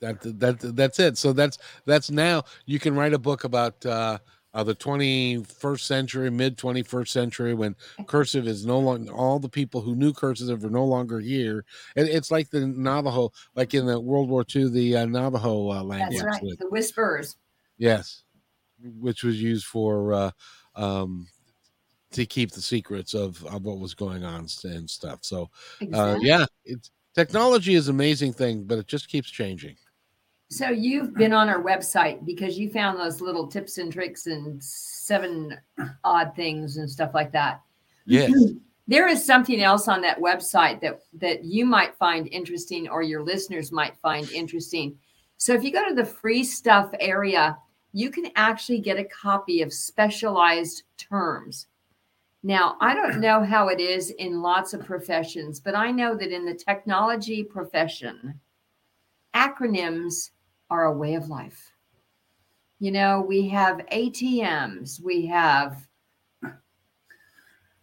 That 0.00 0.20
that 0.38 0.60
that's 0.76 0.98
it. 0.98 1.18
So 1.18 1.32
that's 1.32 1.58
that's 1.86 2.10
now 2.10 2.44
you 2.66 2.78
can 2.78 2.94
write 2.94 3.12
a 3.12 3.18
book 3.18 3.44
about 3.44 3.84
uh, 3.84 4.18
uh 4.52 4.64
the 4.64 4.74
21st 4.74 5.80
century, 5.80 6.30
mid 6.30 6.56
21st 6.56 7.08
century, 7.08 7.54
when 7.54 7.76
cursive 8.06 8.48
is 8.48 8.66
no 8.66 8.78
longer 8.78 9.12
all 9.12 9.38
the 9.38 9.48
people 9.48 9.80
who 9.80 9.94
knew 9.94 10.12
cursive 10.12 10.64
are 10.64 10.70
no 10.70 10.84
longer 10.84 11.20
here. 11.20 11.64
And 11.96 12.08
it's 12.08 12.30
like 12.30 12.50
the 12.50 12.66
Navajo, 12.66 13.32
like 13.54 13.74
in 13.74 13.86
the 13.86 14.00
World 14.00 14.28
War 14.28 14.44
II, 14.54 14.70
the 14.70 14.96
uh, 14.96 15.06
Navajo 15.06 15.70
uh, 15.70 15.82
language. 15.82 16.20
That's 16.22 16.42
right. 16.42 16.58
The 16.58 16.68
whisperers. 16.68 17.36
yes, 17.78 18.24
which 18.98 19.22
was 19.22 19.40
used 19.40 19.66
for 19.66 20.12
uh, 20.12 20.30
um, 20.74 21.26
to 22.12 22.26
keep 22.26 22.50
the 22.50 22.62
secrets 22.62 23.14
of, 23.14 23.44
of 23.46 23.62
what 23.62 23.78
was 23.78 23.94
going 23.94 24.24
on 24.24 24.46
and 24.64 24.90
stuff. 24.90 25.20
So 25.22 25.42
uh, 25.42 25.46
Exactly. 25.84 26.26
yeah, 26.28 26.46
it's 26.64 26.90
technology 27.14 27.74
is 27.74 27.88
an 27.88 27.94
amazing 27.94 28.32
thing, 28.32 28.64
but 28.64 28.78
it 28.78 28.86
just 28.86 29.08
keeps 29.08 29.30
changing. 29.30 29.76
So 30.50 30.68
you've 30.68 31.14
been 31.14 31.32
on 31.32 31.48
our 31.48 31.62
website 31.62 32.26
because 32.26 32.58
you 32.58 32.70
found 32.70 32.98
those 32.98 33.20
little 33.20 33.46
tips 33.46 33.78
and 33.78 33.92
tricks 33.92 34.26
and 34.26 34.62
seven 34.62 35.56
odd 36.02 36.34
things 36.34 36.76
and 36.76 36.90
stuff 36.90 37.12
like 37.14 37.32
that. 37.32 37.62
Yes. 38.04 38.32
There 38.88 39.06
is 39.06 39.24
something 39.24 39.62
else 39.62 39.86
on 39.86 40.00
that 40.00 40.18
website 40.18 40.80
that 40.80 41.02
that 41.12 41.44
you 41.44 41.64
might 41.64 41.94
find 41.94 42.26
interesting 42.26 42.88
or 42.88 43.02
your 43.02 43.22
listeners 43.22 43.70
might 43.70 43.96
find 43.98 44.28
interesting. 44.32 44.98
So 45.36 45.54
if 45.54 45.62
you 45.62 45.70
go 45.70 45.88
to 45.88 45.94
the 45.94 46.04
free 46.04 46.42
stuff 46.42 46.90
area, 46.98 47.56
you 47.92 48.10
can 48.10 48.32
actually 48.34 48.80
get 48.80 48.98
a 48.98 49.04
copy 49.04 49.62
of 49.62 49.72
specialized 49.72 50.82
terms. 50.96 51.68
Now, 52.42 52.76
I 52.80 52.94
don't 52.94 53.20
know 53.20 53.44
how 53.44 53.68
it 53.68 53.78
is 53.78 54.10
in 54.10 54.42
lots 54.42 54.74
of 54.74 54.84
professions, 54.84 55.60
but 55.60 55.76
I 55.76 55.92
know 55.92 56.16
that 56.16 56.32
in 56.32 56.44
the 56.44 56.54
technology 56.54 57.44
profession, 57.44 58.40
acronyms 59.36 60.30
are 60.70 60.84
a 60.84 60.92
way 60.92 61.14
of 61.14 61.28
life. 61.28 61.72
You 62.78 62.92
know, 62.92 63.20
we 63.20 63.48
have 63.48 63.78
ATMs, 63.92 65.02
we 65.02 65.26
have, 65.26 65.86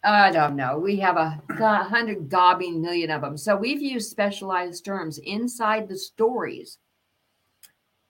I 0.02 0.30
don't 0.30 0.56
know, 0.56 0.78
we 0.78 0.96
have 0.96 1.16
a 1.16 1.40
hundred 1.58 2.28
gobbing 2.28 2.80
million 2.80 3.10
of 3.10 3.20
them. 3.20 3.36
So 3.36 3.56
we've 3.56 3.82
used 3.82 4.10
specialized 4.10 4.84
terms 4.84 5.18
inside 5.18 5.88
the 5.88 5.96
stories 5.96 6.78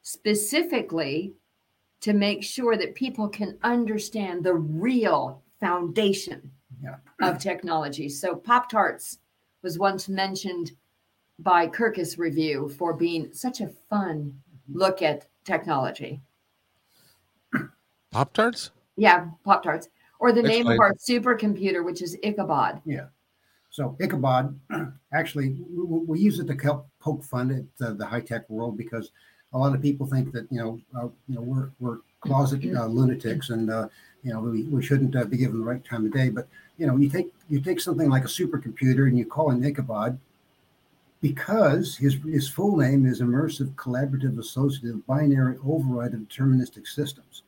specifically 0.03 1.35
to 2.01 2.15
make 2.15 2.43
sure 2.43 2.77
that 2.77 2.95
people 2.95 3.29
can 3.29 3.59
understand 3.63 4.45
the 4.45 4.55
real 4.55 5.43
foundation 5.61 6.51
Yeah. 6.83 6.97
of 7.21 7.39
technology. 7.39 8.09
So 8.09 8.37
Pop 8.37 8.71
Tarts 8.71 9.19
was 9.63 9.79
once 9.79 10.09
mentioned 10.09 10.71
by 11.41 11.67
Kirkus 11.67 12.17
Review 12.19 12.69
for 12.69 12.95
being 12.95 13.33
such 13.33 13.61
a 13.61 13.69
fun 13.91 14.41
look 14.73 15.03
at 15.03 15.27
technology. 15.45 16.21
Pop 18.11 18.33
Tarts? 18.33 18.71
Yeah, 18.97 19.29
Pop 19.45 19.63
Tarts. 19.63 19.89
Or 20.21 20.33
the 20.33 20.43
name 20.43 20.67
of 20.67 20.81
our 20.81 20.95
supercomputer, 20.95 21.85
which 21.85 22.03
is 22.03 22.17
Ichabod. 22.25 22.81
Yeah. 22.85 23.07
So 23.71 23.97
Ichabod, 24.01 24.59
actually, 25.13 25.51
we, 25.51 25.85
we 25.85 25.99
we 26.01 26.21
use 26.21 26.41
it 26.41 26.47
to 26.49 26.55
help 26.55 26.89
poke 27.01 27.23
fun 27.23 27.51
at 27.81 27.87
uh, 27.87 27.93
the 27.93 28.05
high 28.05 28.21
tech 28.21 28.49
world 28.51 28.77
because 28.77 29.13
a 29.53 29.59
lot 29.59 29.75
of 29.75 29.83
people 29.83 30.07
think 30.07 30.33
that 30.33 30.51
you 30.51 30.59
know, 30.59 30.81
uh, 30.99 31.09
you 31.29 31.37
know, 31.37 31.43
we're 31.43 31.71
we're 31.79 31.99
closet 32.21 32.65
uh, 32.65 32.87
lunatics 32.87 33.51
and 33.51 33.71
uh, 33.71 33.89
you 34.25 34.33
know 34.33 34.41
we, 34.41 34.65
we 34.65 34.83
shouldn't 34.83 35.15
uh, 35.15 35.25
be 35.25 35.37
given 35.37 35.61
the 35.61 35.65
right 35.65 35.85
time 35.85 36.05
of 36.05 36.13
day. 36.13 36.31
But 36.31 36.49
you 36.79 36.87
know, 36.87 36.97
you 36.97 37.09
take 37.09 37.33
you 37.49 37.61
take 37.61 37.81
something 37.81 38.09
like 38.09 38.25
a 38.25 38.29
supercomputer 38.29 39.07
and 39.07 39.17
you 39.17 39.27
call 39.27 39.53
it 39.53 39.65
Ichabod 39.65 40.19
because 41.21 41.97
his 41.97 42.17
his 42.25 42.49
full 42.49 42.77
name 42.77 43.07
is 43.07 43.21
Immersive 43.21 43.75
Collaborative 43.75 44.39
Associative 44.39 45.05
Binary 45.07 45.57
Override 45.65 46.15
of 46.15 46.21
Deterministic 46.21 46.87
Systems. 46.87 47.43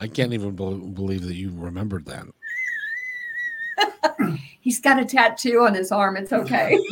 I 0.00 0.06
can't 0.06 0.32
even 0.32 0.54
bel 0.54 0.74
believe 0.74 1.22
that 1.22 1.34
you 1.34 1.52
remembered 1.54 2.06
that. 2.06 2.26
He's 4.60 4.80
got 4.80 5.00
a 5.00 5.04
tattoo 5.04 5.60
on 5.60 5.74
his 5.74 5.92
arm. 5.92 6.16
It's 6.16 6.32
okay. 6.32 6.78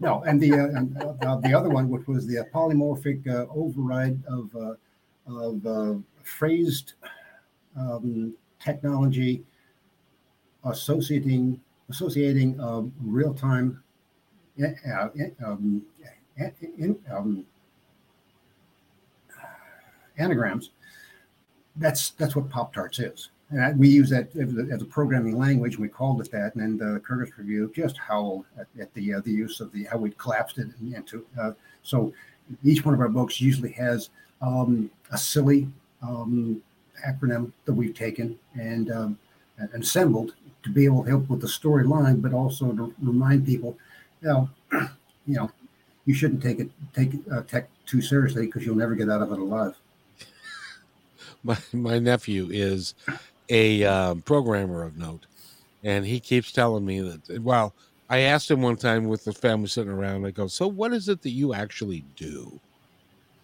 No, 0.00 0.22
and 0.24 0.40
the 0.40 0.52
uh, 0.52 0.66
and, 0.66 0.98
uh, 0.98 1.36
the 1.36 1.54
other 1.54 1.70
one, 1.70 1.88
which 1.88 2.06
was 2.06 2.26
the 2.26 2.40
uh, 2.40 2.44
polymorphic 2.52 3.26
uh, 3.28 3.46
override 3.54 4.22
of 4.26 4.54
uh, 4.54 4.74
of 5.26 5.66
uh, 5.66 5.94
phrased 6.22 6.94
um, 7.78 8.34
technology 8.58 9.44
associating 10.64 11.60
associating 11.90 12.60
um, 12.60 12.92
real 13.02 13.32
time 13.32 13.82
um, 15.44 15.82
um, 17.12 17.44
anagrams. 20.18 20.70
That's 21.76 22.10
that's 22.10 22.36
what 22.36 22.48
Pop 22.50 22.72
Tarts 22.72 22.98
is. 22.98 23.30
And 23.50 23.78
we 23.78 23.88
use 23.88 24.10
that 24.10 24.34
as 24.36 24.82
a, 24.82 24.84
programming 24.84 25.36
language. 25.38 25.78
We 25.78 25.88
called 25.88 26.20
it 26.20 26.30
that, 26.30 26.54
and 26.54 26.62
then 26.62 26.78
the 26.78 27.00
Kirkus 27.00 27.36
Review 27.36 27.70
just 27.74 27.96
howled 27.98 28.46
at, 28.58 28.66
at 28.80 28.92
the 28.94 29.14
uh, 29.14 29.20
the 29.20 29.32
use 29.32 29.60
of 29.60 29.70
the 29.72 29.84
how 29.84 29.98
we 29.98 30.10
collapsed 30.10 30.58
it 30.58 30.68
into. 30.80 31.26
Uh, 31.40 31.52
so 31.82 32.12
each 32.62 32.84
one 32.84 32.94
of 32.94 33.00
our 33.00 33.08
books 33.08 33.40
usually 33.40 33.72
has 33.72 34.10
um, 34.40 34.90
a 35.12 35.18
silly 35.18 35.68
um, 36.02 36.62
acronym 37.06 37.52
that 37.64 37.72
we've 37.72 37.94
taken 37.94 38.38
and, 38.54 38.90
um, 38.90 39.18
assembled 39.74 40.34
to 40.62 40.70
be 40.70 40.84
able 40.84 41.04
to 41.04 41.10
help 41.10 41.28
with 41.28 41.40
the 41.40 41.46
storyline, 41.46 42.20
but 42.20 42.32
also 42.32 42.72
to 42.72 42.94
remind 43.00 43.46
people, 43.46 43.76
you 44.24 44.30
know, 44.30 44.48
you 45.26 45.34
know, 45.34 45.50
you 46.06 46.14
shouldn't 46.14 46.42
take 46.42 46.58
it 46.58 46.70
take 46.92 47.12
uh, 47.32 47.42
tech 47.42 47.68
too 47.86 48.00
seriously 48.00 48.46
because 48.46 48.64
you'll 48.64 48.76
never 48.76 48.94
get 48.94 49.10
out 49.10 49.22
of 49.22 49.32
it 49.32 49.38
alive. 49.38 49.74
My 51.42 51.58
my 51.72 51.98
nephew 51.98 52.48
is 52.50 52.94
a 53.50 53.84
um, 53.84 54.22
programmer 54.22 54.82
of 54.82 54.96
note, 54.96 55.26
and 55.82 56.06
he 56.06 56.18
keeps 56.18 56.52
telling 56.52 56.86
me 56.86 57.00
that. 57.00 57.42
Well, 57.42 57.74
I 58.08 58.20
asked 58.20 58.50
him 58.50 58.62
one 58.62 58.76
time 58.76 59.08
with 59.08 59.24
the 59.24 59.32
family 59.32 59.68
sitting 59.68 59.92
around. 59.92 60.24
I 60.24 60.30
go, 60.30 60.46
"So 60.46 60.66
what 60.66 60.94
is 60.94 61.08
it 61.08 61.20
that 61.22 61.30
you 61.30 61.52
actually 61.52 62.06
do?" 62.16 62.60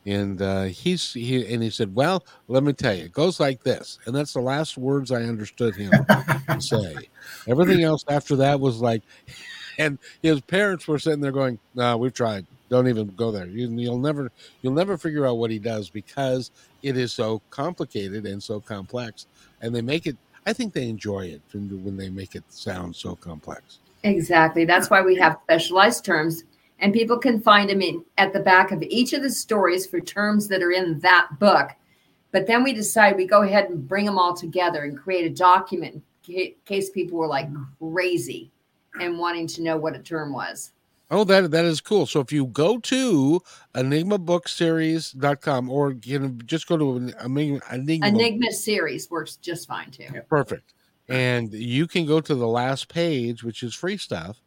And 0.07 0.41
uh, 0.41 0.65
he's 0.65 1.13
he 1.13 1.53
and 1.53 1.63
he 1.63 1.69
said, 1.69 1.95
"Well, 1.95 2.25
let 2.49 2.63
me 2.63 2.73
tell 2.73 2.95
you, 2.95 3.05
it 3.05 3.13
goes 3.13 3.39
like 3.39 3.63
this." 3.63 3.99
And 4.07 4.15
that's 4.15 4.33
the 4.33 4.41
last 4.41 4.79
words 4.79 5.13
I 5.13 5.25
understood 5.25 5.77
him 5.77 5.93
to 6.49 6.61
say. 6.61 7.09
Everything 7.47 7.83
else 7.83 8.05
after 8.09 8.37
that 8.37 8.61
was 8.61 8.81
like, 8.81 9.03
and 9.81 9.99
his 10.23 10.43
parents 10.43 10.87
were 10.87 10.99
sitting 10.99 11.21
there 11.21 11.33
going, 11.33 11.59
"No, 11.75 11.97
we've 11.97 12.13
tried. 12.13 12.47
Don't 12.69 12.87
even 12.87 13.09
go 13.17 13.33
there. 13.33 13.47
You, 13.47 13.69
you'll 13.71 13.99
never, 13.99 14.31
you'll 14.61 14.75
never 14.75 14.99
figure 14.99 15.27
out 15.27 15.39
what 15.39 15.51
he 15.51 15.59
does 15.59 15.89
because 15.89 16.51
it 16.83 16.97
is 16.97 17.13
so 17.13 17.41
complicated 17.51 18.27
and 18.27 18.43
so 18.43 18.61
complex. 18.61 19.27
And 19.61 19.75
they 19.75 19.81
make 19.81 20.07
it. 20.07 20.17
I 20.47 20.53
think 20.53 20.75
they 20.75 20.89
enjoy 20.89 21.27
it 21.27 21.41
when 21.53 21.83
when 21.83 21.97
they 21.97 22.11
make 22.11 22.35
it 22.35 22.45
sound 22.51 22.95
so 22.95 23.17
complex. 23.17 23.79
Exactly. 24.03 24.65
That's 24.65 24.91
why 24.91 25.01
we 25.01 25.17
have 25.17 25.39
specialized 25.45 26.05
terms, 26.05 26.45
and 26.79 26.93
people 26.93 27.19
can 27.19 27.41
find 27.41 27.71
them 27.71 27.81
in 27.81 28.05
at 28.19 28.35
the 28.35 28.41
back 28.41 28.73
of 28.73 28.83
each 28.83 29.15
of 29.15 29.23
the 29.23 29.31
stories 29.31 29.87
for 29.87 30.01
terms 30.01 30.49
that 30.49 30.63
are 30.63 30.73
in 30.73 31.01
that 31.01 31.29
book. 31.39 31.71
But 32.33 32.47
then 32.47 32.63
we 32.63 32.75
decide 32.75 33.17
we 33.17 33.27
go 33.27 33.43
ahead 33.43 33.71
and 33.71 33.89
bring 33.89 34.05
them 34.05 34.19
all 34.19 34.35
together 34.35 34.85
and 34.85 34.97
create 34.97 35.25
a 35.25 35.35
document 35.35 36.03
in 36.29 36.53
case 36.67 36.91
people 36.91 37.19
were 37.19 37.27
like 37.27 37.49
crazy 37.79 38.53
and 39.01 39.19
wanting 39.19 39.47
to 39.49 39.63
know 39.63 39.77
what 39.77 39.95
a 39.95 39.99
term 39.99 40.33
was. 40.33 40.73
Oh, 41.13 41.25
that 41.25 41.51
that 41.51 41.65
is 41.65 41.81
cool. 41.81 42.07
So 42.07 42.21
if 42.21 42.31
you 42.33 42.47
go 42.47 42.79
to 42.79 43.41
enigmabookseries.com 43.75 45.69
or 45.69 45.97
you 46.05 46.19
know, 46.21 46.29
just 46.47 46.69
go 46.69 46.77
to 46.77 47.13
Enigma, 47.25 47.61
Enigma, 47.73 48.07
Enigma 48.07 48.53
series 48.53 49.11
works 49.11 49.37
just 49.37 49.67
fine 49.67 49.91
too. 49.91 50.07
Yeah. 50.15 50.21
perfect. 50.29 50.75
And 51.09 51.53
you 51.53 51.89
can 51.89 52.07
go 52.07 52.21
to 52.21 52.37
the 52.37 52.47
last 52.47 52.89
page, 52.89 53.43
which 53.43 53.65
is 53.65 53.75
free 53.75 53.97
stuff, 53.97 54.41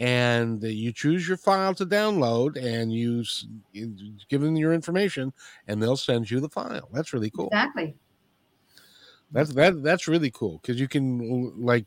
and 0.00 0.60
you 0.62 0.92
choose 0.92 1.28
your 1.28 1.36
file 1.36 1.74
to 1.74 1.86
download 1.86 2.56
and 2.56 2.92
you 2.92 3.24
you 3.72 3.94
give 4.28 4.40
them 4.40 4.56
your 4.56 4.72
information 4.72 5.32
and 5.68 5.80
they'll 5.80 5.96
send 5.96 6.28
you 6.28 6.40
the 6.40 6.48
file. 6.48 6.88
That's 6.92 7.12
really 7.12 7.30
cool. 7.30 7.46
Exactly. 7.46 7.94
That's 9.30 9.52
that 9.54 9.82
that's 9.82 10.08
really 10.08 10.32
cool 10.32 10.58
because 10.62 10.80
you 10.80 10.88
can 10.88 11.52
like 11.56 11.86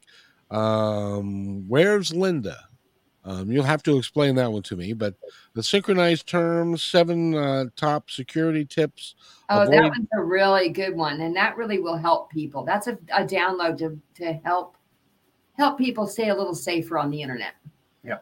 um 0.52 1.68
where's 1.68 2.14
Linda? 2.14 2.58
Um, 3.24 3.52
you'll 3.52 3.64
have 3.64 3.84
to 3.84 3.98
explain 3.98 4.36
that 4.36 4.52
one 4.52 4.64
to 4.64 4.76
me, 4.76 4.94
but 4.94 5.14
the 5.54 5.62
synchronized 5.62 6.26
terms, 6.26 6.82
seven 6.82 7.36
uh, 7.36 7.66
top 7.76 8.10
security 8.10 8.66
tips. 8.66 9.16
Oh, 9.50 9.60
that 9.60 9.74
Avoid- 9.74 9.90
one's 9.92 10.08
a 10.18 10.24
really 10.24 10.70
good 10.70 10.96
one, 10.96 11.22
and 11.22 11.36
that 11.36 11.56
really 11.56 11.80
will 11.80 11.98
help 11.98 12.32
people. 12.32 12.64
That's 12.66 12.88
a, 12.88 12.98
a 13.14 13.24
download 13.24 13.78
to, 13.80 14.00
to 14.16 14.34
help 14.44 14.76
help 15.58 15.78
people 15.78 16.08
stay 16.08 16.30
a 16.30 16.36
little 16.36 16.56
safer 16.56 16.98
on 16.98 17.12
the 17.12 17.22
internet. 17.22 17.54
Yeah. 18.04 18.20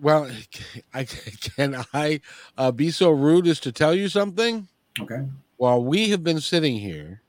Well, 0.00 0.30
I 0.94 1.04
can 1.04 1.84
I 1.92 2.20
uh, 2.56 2.70
be 2.70 2.92
so 2.92 3.10
rude 3.10 3.48
as 3.48 3.58
to 3.60 3.72
tell 3.72 3.94
you 3.94 4.08
something? 4.08 4.68
Okay. 5.00 5.26
While 5.56 5.82
we 5.84 6.10
have 6.10 6.22
been 6.22 6.40
sitting 6.40 6.76
here 6.78 7.22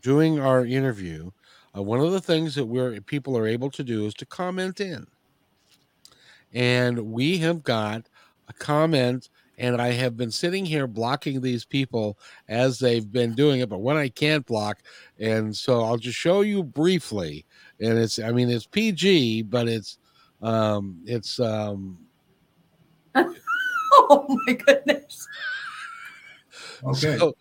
doing 0.00 0.40
our 0.40 0.64
interview, 0.64 1.30
uh, 1.76 1.82
one 1.82 2.00
of 2.00 2.12
the 2.12 2.20
things 2.20 2.54
that 2.54 2.66
we're 2.66 3.00
people 3.00 3.36
are 3.36 3.46
able 3.46 3.70
to 3.70 3.82
do 3.84 4.06
is 4.06 4.14
to 4.14 4.26
comment 4.26 4.80
in, 4.80 5.06
and 6.52 6.98
we 6.98 7.38
have 7.38 7.62
got 7.62 8.08
a 8.48 8.52
comment. 8.52 9.28
And 9.58 9.80
I 9.80 9.92
have 9.92 10.16
been 10.16 10.30
sitting 10.30 10.64
here 10.64 10.86
blocking 10.86 11.40
these 11.40 11.64
people 11.64 12.18
as 12.48 12.78
they've 12.78 13.12
been 13.12 13.34
doing 13.34 13.60
it, 13.60 13.68
but 13.68 13.78
when 13.78 13.96
I 13.96 14.08
can't 14.08 14.44
block, 14.46 14.78
and 15.20 15.54
so 15.54 15.82
I'll 15.82 15.98
just 15.98 16.18
show 16.18 16.40
you 16.40 16.64
briefly. 16.64 17.44
And 17.78 17.96
it's, 17.98 18.18
I 18.18 18.32
mean, 18.32 18.48
it's 18.50 18.66
PG, 18.66 19.42
but 19.42 19.68
it's, 19.68 19.98
um, 20.40 21.00
it's, 21.04 21.38
um, 21.38 21.98
Oh 23.14 24.26
my 24.46 24.54
goodness, 24.54 25.28
Okay. 26.84 27.18
so 27.18 27.36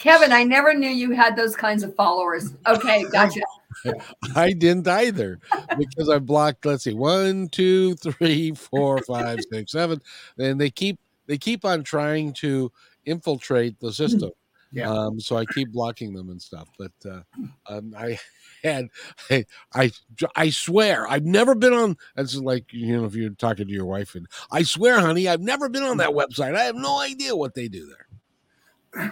Kevin! 0.00 0.32
I 0.32 0.44
never 0.44 0.74
knew 0.74 0.88
you 0.88 1.12
had 1.12 1.36
those 1.36 1.54
kinds 1.54 1.82
of 1.82 1.94
followers. 1.94 2.54
Okay, 2.66 3.04
gotcha. 3.12 3.42
I 4.34 4.52
didn't 4.52 4.88
either 4.88 5.38
because 5.78 6.08
I 6.08 6.18
blocked. 6.18 6.64
Let's 6.64 6.84
see, 6.84 6.94
one, 6.94 7.48
two, 7.50 7.94
three, 7.96 8.52
four, 8.52 8.98
five, 9.02 9.40
six, 9.52 9.72
seven, 9.72 10.00
and 10.38 10.58
they 10.58 10.70
keep 10.70 10.98
they 11.26 11.36
keep 11.36 11.66
on 11.66 11.84
trying 11.84 12.32
to 12.34 12.72
infiltrate 13.04 13.78
the 13.78 13.92
system. 13.92 14.30
Yeah. 14.72 14.90
Um, 14.90 15.20
so 15.20 15.36
I 15.36 15.44
keep 15.44 15.70
blocking 15.70 16.14
them 16.14 16.30
and 16.30 16.40
stuff. 16.40 16.68
But 16.78 16.92
uh, 17.04 17.20
um, 17.68 17.94
I 17.96 18.18
had 18.62 18.88
I, 19.30 19.44
I 19.74 19.92
I 20.34 20.48
swear 20.48 21.06
I've 21.08 21.26
never 21.26 21.54
been 21.54 21.74
on. 21.74 21.98
That's 22.16 22.36
like 22.36 22.72
you 22.72 22.96
know 22.96 23.04
if 23.04 23.14
you're 23.14 23.30
talking 23.30 23.66
to 23.66 23.72
your 23.72 23.84
wife 23.84 24.14
and 24.14 24.26
I 24.50 24.62
swear, 24.62 24.98
honey, 24.98 25.28
I've 25.28 25.42
never 25.42 25.68
been 25.68 25.82
on 25.82 25.98
that 25.98 26.10
website. 26.10 26.56
I 26.56 26.64
have 26.64 26.76
no 26.76 27.00
idea 27.00 27.36
what 27.36 27.54
they 27.54 27.68
do 27.68 27.86
there. 27.86 28.06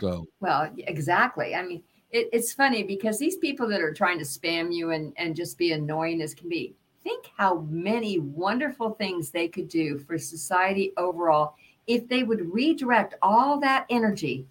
So 0.01 0.27
Well, 0.41 0.71
exactly. 0.79 1.55
I 1.55 1.63
mean, 1.63 1.83
it, 2.11 2.29
it's 2.33 2.53
funny 2.53 2.83
because 2.83 3.19
these 3.19 3.37
people 3.37 3.69
that 3.69 3.81
are 3.81 3.93
trying 3.93 4.19
to 4.19 4.25
spam 4.25 4.73
you 4.75 4.91
and, 4.91 5.13
and 5.17 5.37
just 5.37 5.59
be 5.59 5.73
annoying 5.73 6.23
as 6.23 6.35
can 6.35 6.49
be, 6.49 6.75
think 7.05 7.27
how 7.37 7.61
many 7.71 8.19
wonderful 8.19 8.91
things 8.91 9.31
they 9.31 9.49
could 9.49 9.69
do 9.69 9.99
for 9.99 10.19
society 10.19 10.93
overall 10.97 11.55
if 11.87 12.09
they 12.09 12.23
would 12.23 12.53
redirect 12.53 13.15
all 13.23 13.61
that 13.61 13.87
energy 13.91 14.47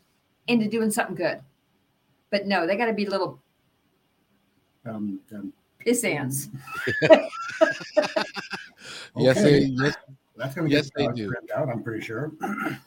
into 0.48 0.68
doing 0.70 0.90
something 0.92 1.16
good. 1.16 1.42
But 2.30 2.46
no, 2.48 2.66
they 2.68 2.76
got 2.78 2.86
to 2.88 2.94
be 2.94 3.06
little 3.06 3.40
Um, 4.86 5.20
um, 5.34 5.52
piss 5.80 6.04
ants. 6.04 6.50
yes, 9.18 9.38
okay. 9.38 9.42
they, 9.42 9.60
yes, 9.66 9.96
That's 10.36 10.56
going 10.56 10.70
to 10.70 10.76
Yes, 10.76 10.90
get 10.92 10.94
they 10.96 11.08
do. 11.14 11.30
trimmed 11.30 11.52
out, 11.56 11.70
I'm 11.70 11.84
pretty 11.84 12.04
sure. 12.06 12.32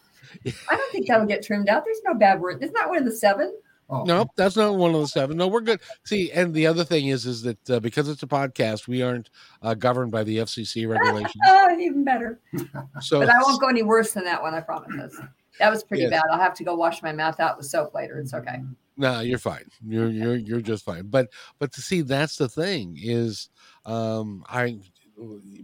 I 0.69 0.77
don't 0.77 0.93
think 0.93 1.07
that'll 1.09 1.27
get 1.27 1.43
trimmed 1.45 1.69
out. 1.69 1.85
There's 1.85 2.01
no 2.05 2.15
bad 2.15 2.41
word. 2.41 2.63
It's 2.63 2.73
not 2.73 2.89
one 2.89 2.99
of 2.99 3.05
the 3.05 3.13
seven. 3.13 3.57
Oh, 3.93 4.05
Nope, 4.05 4.29
that's 4.37 4.57
not 4.57 4.77
one 4.77 4.95
of 4.95 5.01
the 5.01 5.09
seven. 5.09 5.37
No, 5.37 5.49
we're 5.49 5.63
good. 5.63 5.81
See, 6.05 6.31
and 6.31 6.55
the 6.55 6.65
other 6.69 6.85
thing 6.85 7.09
is, 7.09 7.27
is 7.27 7.43
that 7.43 7.71
uh, 7.71 7.81
because 7.81 8.09
it's 8.09 8.23
a 8.23 8.27
podcast, 8.29 8.87
we 8.87 9.03
aren't 9.03 9.31
uh, 9.63 9.75
governed 9.75 10.13
by 10.13 10.23
the 10.23 10.39
FCC 10.39 10.89
regulations. 10.89 11.35
Oh, 11.47 11.77
even 11.79 12.05
better. 12.05 12.39
So, 13.01 13.19
But 13.19 13.31
I 13.31 13.39
won't 13.43 13.61
go 13.61 13.67
any 13.69 13.83
worse 13.83 14.13
than 14.13 14.23
that 14.25 14.41
one. 14.41 14.55
I 14.55 14.61
promise. 14.61 14.91
That's- 14.97 15.29
That 15.59 15.71
was 15.71 15.83
pretty 15.83 16.05
Yes. 16.05 16.11
bad. 16.13 16.23
I'll 16.31 16.39
have 16.39 16.55
to 16.55 16.65
go 16.65 16.77
wash 16.77 17.03
my 17.03 17.13
mouth 17.13 17.41
out 17.41 17.57
with 17.57 17.67
soap 17.67 17.93
later. 17.93 18.19
It's 18.21 18.33
okay. 18.33 18.61
no, 18.97 19.21
you're 19.21 19.39
fine. 19.39 19.65
You're 19.85 20.09
you're 20.09 20.37
you're 20.37 20.61
just 20.61 20.85
fine. 20.85 21.09
But 21.09 21.29
but 21.59 21.73
to 21.73 21.83
see, 21.83 22.03
that's 22.03 22.37
the 22.37 22.49
thing 22.49 22.97
is, 22.97 23.49
um, 23.87 24.45
I 24.49 24.79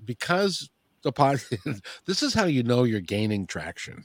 because 0.05 0.69
the 1.03 1.13
pod. 1.13 1.41
this 2.07 2.23
is 2.23 2.35
how 2.35 2.45
you 2.47 2.63
know 2.65 2.83
you're 2.83 3.01
gaining 3.01 3.47
traction. 3.47 4.05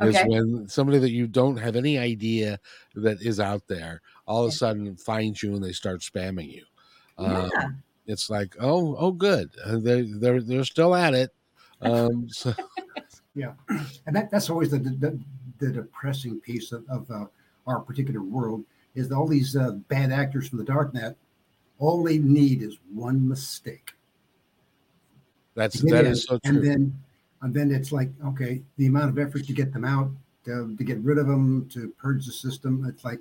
Is 0.00 0.16
when 0.26 0.68
somebody 0.68 0.98
that 0.98 1.10
you 1.10 1.26
don't 1.26 1.56
have 1.56 1.76
any 1.76 1.98
idea 1.98 2.58
that 2.94 3.20
is 3.20 3.38
out 3.38 3.66
there 3.68 4.00
all 4.26 4.44
of 4.44 4.48
a 4.48 4.52
sudden 4.52 4.96
finds 4.96 5.42
you 5.42 5.54
and 5.54 5.62
they 5.62 5.72
start 5.72 6.00
spamming 6.00 6.52
you. 6.52 6.64
Um, 7.18 7.50
Yeah. 7.54 7.68
it's 8.06 8.30
like 8.30 8.56
oh 8.60 8.96
oh 8.98 9.12
good. 9.12 9.50
Uh, 9.64 9.78
they're 9.78 10.04
they're 10.04 10.40
they're 10.40 10.64
still 10.64 10.94
at 10.94 11.14
it. 11.14 11.34
Um 11.82 12.28
so, 12.30 12.54
yeah, 13.34 13.52
and 14.06 14.16
that, 14.16 14.30
that's 14.30 14.50
always 14.50 14.70
the, 14.70 14.78
the, 14.78 15.18
the 15.58 15.70
depressing 15.70 16.40
piece 16.40 16.72
of, 16.72 16.84
of 16.88 17.10
uh, 17.10 17.26
our 17.66 17.80
particular 17.80 18.22
world 18.22 18.64
is 18.94 19.08
that 19.08 19.14
all 19.14 19.28
these 19.28 19.54
uh, 19.54 19.72
bad 19.88 20.10
actors 20.10 20.48
from 20.48 20.58
the 20.58 20.64
darknet 20.64 21.14
all 21.80 22.02
they 22.02 22.18
need 22.18 22.62
is 22.62 22.78
one 22.92 23.26
mistake. 23.26 23.92
That's 25.54 25.80
that 25.80 26.04
in, 26.04 26.12
is 26.12 26.24
so 26.24 26.38
and 26.44 26.58
true. 26.58 26.68
then 26.68 26.98
and 27.42 27.54
then 27.54 27.70
it's 27.70 27.92
like 27.92 28.10
okay 28.24 28.62
the 28.76 28.86
amount 28.86 29.10
of 29.10 29.18
effort 29.18 29.44
to 29.44 29.52
get 29.52 29.72
them 29.72 29.84
out 29.84 30.10
to, 30.44 30.74
to 30.76 30.84
get 30.84 30.98
rid 30.98 31.18
of 31.18 31.26
them 31.26 31.68
to 31.68 31.88
purge 32.00 32.26
the 32.26 32.32
system 32.32 32.84
it's 32.88 33.04
like 33.04 33.20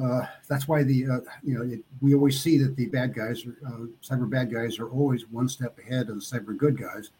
uh, 0.00 0.24
that's 0.48 0.68
why 0.68 0.82
the 0.82 1.06
uh, 1.06 1.20
you 1.42 1.58
know 1.58 1.62
it, 1.62 1.80
we 2.00 2.14
always 2.14 2.40
see 2.40 2.56
that 2.58 2.76
the 2.76 2.86
bad 2.86 3.14
guys 3.14 3.44
uh, 3.66 3.86
cyber 4.02 4.30
bad 4.30 4.52
guys 4.52 4.78
are 4.78 4.88
always 4.90 5.28
one 5.28 5.48
step 5.48 5.76
ahead 5.78 6.08
of 6.08 6.14
the 6.16 6.20
cyber 6.20 6.56
good 6.56 6.78
guys. 6.78 7.10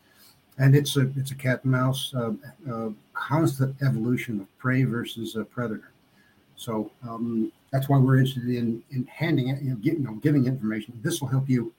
And 0.58 0.74
it's 0.74 0.96
a 0.96 1.10
it's 1.16 1.30
a 1.32 1.34
cat 1.34 1.60
and 1.64 1.72
mouse 1.72 2.12
uh, 2.14 2.32
uh, 2.70 2.90
constant 3.14 3.76
evolution 3.82 4.40
of 4.40 4.58
prey 4.58 4.84
versus 4.84 5.36
a 5.36 5.44
predator. 5.44 5.92
So 6.56 6.90
um, 7.08 7.52
that's 7.72 7.88
why 7.88 7.98
we're 7.98 8.18
interested 8.18 8.48
in 8.48 8.82
in 8.90 9.06
handing 9.06 9.48
it 9.48 9.62
you 9.62 9.70
know, 9.70 9.78
you 9.80 9.98
know 9.98 10.14
giving 10.14 10.46
information. 10.46 10.98
This 11.02 11.20
will 11.20 11.28
help 11.28 11.48
you 11.48 11.72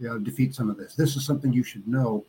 you 0.00 0.08
know, 0.08 0.18
defeat 0.18 0.54
some 0.54 0.68
of 0.70 0.76
this. 0.76 0.94
This 0.94 1.16
is 1.16 1.24
something 1.24 1.52
you 1.52 1.64
should 1.64 1.86
know 1.86 2.24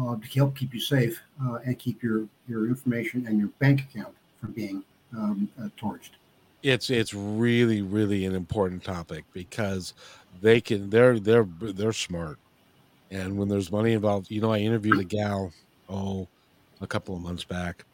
uh, 0.00 0.16
to 0.16 0.26
help 0.34 0.56
keep 0.56 0.74
you 0.74 0.80
safe 0.80 1.20
uh, 1.44 1.58
and 1.64 1.78
keep 1.78 2.02
your 2.02 2.26
your 2.48 2.66
information 2.66 3.26
and 3.26 3.38
your 3.38 3.48
bank 3.58 3.82
account 3.82 4.14
from 4.40 4.52
being 4.52 4.82
um, 5.16 5.48
uh, 5.60 5.68
torched. 5.78 6.10
it's 6.62 6.90
it's 6.90 7.14
really 7.14 7.82
really 7.82 8.24
an 8.24 8.34
important 8.34 8.82
topic 8.82 9.24
because 9.32 9.94
they 10.40 10.60
can 10.60 10.90
they're 10.90 11.18
they're 11.18 11.48
they're 11.60 11.92
smart 11.92 12.38
and 13.10 13.36
when 13.36 13.48
there's 13.48 13.70
money 13.70 13.92
involved 13.92 14.30
you 14.30 14.40
know 14.40 14.52
i 14.52 14.58
interviewed 14.58 14.98
a 14.98 15.04
gal 15.04 15.52
oh 15.88 16.26
a 16.80 16.86
couple 16.86 17.14
of 17.14 17.22
months 17.22 17.44
back 17.44 17.84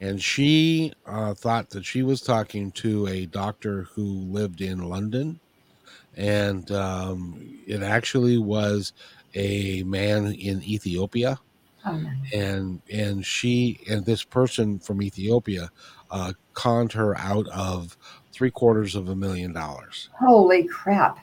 and 0.00 0.20
she 0.20 0.92
uh, 1.06 1.32
thought 1.32 1.70
that 1.70 1.84
she 1.84 2.02
was 2.02 2.20
talking 2.20 2.70
to 2.72 3.06
a 3.06 3.26
doctor 3.26 3.84
who 3.94 4.04
lived 4.04 4.60
in 4.60 4.88
london 4.88 5.40
and 6.16 6.70
um, 6.70 7.40
it 7.66 7.82
actually 7.82 8.38
was 8.38 8.92
a 9.34 9.82
man 9.84 10.26
in 10.34 10.62
ethiopia 10.62 11.38
Oh, 11.86 11.96
nice. 11.98 12.32
and 12.32 12.80
and 12.90 13.26
she 13.26 13.78
and 13.90 14.06
this 14.06 14.24
person 14.24 14.78
from 14.78 15.02
Ethiopia 15.02 15.70
uh, 16.10 16.32
conned 16.54 16.92
her 16.92 17.14
out 17.18 17.46
of 17.48 17.98
three 18.32 18.50
quarters 18.50 18.94
of 18.94 19.10
a 19.10 19.14
million 19.16 19.52
dollars, 19.52 20.08
Holy 20.18 20.64
crap. 20.64 21.18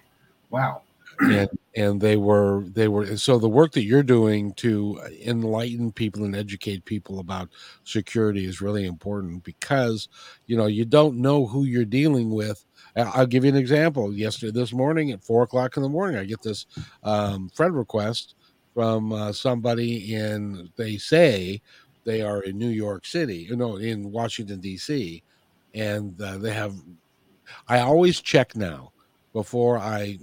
Wow. 0.51 0.83
and 1.19 1.49
and 1.75 1.99
they 1.99 2.15
were 2.15 2.63
they 2.73 2.87
were 2.87 3.17
so 3.17 3.39
the 3.39 3.49
work 3.49 3.71
that 3.71 3.85
you're 3.85 4.03
doing 4.03 4.53
to 4.55 4.99
enlighten 5.25 5.91
people 5.91 6.25
and 6.25 6.35
educate 6.35 6.85
people 6.85 7.19
about 7.19 7.49
security 7.83 8.45
is 8.45 8.61
really 8.61 8.85
important 8.85 9.43
because 9.43 10.09
you 10.45 10.55
know 10.55 10.67
you 10.67 10.85
don't 10.85 11.17
know 11.17 11.47
who 11.47 11.63
you're 11.63 11.85
dealing 11.85 12.29
with. 12.29 12.65
I- 12.95 13.01
I'll 13.01 13.25
give 13.27 13.43
you 13.45 13.49
an 13.51 13.57
example. 13.57 14.13
Yesterday, 14.13 14.51
this 14.51 14.73
morning 14.73 15.11
at 15.11 15.23
four 15.23 15.43
o'clock 15.43 15.77
in 15.77 15.83
the 15.83 15.89
morning, 15.89 16.17
I 16.17 16.25
get 16.25 16.41
this 16.41 16.65
um, 17.03 17.49
friend 17.49 17.75
request 17.75 18.35
from 18.73 19.11
uh, 19.13 19.31
somebody 19.31 20.13
in. 20.13 20.69
They 20.75 20.97
say 20.97 21.61
they 22.03 22.21
are 22.21 22.41
in 22.43 22.57
New 22.57 22.69
York 22.69 23.05
City, 23.05 23.37
you 23.49 23.55
know, 23.55 23.77
in 23.77 24.11
Washington 24.11 24.59
D.C., 24.59 25.23
and 25.73 26.19
uh, 26.21 26.37
they 26.37 26.53
have. 26.53 26.75
I 27.67 27.79
always 27.79 28.21
check 28.21 28.55
now 28.55 28.91
before 29.33 29.77
I 29.77 30.17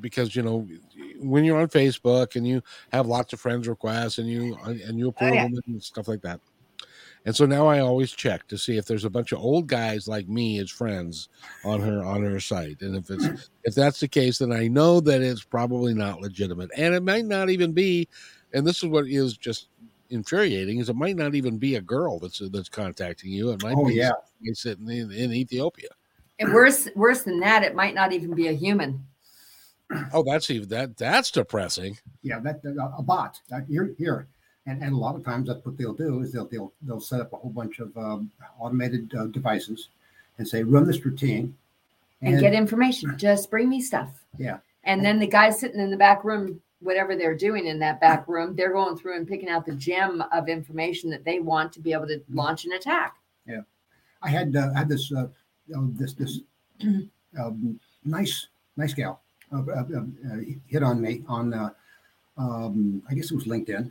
because 0.00 0.34
you 0.34 0.42
know 0.42 0.66
when 1.20 1.44
you're 1.44 1.60
on 1.60 1.68
Facebook 1.68 2.36
and 2.36 2.46
you 2.46 2.62
have 2.90 3.06
lots 3.06 3.32
of 3.32 3.40
friends 3.40 3.68
requests 3.68 4.18
and 4.18 4.28
you 4.28 4.56
and 4.64 4.98
you 4.98 5.08
approve 5.08 5.30
Oh, 5.30 5.34
yeah. 5.34 5.42
them 5.44 5.60
and 5.66 5.82
stuff 5.82 6.08
like 6.08 6.22
that. 6.22 6.40
And 7.26 7.34
so 7.34 7.46
now 7.46 7.66
I 7.66 7.80
always 7.80 8.10
check 8.12 8.46
to 8.48 8.58
see 8.58 8.76
if 8.76 8.84
there's 8.84 9.06
a 9.06 9.10
bunch 9.10 9.32
of 9.32 9.38
old 9.38 9.66
guys 9.66 10.06
like 10.06 10.28
me 10.28 10.58
as 10.58 10.70
friends 10.70 11.28
on 11.64 11.80
her 11.80 12.04
on 12.04 12.22
her 12.22 12.38
site. 12.38 12.82
And 12.82 12.94
if 12.96 13.10
it's 13.10 13.48
if 13.64 13.74
that's 13.74 14.00
the 14.00 14.08
case, 14.08 14.38
then 14.38 14.52
I 14.52 14.68
know 14.68 15.00
that 15.00 15.22
it's 15.22 15.42
probably 15.42 15.94
not 15.94 16.20
legitimate. 16.20 16.70
And 16.76 16.94
it 16.94 17.02
might 17.02 17.24
not 17.24 17.48
even 17.48 17.72
be, 17.72 18.08
and 18.52 18.66
this 18.66 18.82
is 18.82 18.90
what 18.90 19.06
is 19.06 19.38
just 19.38 19.68
infuriating, 20.10 20.80
is 20.80 20.90
it 20.90 20.96
might 20.96 21.16
not 21.16 21.34
even 21.34 21.56
be 21.56 21.76
a 21.76 21.80
girl 21.80 22.18
that's 22.18 22.42
that's 22.50 22.68
contacting 22.68 23.30
you. 23.32 23.50
It 23.52 23.62
might 23.62 23.74
Oh, 23.76 23.86
be 23.86 23.94
yeah. 23.94 24.10
somebody 24.38 24.54
sitting 24.54 24.90
in, 24.90 25.10
in 25.10 25.32
Ethiopia. 25.32 25.88
And 26.40 26.52
worse, 26.52 26.88
worse 26.94 27.22
than 27.22 27.40
that, 27.40 27.62
it 27.62 27.74
might 27.74 27.94
not 27.94 28.12
even 28.12 28.34
be 28.34 28.48
a 28.48 28.52
human. 28.52 29.02
Oh, 30.12 30.22
that's 30.22 30.50
even 30.50 30.68
that 30.70 30.96
that's 30.96 31.30
depressing. 31.30 31.96
Yeah, 32.22 32.40
that, 32.40 32.62
that- 32.62 32.92
a 32.98 33.02
bot 33.02 33.40
uh, 33.50 33.60
here 33.68 33.94
here, 33.96 34.26
and, 34.66 34.82
and 34.82 34.92
a 34.92 34.96
lot 34.96 35.14
of 35.14 35.24
times 35.24 35.48
that's 35.48 35.64
what 35.64 35.76
they'll 35.76 35.94
do 35.94 36.20
is 36.20 36.32
they'll 36.32 36.46
they'll 36.46 36.72
they'll 36.82 37.00
set 37.00 37.20
up 37.20 37.32
a 37.32 37.36
whole 37.36 37.50
bunch 37.50 37.78
of 37.78 37.96
um, 37.96 38.30
automated 38.58 39.12
uh, 39.14 39.26
devices 39.26 39.88
and 40.38 40.46
say 40.46 40.62
run 40.62 40.86
this 40.86 41.04
routine 41.04 41.54
and 42.22 42.40
get 42.40 42.54
information. 42.54 43.16
Just 43.18 43.50
bring 43.50 43.68
me 43.68 43.80
stuff. 43.80 44.08
Yeah. 44.38 44.58
And 44.84 45.04
then 45.04 45.18
the 45.18 45.26
guys 45.26 45.58
sitting 45.58 45.80
in 45.80 45.90
the 45.90 45.96
back 45.96 46.24
room, 46.24 46.60
whatever 46.80 47.16
they're 47.16 47.36
doing 47.36 47.66
in 47.66 47.78
that 47.80 48.00
back 48.00 48.28
room, 48.28 48.54
they're 48.54 48.72
going 48.72 48.96
through 48.96 49.16
and 49.16 49.26
picking 49.26 49.48
out 49.48 49.64
the 49.66 49.74
gem 49.74 50.22
of 50.32 50.48
information 50.48 51.10
that 51.10 51.24
they 51.24 51.40
want 51.40 51.72
to 51.72 51.80
be 51.80 51.92
able 51.92 52.06
to 52.06 52.22
launch 52.32 52.64
an 52.64 52.72
attack. 52.72 53.16
Yeah, 53.46 53.62
I 54.22 54.30
had 54.30 54.56
uh, 54.56 54.72
had 54.72 54.88
this 54.88 55.12
uh, 55.12 55.28
you 55.66 55.76
know, 55.76 55.90
this 55.94 56.14
this 56.14 56.40
um, 57.38 57.78
nice 58.04 58.48
nice 58.76 58.94
gal 58.94 59.20
uh, 59.52 59.62
uh, 59.70 59.82
uh, 59.82 60.36
hit 60.66 60.82
on 60.82 61.00
me 61.00 61.22
on 61.28 61.54
uh, 61.54 61.70
um, 62.36 63.02
I 63.08 63.14
guess 63.14 63.30
it 63.30 63.34
was 63.34 63.44
LinkedIn. 63.44 63.90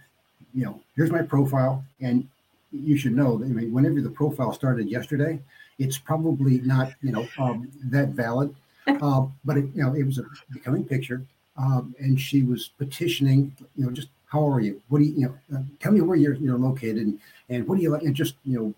You 0.54 0.66
know, 0.66 0.82
here's 0.96 1.12
my 1.12 1.22
profile, 1.22 1.84
and 2.02 2.28
you 2.72 2.98
should 2.98 3.16
know. 3.16 3.38
that, 3.38 3.46
I 3.46 3.50
mean, 3.50 3.72
whenever 3.72 4.02
the 4.02 4.10
profile 4.10 4.54
started 4.54 4.90
yesterday, 4.90 5.40
it's 5.80 5.98
probably 5.98 6.60
not 6.62 6.94
you 7.02 7.12
know 7.12 7.28
um, 7.38 7.70
that 7.86 8.10
valid, 8.10 8.56
uh, 8.88 9.26
but 9.46 9.58
it, 9.58 9.66
you 9.76 9.84
know 9.84 9.94
it 9.94 10.06
was 10.06 10.20
a 10.20 10.24
becoming 10.52 10.84
picture, 10.84 11.24
um, 11.58 11.96
and 12.00 12.20
she 12.20 12.44
was 12.44 12.70
petitioning. 12.78 13.56
You 13.76 13.86
know, 13.86 13.92
just 13.92 14.10
how 14.28 14.48
are 14.48 14.60
you? 14.60 14.82
What 14.90 15.00
do 15.00 15.06
you 15.06 15.14
you 15.14 15.26
know? 15.28 15.58
Uh, 15.58 15.64
tell 15.80 15.92
me 15.92 16.02
where 16.02 16.18
you're 16.18 16.36
you're 16.36 16.58
located, 16.58 16.98
and, 16.98 17.20
and 17.50 17.68
what 17.68 17.78
do 17.78 17.84
you 17.84 17.90
like? 17.90 18.04
And 18.04 18.16
just 18.16 18.36
you 18.46 18.60
know 18.60 18.74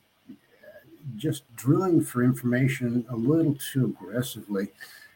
just 1.18 1.44
drilling 1.56 2.04
for 2.04 2.24
information 2.24 3.06
a 3.10 3.16
little 3.16 3.56
too 3.56 3.86
aggressively, 3.86 4.70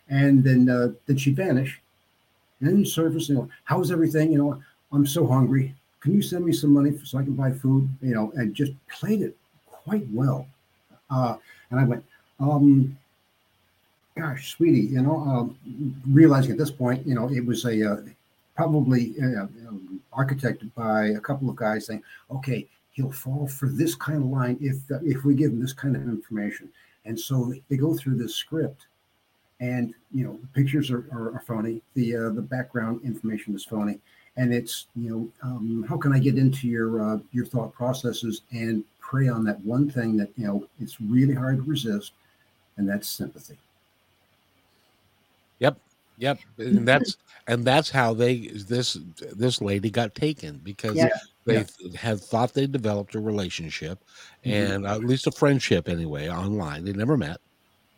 and 0.09 0.43
then 0.43 0.69
uh, 0.69 0.89
then 1.05 1.17
she'd 1.17 1.35
vanish. 1.35 1.81
And 2.59 2.69
then 2.69 2.85
surface, 2.85 3.29
you 3.29 3.35
know, 3.35 3.49
how's 3.63 3.89
everything? 3.91 4.33
You 4.33 4.37
know, 4.37 4.63
I'm 4.91 5.05
so 5.05 5.25
hungry. 5.25 5.75
Can 6.01 6.13
you 6.13 6.21
send 6.21 6.45
me 6.45 6.53
some 6.53 6.73
money 6.73 6.97
so 7.03 7.17
I 7.17 7.23
can 7.23 7.33
buy 7.33 7.51
food? 7.51 7.89
You 8.01 8.15
know, 8.15 8.31
and 8.35 8.53
just 8.53 8.71
played 8.87 9.21
it 9.21 9.35
quite 9.67 10.07
well. 10.11 10.47
Uh, 11.09 11.37
and 11.71 11.79
I 11.79 11.83
went, 11.83 12.05
um, 12.39 12.97
gosh, 14.17 14.51
sweetie, 14.51 14.93
you 14.93 15.01
know, 15.01 15.19
um, 15.19 15.57
realizing 16.07 16.51
at 16.51 16.57
this 16.57 16.71
point, 16.71 17.05
you 17.05 17.15
know, 17.15 17.29
it 17.29 17.45
was 17.45 17.65
a 17.65 17.93
uh, 17.93 18.01
probably 18.55 19.15
uh, 19.21 19.43
um, 19.67 20.01
architected 20.13 20.73
by 20.75 21.07
a 21.07 21.19
couple 21.19 21.49
of 21.49 21.55
guys 21.55 21.85
saying, 21.85 22.03
okay, 22.29 22.67
he'll 22.91 23.11
fall 23.11 23.47
for 23.47 23.67
this 23.67 23.95
kind 23.95 24.17
of 24.17 24.25
line 24.25 24.57
if 24.61 24.77
if 25.03 25.23
we 25.23 25.33
give 25.33 25.51
him 25.51 25.61
this 25.61 25.73
kind 25.73 25.95
of 25.95 26.01
information. 26.03 26.69
And 27.05 27.19
so 27.19 27.53
they 27.69 27.77
go 27.77 27.95
through 27.95 28.17
this 28.17 28.35
script, 28.35 28.87
and 29.59 29.93
you 30.13 30.23
know 30.23 30.37
the 30.41 30.47
pictures 30.47 30.89
are, 30.89 31.05
are, 31.11 31.35
are 31.35 31.43
phony, 31.45 31.81
the 31.93 32.15
uh, 32.15 32.29
the 32.29 32.41
background 32.41 33.01
information 33.03 33.55
is 33.55 33.65
phony, 33.65 33.99
and 34.37 34.53
it's 34.53 34.87
you 34.95 35.09
know 35.09 35.49
um, 35.49 35.85
how 35.87 35.97
can 35.97 36.13
I 36.13 36.19
get 36.19 36.37
into 36.37 36.67
your 36.67 37.01
uh, 37.01 37.19
your 37.31 37.45
thought 37.45 37.73
processes 37.73 38.41
and 38.51 38.83
prey 38.99 39.27
on 39.27 39.43
that 39.45 39.59
one 39.61 39.89
thing 39.89 40.15
that 40.17 40.29
you 40.37 40.47
know 40.47 40.67
it's 40.79 41.01
really 41.01 41.33
hard 41.33 41.57
to 41.57 41.63
resist, 41.63 42.13
and 42.77 42.87
that's 42.87 43.07
sympathy. 43.07 43.57
Yep, 45.59 45.77
yep. 46.17 46.39
and 46.57 46.87
that's 46.87 47.17
and 47.47 47.65
that's 47.65 47.89
how 47.89 48.13
they 48.13 48.47
this 48.47 48.97
this 49.35 49.61
lady 49.61 49.89
got 49.89 50.15
taken 50.15 50.61
because 50.63 50.95
Yeah. 50.95 51.09
they 51.45 51.65
had 51.95 52.21
thought 52.21 52.53
they 52.53 52.67
developed 52.67 53.15
a 53.15 53.19
relationship 53.19 53.99
Mhm. 54.45 54.75
and 54.75 54.87
at 54.87 55.03
least 55.03 55.27
a 55.27 55.31
friendship 55.31 55.89
anyway 55.89 56.29
online. 56.29 56.85
They 56.85 56.93
never 56.93 57.17
met, 57.17 57.41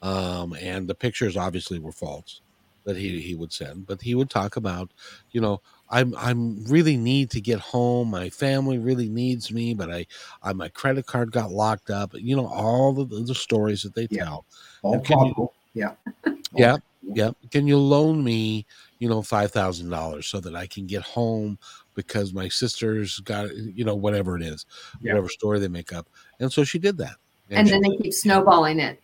um, 0.02 0.54
and 0.60 0.88
the 0.88 0.96
pictures 0.96 1.38
obviously 1.38 1.80
were 1.80 1.92
false 1.92 2.42
that 2.84 2.98
he 2.98 3.20
he 3.22 3.36
would 3.36 3.54
send. 3.54 3.86
But 3.86 4.02
he 4.02 4.16
would 4.16 4.30
talk 4.30 4.56
about, 4.56 4.90
you 5.32 5.40
know, 5.42 5.62
I'm 5.90 6.16
I'm 6.18 6.64
really 6.66 6.98
need 6.98 7.30
to 7.32 7.42
get 7.42 7.60
home. 7.60 8.10
My 8.10 8.30
family 8.30 8.80
really 8.80 9.08
needs 9.08 9.52
me, 9.52 9.74
but 9.76 9.92
I, 9.92 10.08
I 10.42 10.54
my 10.54 10.70
credit 10.70 11.06
card 11.06 11.32
got 11.32 11.52
locked 11.52 11.90
up. 11.92 12.12
You 12.16 12.36
know 12.36 12.48
all 12.48 12.92
the 12.94 13.06
the 13.06 13.36
stories 13.36 13.84
that 13.84 13.94
they 13.94 14.08
Yeah. 14.10 14.24
tell. 14.26 14.46
All 14.82 14.94
And 14.96 15.06
can 15.06 15.26
you- 15.28 15.52
Yeah. 15.74 15.92
Yeah, 16.54 16.78
yeah. 17.02 17.32
Can 17.50 17.66
you 17.66 17.78
loan 17.78 18.24
me, 18.26 18.66
you 19.00 19.08
know, 19.08 19.22
five 19.22 19.52
thousand 19.52 19.90
dollars 19.90 20.28
so 20.28 20.40
that 20.42 20.54
I 20.56 20.68
can 20.68 20.86
get 20.86 21.02
home 21.02 21.58
because 21.96 22.34
my 22.34 22.50
sister's 22.50 23.20
got, 23.20 23.56
you 23.56 23.86
know, 23.86 23.96
whatever 23.96 24.36
it 24.36 24.42
is, 24.44 24.66
Yeah. 25.02 25.14
whatever 25.14 25.30
story 25.30 25.60
they 25.60 25.70
make 25.70 25.94
up. 25.94 26.10
And 26.42 26.52
so 26.52 26.64
she 26.66 26.78
did 26.80 26.98
that. 26.98 27.16
And 27.52 27.68
she 27.68 27.72
then 27.74 27.82
they 27.84 27.90
did. 27.90 28.02
keep 28.04 28.14
snowballing 28.14 28.80
it. 28.80 29.00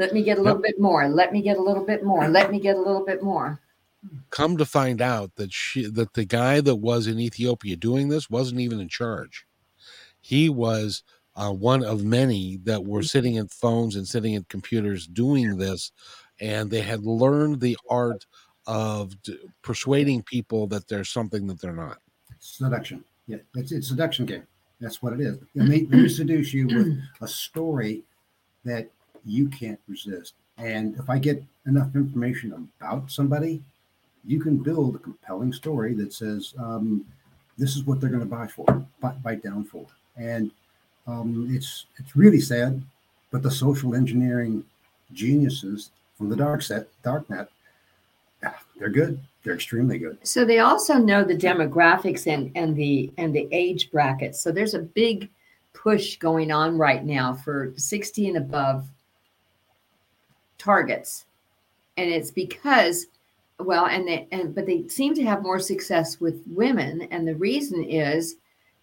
Let 0.00 0.14
me 0.14 0.22
get 0.22 0.38
a 0.38 0.42
little 0.42 0.62
bit 0.62 0.80
more. 0.80 1.06
Let 1.10 1.30
me 1.30 1.42
get 1.42 1.58
a 1.58 1.62
little 1.62 1.84
bit 1.84 2.02
more. 2.02 2.26
Let 2.26 2.50
me 2.50 2.58
get 2.58 2.76
a 2.76 2.80
little 2.80 3.04
bit 3.04 3.22
more. 3.22 3.60
come 4.30 4.56
to 4.56 4.64
find 4.64 5.02
out 5.02 5.36
that 5.36 5.52
she 5.52 5.90
that 5.90 6.14
the 6.14 6.24
guy 6.24 6.62
that 6.62 6.76
was 6.76 7.06
in 7.06 7.20
Ethiopia 7.20 7.76
doing 7.76 8.08
this 8.08 8.30
wasn't 8.30 8.60
even 8.60 8.80
in 8.80 8.88
charge. 8.88 9.44
He 10.22 10.48
was 10.48 11.02
uh, 11.36 11.52
one 11.52 11.84
of 11.84 12.02
many 12.02 12.56
that 12.64 12.82
were 12.82 13.02
sitting 13.02 13.36
at 13.36 13.50
phones 13.50 13.94
and 13.94 14.08
sitting 14.08 14.34
at 14.36 14.48
computers 14.48 15.06
doing 15.06 15.58
this, 15.58 15.92
and 16.40 16.70
they 16.70 16.80
had 16.80 17.04
learned 17.04 17.60
the 17.60 17.76
art 17.90 18.24
of 18.66 19.20
d- 19.22 19.38
persuading 19.60 20.22
people 20.22 20.66
that 20.68 20.88
there's 20.88 21.10
something 21.10 21.46
that 21.46 21.60
they're 21.60 21.74
not. 21.74 21.98
Seduction. 22.38 23.04
Yeah, 23.26 23.36
it's 23.54 23.70
it's 23.70 23.88
seduction 23.88 24.24
game. 24.24 24.46
That's 24.80 25.02
what 25.02 25.12
it 25.12 25.20
is. 25.20 25.36
Let 25.54 25.68
me, 25.68 25.86
let 25.90 26.10
seduce 26.10 26.54
you 26.54 26.68
with 26.68 26.98
a 27.20 27.28
story 27.28 28.02
that 28.64 28.90
you 29.24 29.48
can't 29.48 29.80
resist. 29.88 30.34
And 30.58 30.96
if 30.98 31.08
I 31.08 31.18
get 31.18 31.42
enough 31.66 31.94
information 31.94 32.68
about 32.80 33.10
somebody, 33.10 33.62
you 34.24 34.40
can 34.40 34.58
build 34.58 34.96
a 34.96 34.98
compelling 34.98 35.52
story 35.52 35.94
that 35.94 36.12
says, 36.12 36.54
um, 36.58 37.04
this 37.56 37.76
is 37.76 37.84
what 37.84 38.00
they're 38.00 38.10
going 38.10 38.20
to 38.20 38.26
buy 38.26 38.46
for, 38.46 38.66
buy, 39.00 39.12
buy 39.22 39.34
down 39.36 39.64
for. 39.64 39.86
And 40.16 40.50
um, 41.06 41.48
it's 41.50 41.86
it's 41.98 42.14
really 42.14 42.40
sad, 42.40 42.82
but 43.30 43.42
the 43.42 43.50
social 43.50 43.94
engineering 43.94 44.64
geniuses 45.12 45.90
from 46.16 46.28
the 46.28 46.36
dark 46.36 46.62
set, 46.62 46.88
dark 47.02 47.28
net, 47.30 47.48
they're 48.80 48.88
good. 48.88 49.20
They're 49.44 49.54
extremely 49.54 49.98
good. 49.98 50.18
So 50.22 50.44
they 50.44 50.58
also 50.58 50.94
know 50.94 51.22
the 51.22 51.36
demographics 51.36 52.26
and 52.26 52.50
and 52.54 52.74
the 52.74 53.12
and 53.18 53.34
the 53.34 53.48
age 53.52 53.90
brackets. 53.90 54.40
So 54.40 54.50
there's 54.50 54.74
a 54.74 54.80
big 54.80 55.28
push 55.72 56.16
going 56.16 56.50
on 56.50 56.76
right 56.76 57.04
now 57.04 57.32
for 57.32 57.72
60 57.76 58.28
and 58.28 58.36
above 58.38 58.88
targets. 60.60 61.24
And 61.96 62.08
it's 62.10 62.30
because 62.30 63.06
well 63.58 63.86
and 63.86 64.06
they 64.08 64.26
and 64.32 64.54
but 64.54 64.64
they 64.66 64.86
seem 64.88 65.14
to 65.14 65.22
have 65.24 65.42
more 65.42 65.58
success 65.58 66.18
with 66.20 66.42
women 66.46 67.02
and 67.10 67.28
the 67.28 67.34
reason 67.34 67.84
is 67.84 68.36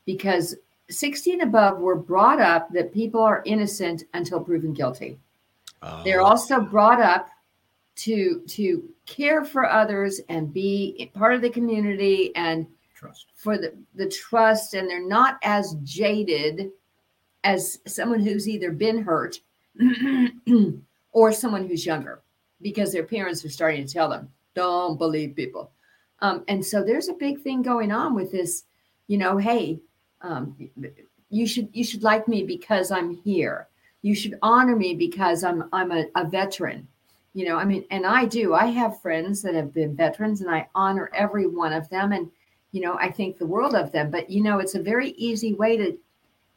because 0.05 0.55
60 0.89 1.33
and 1.33 1.41
above 1.41 1.79
were 1.79 1.95
brought 1.95 2.39
up 2.39 2.71
that 2.73 2.93
people 2.93 3.21
are 3.21 3.41
innocent 3.45 4.03
until 4.13 4.39
proven 4.39 4.73
guilty. 4.73 5.17
They're 6.03 6.21
Uh, 6.21 6.25
also 6.25 6.59
brought 6.61 7.01
up 7.01 7.29
to 7.97 8.41
to 8.47 8.87
care 9.05 9.43
for 9.43 9.69
others 9.69 10.21
and 10.29 10.53
be 10.53 11.09
part 11.13 11.33
of 11.33 11.41
the 11.41 11.49
community 11.49 12.35
and 12.35 12.67
Trust. 12.93 13.27
for 13.35 13.57
the, 13.57 13.73
the 13.95 14.07
trust 14.09 14.73
and 14.75 14.89
they're 14.89 15.07
not 15.07 15.37
as 15.43 15.75
jaded 15.83 16.71
as 17.43 17.79
someone 17.87 18.19
who's 18.19 18.47
either 18.47 18.71
been 18.71 19.01
hurt 19.03 19.39
or 21.17 21.33
someone 21.33 21.67
who's 21.67 21.83
younger 21.83 22.21
because 22.61 22.93
their 22.93 23.03
parents 23.03 23.43
are 23.43 23.49
starting 23.49 23.83
to 23.83 23.91
tell 23.91 24.07
them 24.07 24.29
don't 24.53 24.99
believe 24.99 25.35
people. 25.35 25.71
Um, 26.19 26.43
and 26.47 26.63
so 26.63 26.83
there's 26.83 27.09
a 27.09 27.13
big 27.13 27.41
thing 27.41 27.63
going 27.63 27.91
on 27.91 28.13
with 28.13 28.31
this 28.31 28.65
you 29.07 29.17
know 29.17 29.37
hey 29.37 29.79
um, 30.21 30.55
you 31.29 31.47
should 31.47 31.69
you 31.73 31.83
should 31.83 32.03
like 32.03 32.27
me 32.27 32.43
because 32.43 32.91
i'm 32.91 33.15
here. 33.15 33.67
You 34.03 34.13
should 34.13 34.37
honor 34.43 34.75
me 34.75 34.93
because 34.93 35.43
i'm 35.43 35.67
i'm 35.73 35.91
a, 35.91 36.05
a 36.15 36.23
veteran 36.23 36.87
you 37.33 37.45
know 37.45 37.57
i 37.57 37.65
mean 37.65 37.83
and 37.89 38.05
i 38.05 38.25
do. 38.25 38.53
I 38.53 38.67
have 38.67 39.01
friends 39.01 39.41
that 39.41 39.55
have 39.55 39.73
been 39.73 39.95
veterans 39.95 40.41
and 40.41 40.51
i 40.51 40.69
honor 40.75 41.09
every 41.15 41.47
one 41.47 41.73
of 41.73 41.89
them 41.89 42.13
and 42.13 42.29
you 42.73 42.81
know 42.81 42.95
i 42.99 43.09
think 43.09 43.37
the 43.37 43.51
world 43.53 43.73
of 43.73 43.91
them. 43.91 44.11
But 44.11 44.29
you 44.29 44.43
know 44.43 44.59
it's 44.59 44.75
a 44.75 44.91
very 44.93 45.11
easy 45.11 45.55
way 45.55 45.77
to 45.77 45.97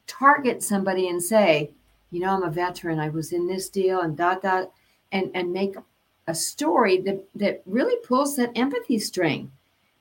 target 0.05 0.61
somebody 0.61 1.09
and 1.09 1.21
say 1.21 1.71
you 2.11 2.19
know 2.19 2.29
i'm 2.29 2.43
a 2.43 2.49
veteran 2.49 2.99
i 2.99 3.09
was 3.09 3.33
in 3.33 3.47
this 3.47 3.69
deal 3.69 4.01
and 4.01 4.15
dot 4.15 4.41
dot 4.41 4.71
and 5.11 5.31
and 5.33 5.51
make 5.51 5.75
a 6.27 6.35
story 6.35 6.99
that 7.01 7.23
that 7.35 7.61
really 7.65 7.97
pulls 8.07 8.35
that 8.35 8.51
empathy 8.55 8.99
string. 8.99 9.51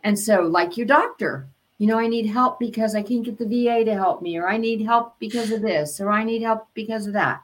And 0.02 0.18
so, 0.18 0.42
like 0.42 0.76
your 0.76 0.86
doctor, 0.86 1.46
you 1.78 1.86
know, 1.86 1.98
I 1.98 2.06
need 2.06 2.26
help 2.26 2.58
because 2.58 2.94
I 2.94 3.02
can't 3.02 3.24
get 3.24 3.38
the 3.38 3.46
VA 3.46 3.84
to 3.84 3.94
help 3.94 4.22
me, 4.22 4.36
or 4.38 4.48
I 4.48 4.56
need 4.56 4.82
help 4.82 5.18
because 5.18 5.50
of 5.50 5.62
this, 5.62 6.00
or 6.00 6.10
I 6.10 6.24
need 6.24 6.42
help 6.42 6.66
because 6.74 7.06
of 7.06 7.12
that. 7.14 7.42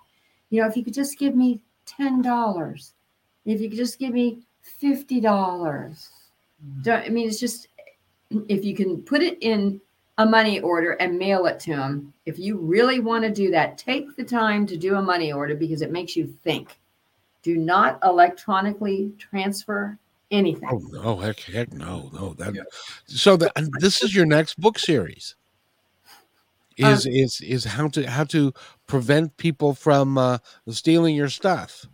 You 0.51 0.63
know, 0.63 0.69
if 0.69 0.77
you 0.77 0.85
could 0.85 0.95
just 0.95 1.19
give 1.19 1.35
me 1.35 1.61
ten 1.85 2.23
dollars, 2.23 2.93
if 3.45 3.61
you 3.61 3.69
could 3.69 3.79
just 3.79 3.99
give 3.99 4.13
me 4.13 4.43
fifty 4.63 5.21
dollars. 5.21 6.11
Mm. 6.65 7.07
I 7.07 7.09
mean, 7.09 7.29
it's 7.29 7.41
just 7.41 7.69
if 8.49 8.65
you 8.65 8.75
can 8.75 9.03
put 9.03 9.23
it 9.23 9.39
in 9.41 9.81
a 10.19 10.27
money 10.27 10.61
order 10.61 10.93
and 10.93 11.19
mail 11.19 11.47
it 11.47 11.61
to 11.61 11.77
them, 11.77 12.13
if 12.25 12.39
you 12.39 12.57
really 12.57 13.01
want 13.01 13.25
to 13.25 13.31
do 13.31 13.51
that, 13.51 13.77
take 13.77 14.17
the 14.17 14.25
time 14.25 14.67
to 14.67 14.77
do 14.77 14.97
a 14.97 15.03
money 15.03 15.33
order 15.33 15.55
because 15.55 15.83
it 15.83 15.91
makes 15.91 16.17
you 16.17 16.27
think. 16.43 16.79
Do 17.43 17.57
not 17.57 17.99
electronically 18.03 19.13
transfer 19.19 19.99
anything. 20.31 20.69
Oh 20.71 20.79
no, 20.91 21.17
heck, 21.17 21.41
heck 21.41 21.73
no, 21.73 22.11
no. 22.13 22.33
That 22.35 22.55
yeah. 22.55 22.63
so 23.07 23.37
that 23.37 23.53
this 23.79 24.03
is 24.03 24.15
your 24.15 24.27
next 24.27 24.59
book 24.59 24.79
series. 24.79 25.37
Is 26.77 27.07
um, 27.07 27.13
is 27.13 27.41
is 27.41 27.65
how 27.65 27.89
to 27.89 28.11
how 28.11 28.25
to 28.25 28.53
prevent 28.87 29.37
people 29.37 29.75
from 29.75 30.19
uh, 30.19 30.39
stealing 30.69 31.15
your 31.15 31.29
stuff. 31.29 31.87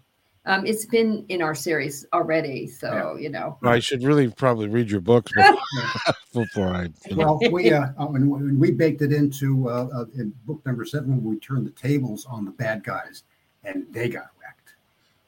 Um, 0.45 0.67
it's 0.67 0.85
been 0.87 1.25
in 1.29 1.41
our 1.41 1.55
series 1.55 2.05
already, 2.13 2.67
so 2.67 3.15
yeah. 3.17 3.23
you 3.23 3.31
know. 3.31 3.59
I 3.63 3.79
should 3.79 4.03
really 4.03 4.29
probably 4.29 4.69
read 4.69 4.91
your 4.91 5.01
books 5.01 5.31
before, 5.33 6.15
before 6.33 6.69
I. 6.69 6.89
Well, 7.13 7.39
we 7.53 7.73
uh, 7.73 7.89
uh, 7.97 8.07
when, 8.07 8.29
when, 8.29 8.59
we 8.59 8.73
baked 8.73 9.03
it 9.03 9.13
into 9.13 9.69
uh, 9.69 9.89
uh, 9.95 10.05
in 10.17 10.35
book 10.45 10.61
number 10.67 10.85
seven, 10.85 11.23
we 11.23 11.39
turned 11.39 11.67
the 11.67 11.71
tables 11.71 12.27
on 12.27 12.45
the 12.45 12.51
bad 12.51 12.83
guys, 12.83 13.23
and 13.63 13.87
they 13.93 14.09
got 14.09 14.31
wrecked. 14.41 14.75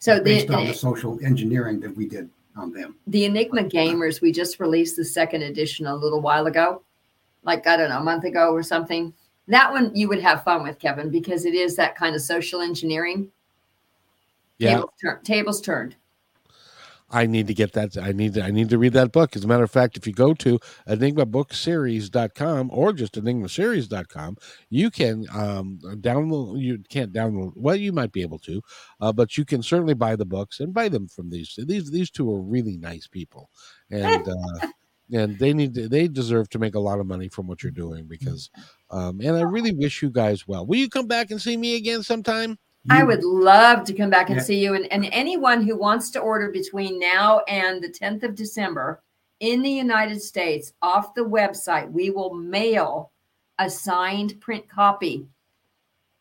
So 0.01 0.21
based 0.21 0.49
the, 0.49 0.55
on 0.55 0.67
the 0.67 0.75
social 0.75 1.21
engineering 1.25 1.79
that 1.81 1.97
we 1.97 2.07
did 2.07 2.29
on 2.57 2.73
them. 2.73 2.97
The 3.07 3.25
Enigma 3.25 3.65
Gamers, 3.65 4.21
we 4.21 4.33
just 4.33 4.59
released 4.59 4.97
the 4.97 5.05
second 5.05 5.43
edition 5.43 5.87
a 5.87 5.95
little 5.95 6.21
while 6.21 6.47
ago, 6.47 6.83
like 7.45 7.69
I 7.69 7.77
don't 7.77 7.91
know, 7.91 7.99
a 7.99 8.05
month 8.05 8.25
ago 8.25 8.51
or 8.53 8.65
something. 8.65 9.15
That 9.47 9.71
one 9.71 9.95
you 9.95 10.09
would 10.09 10.23
have 10.23 10.43
fun 10.43 10.65
with, 10.65 10.81
Kevin, 10.81 11.11
because 11.11 11.45
it 11.45 11.55
is 11.55 11.77
that 11.77 11.95
kind 11.95 12.17
of 12.17 12.23
social 12.23 12.61
engineering 12.61 13.31
yeah. 14.59 14.75
Tables, 14.75 14.91
tur- 15.01 15.21
tables 15.25 15.61
turned. 15.61 15.97
I 17.15 17.27
need 17.27 17.47
to 17.47 17.55
get 17.55 17.73
that. 17.75 17.97
I 17.97 18.11
need 18.13 18.35
to, 18.35 18.43
I 18.43 18.51
need 18.51 18.71
to 18.71 18.79
read 18.79 18.95
that 18.95 19.13
book. 19.13 19.37
As 19.37 19.45
a 19.45 19.49
matter 19.49 19.63
of 19.63 19.71
fact, 19.71 19.97
if 19.97 20.07
you 20.07 20.13
go 20.13 20.35
to 20.35 20.59
enigmabookseries.com 20.89 22.71
or 22.73 22.93
just 22.93 23.15
enigmaseries.com, 23.15 24.37
you 24.69 24.91
can 24.91 25.27
um, 25.33 25.79
download. 26.01 26.61
You 26.61 26.83
can't 26.89 27.13
download. 27.13 27.53
Well, 27.55 27.77
you 27.77 27.93
might 27.93 28.11
be 28.11 28.23
able 28.23 28.41
to, 28.41 28.61
uh, 29.01 29.13
but 29.13 29.39
you 29.39 29.45
can 29.45 29.63
certainly 29.63 29.95
buy 29.95 30.17
the 30.17 30.25
books 30.25 30.59
and 30.59 30.75
buy 30.75 30.89
them 30.89 31.07
from 31.07 31.31
these. 31.31 31.57
These 31.57 31.91
these 31.91 32.11
two 32.11 32.29
are 32.35 32.41
really 32.41 32.77
nice 32.77 33.07
people, 33.07 33.49
and 33.91 34.27
uh, 34.63 34.67
and 35.13 35.39
they 35.39 35.53
need 35.53 35.75
to, 35.75 35.89
they 35.89 36.09
deserve 36.09 36.49
to 36.51 36.59
make 36.59 36.75
a 36.75 36.81
lot 36.81 36.99
of 36.99 37.07
money 37.07 37.29
from 37.29 37.47
what 37.47 37.63
you're 37.63 37.71
doing 37.73 38.07
because. 38.07 38.51
Um, 38.91 39.21
and 39.21 39.37
I 39.37 39.43
really 39.43 39.73
wish 39.73 40.03
you 40.03 40.11
guys 40.11 40.47
well. 40.47 40.67
Will 40.67 40.77
you 40.77 40.89
come 40.89 41.09
back 41.09 41.33
and 41.33 41.43
see 41.43 41.57
me 41.57 41.75
again 41.77 42.05
sometime? 42.05 42.59
I 42.91 43.03
would 43.03 43.25
love 43.25 43.85
to 43.85 43.95
come 43.95 44.11
back 44.11 44.29
and 44.29 44.37
yeah. 44.39 44.43
see 44.43 44.63
you. 44.63 44.75
And, 44.75 44.91
and 44.93 45.09
anyone 45.11 45.63
who 45.63 45.77
wants 45.77 46.11
to 46.11 46.21
order 46.21 46.51
between 46.51 46.99
now 46.99 47.41
and 47.49 47.83
the 47.83 47.89
10th 47.89 48.25
of 48.25 48.35
December 48.35 49.03
in 49.41 49.63
the 49.63 49.71
United 49.71 50.21
States 50.21 50.73
off 50.83 51.15
the 51.15 51.25
website, 51.25 51.91
we 51.91 52.11
will 52.11 52.35
mail 52.35 53.11
a 53.59 53.71
signed 53.71 54.39
print 54.41 54.69
copy 54.69 55.27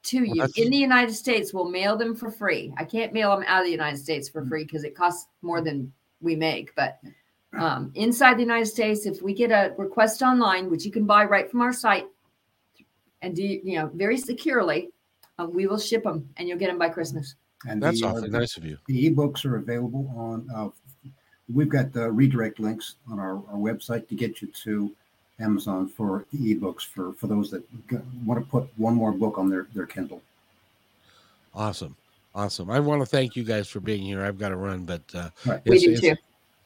to 0.04 0.20
well, 0.20 0.48
you 0.54 0.64
in 0.64 0.70
the 0.70 0.78
United 0.78 1.14
States. 1.14 1.54
We'll 1.54 1.70
mail 1.70 1.98
them 1.98 2.16
for 2.16 2.32
free. 2.32 2.74
I 2.78 2.86
can't 2.86 3.14
mail 3.14 3.36
them 3.36 3.46
out 3.48 3.62
of 3.62 3.66
the 3.66 3.72
United 3.72 3.98
States 3.98 4.30
for 4.30 4.44
mm. 4.44 4.50
free 4.50 4.64
because 4.64 4.84
it 4.84 4.96
costs 4.96 5.28
more 5.42 5.62
than 5.62 5.92
we 6.22 6.36
make. 6.36 6.74
But 6.76 7.00
um, 7.58 7.92
inside 7.96 8.36
the 8.36 8.44
United 8.44 8.68
States, 8.68 9.06
if 9.06 9.22
we 9.22 9.34
get 9.34 9.52
a 9.52 9.74
request 9.78 10.22
online, 10.22 10.70
which 10.70 10.86
you 10.86 10.92
can 10.92 11.06
buy 11.06 11.26
right 11.26 11.50
from 11.50 11.62
our 11.62 11.74
site 11.74 12.08
and 13.22 13.36
do, 13.36 13.44
you 13.44 13.78
know, 13.78 13.92
very 13.94 14.18
securely, 14.18 14.90
uh, 15.40 15.46
we 15.46 15.68
will 15.68 15.80
ship 15.80 16.04
them 16.04 16.28
and 16.38 16.48
you'll 16.48 16.58
get 16.58 16.68
them 16.68 16.78
by 16.78 16.90
Christmas. 16.90 17.36
And 17.68 17.82
that's 17.82 18.02
the, 18.02 18.08
awfully 18.08 18.30
uh, 18.30 18.40
nice 18.40 18.58
of 18.58 18.66
you. 18.66 18.78
The 18.88 19.10
ebooks 19.10 19.46
are 19.46 19.56
available 19.56 20.12
on. 20.16 20.48
Uh, 20.54 20.70
we've 21.54 21.70
got 21.70 21.94
the 21.94 22.12
redirect 22.12 22.60
links 22.60 22.96
on 23.10 23.20
our, 23.20 23.36
our 23.50 23.58
website 23.58 24.08
to 24.10 24.16
get 24.16 24.42
you 24.42 24.50
to 24.64 24.92
Amazon 25.40 25.88
for 25.88 26.26
the 26.32 26.56
ebooks 26.56 26.82
for 26.86 27.14
for 27.14 27.28
those 27.28 27.50
that 27.52 27.64
want 28.26 28.40
to 28.40 28.46
put 28.50 28.68
one 28.78 28.96
more 28.96 29.12
book 29.12 29.38
on 29.38 29.50
their 29.50 29.68
their 29.74 29.86
Kindle. 29.86 30.22
Awesome, 31.56 31.96
awesome. 32.36 32.70
I 32.70 32.80
want 32.80 33.02
to 33.02 33.06
thank 33.06 33.36
you 33.36 33.44
guys 33.44 33.68
for 33.68 33.80
being 33.80 34.04
here. 34.04 34.24
I've 34.24 34.40
got 34.40 34.50
to 34.50 34.56
run, 34.56 34.86
but 34.86 35.02
uh, 35.14 35.30
right. 35.46 35.62
we 35.66 35.80
do 35.80 35.98
too. 35.98 36.16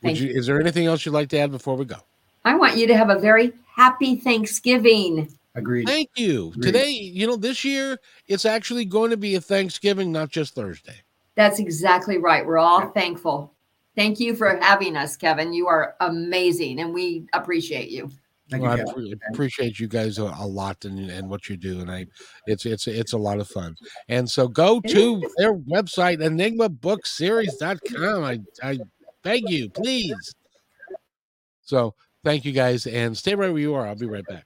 You, 0.03 0.29
is 0.29 0.45
there 0.45 0.59
anything 0.59 0.85
else 0.85 1.05
you'd 1.05 1.13
like 1.13 1.29
to 1.29 1.39
add 1.39 1.51
before 1.51 1.75
we 1.75 1.85
go? 1.85 1.97
I 2.45 2.55
want 2.55 2.77
you 2.77 2.87
to 2.87 2.95
have 2.95 3.09
a 3.09 3.19
very 3.19 3.51
happy 3.75 4.15
Thanksgiving. 4.15 5.27
Agreed. 5.57 5.87
Thank 5.87 6.11
you. 6.15 6.49
Agreed. 6.49 6.63
Today, 6.63 6.89
you 6.89 7.25
know, 7.25 7.35
this 7.35 7.65
year 7.65 7.97
it's 8.27 8.45
actually 8.45 8.85
going 8.85 9.09
to 9.09 9.17
be 9.17 9.33
a 9.35 9.41
Thanksgiving, 9.41 10.11
not 10.11 10.29
just 10.29 10.53
Thursday. 10.53 11.01
That's 11.35 11.57
exactly 11.59 12.19
right. 12.19 12.45
We're 12.45 12.59
all 12.59 12.81
yeah. 12.81 12.91
thankful. 12.91 13.55
Thank 13.95 14.19
you 14.19 14.35
for 14.35 14.59
having 14.61 14.95
us, 14.95 15.17
Kevin. 15.17 15.53
You 15.53 15.65
are 15.67 15.95
amazing, 15.99 16.79
and 16.79 16.93
we 16.93 17.25
appreciate 17.33 17.89
you. 17.89 18.11
Thank 18.51 18.61
well, 18.63 18.77
you, 18.77 19.15
I 19.15 19.17
appreciate 19.33 19.79
you 19.79 19.87
guys 19.87 20.19
a, 20.19 20.31
a 20.39 20.45
lot 20.45 20.85
and, 20.85 21.09
and 21.09 21.27
what 21.27 21.49
you 21.49 21.57
do, 21.57 21.79
and 21.81 21.89
I 21.91 22.05
it's 22.45 22.67
it's 22.67 22.85
it's 22.87 23.13
a 23.13 23.17
lot 23.17 23.39
of 23.39 23.47
fun. 23.47 23.75
And 24.07 24.29
so 24.29 24.47
go 24.47 24.79
to 24.79 25.23
their 25.37 25.55
website 25.55 26.19
enigmabookseries.com. 26.19 28.23
I 28.23 28.39
I 28.63 28.77
beg 29.23 29.49
you, 29.49 29.69
please. 29.69 30.35
So 31.63 31.95
thank 32.23 32.45
you 32.45 32.53
guys, 32.53 32.85
and 32.85 33.17
stay 33.17 33.33
right 33.35 33.51
where 33.51 33.59
you 33.59 33.73
are. 33.73 33.87
I'll 33.87 33.95
be 33.95 34.05
right 34.05 34.25
back 34.27 34.45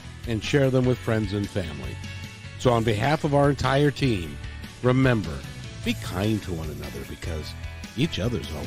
and 0.27 0.43
share 0.43 0.69
them 0.69 0.85
with 0.85 0.97
friends 0.97 1.33
and 1.33 1.47
family. 1.49 1.95
So, 2.59 2.71
on 2.71 2.83
behalf 2.83 3.23
of 3.23 3.33
our 3.33 3.49
entire 3.49 3.91
team, 3.91 4.37
remember 4.83 5.37
be 5.83 5.93
kind 5.95 6.41
to 6.43 6.53
one 6.53 6.69
another 6.69 6.99
because 7.09 7.53
each 7.97 8.19
other's 8.19 8.51
all 8.53 8.59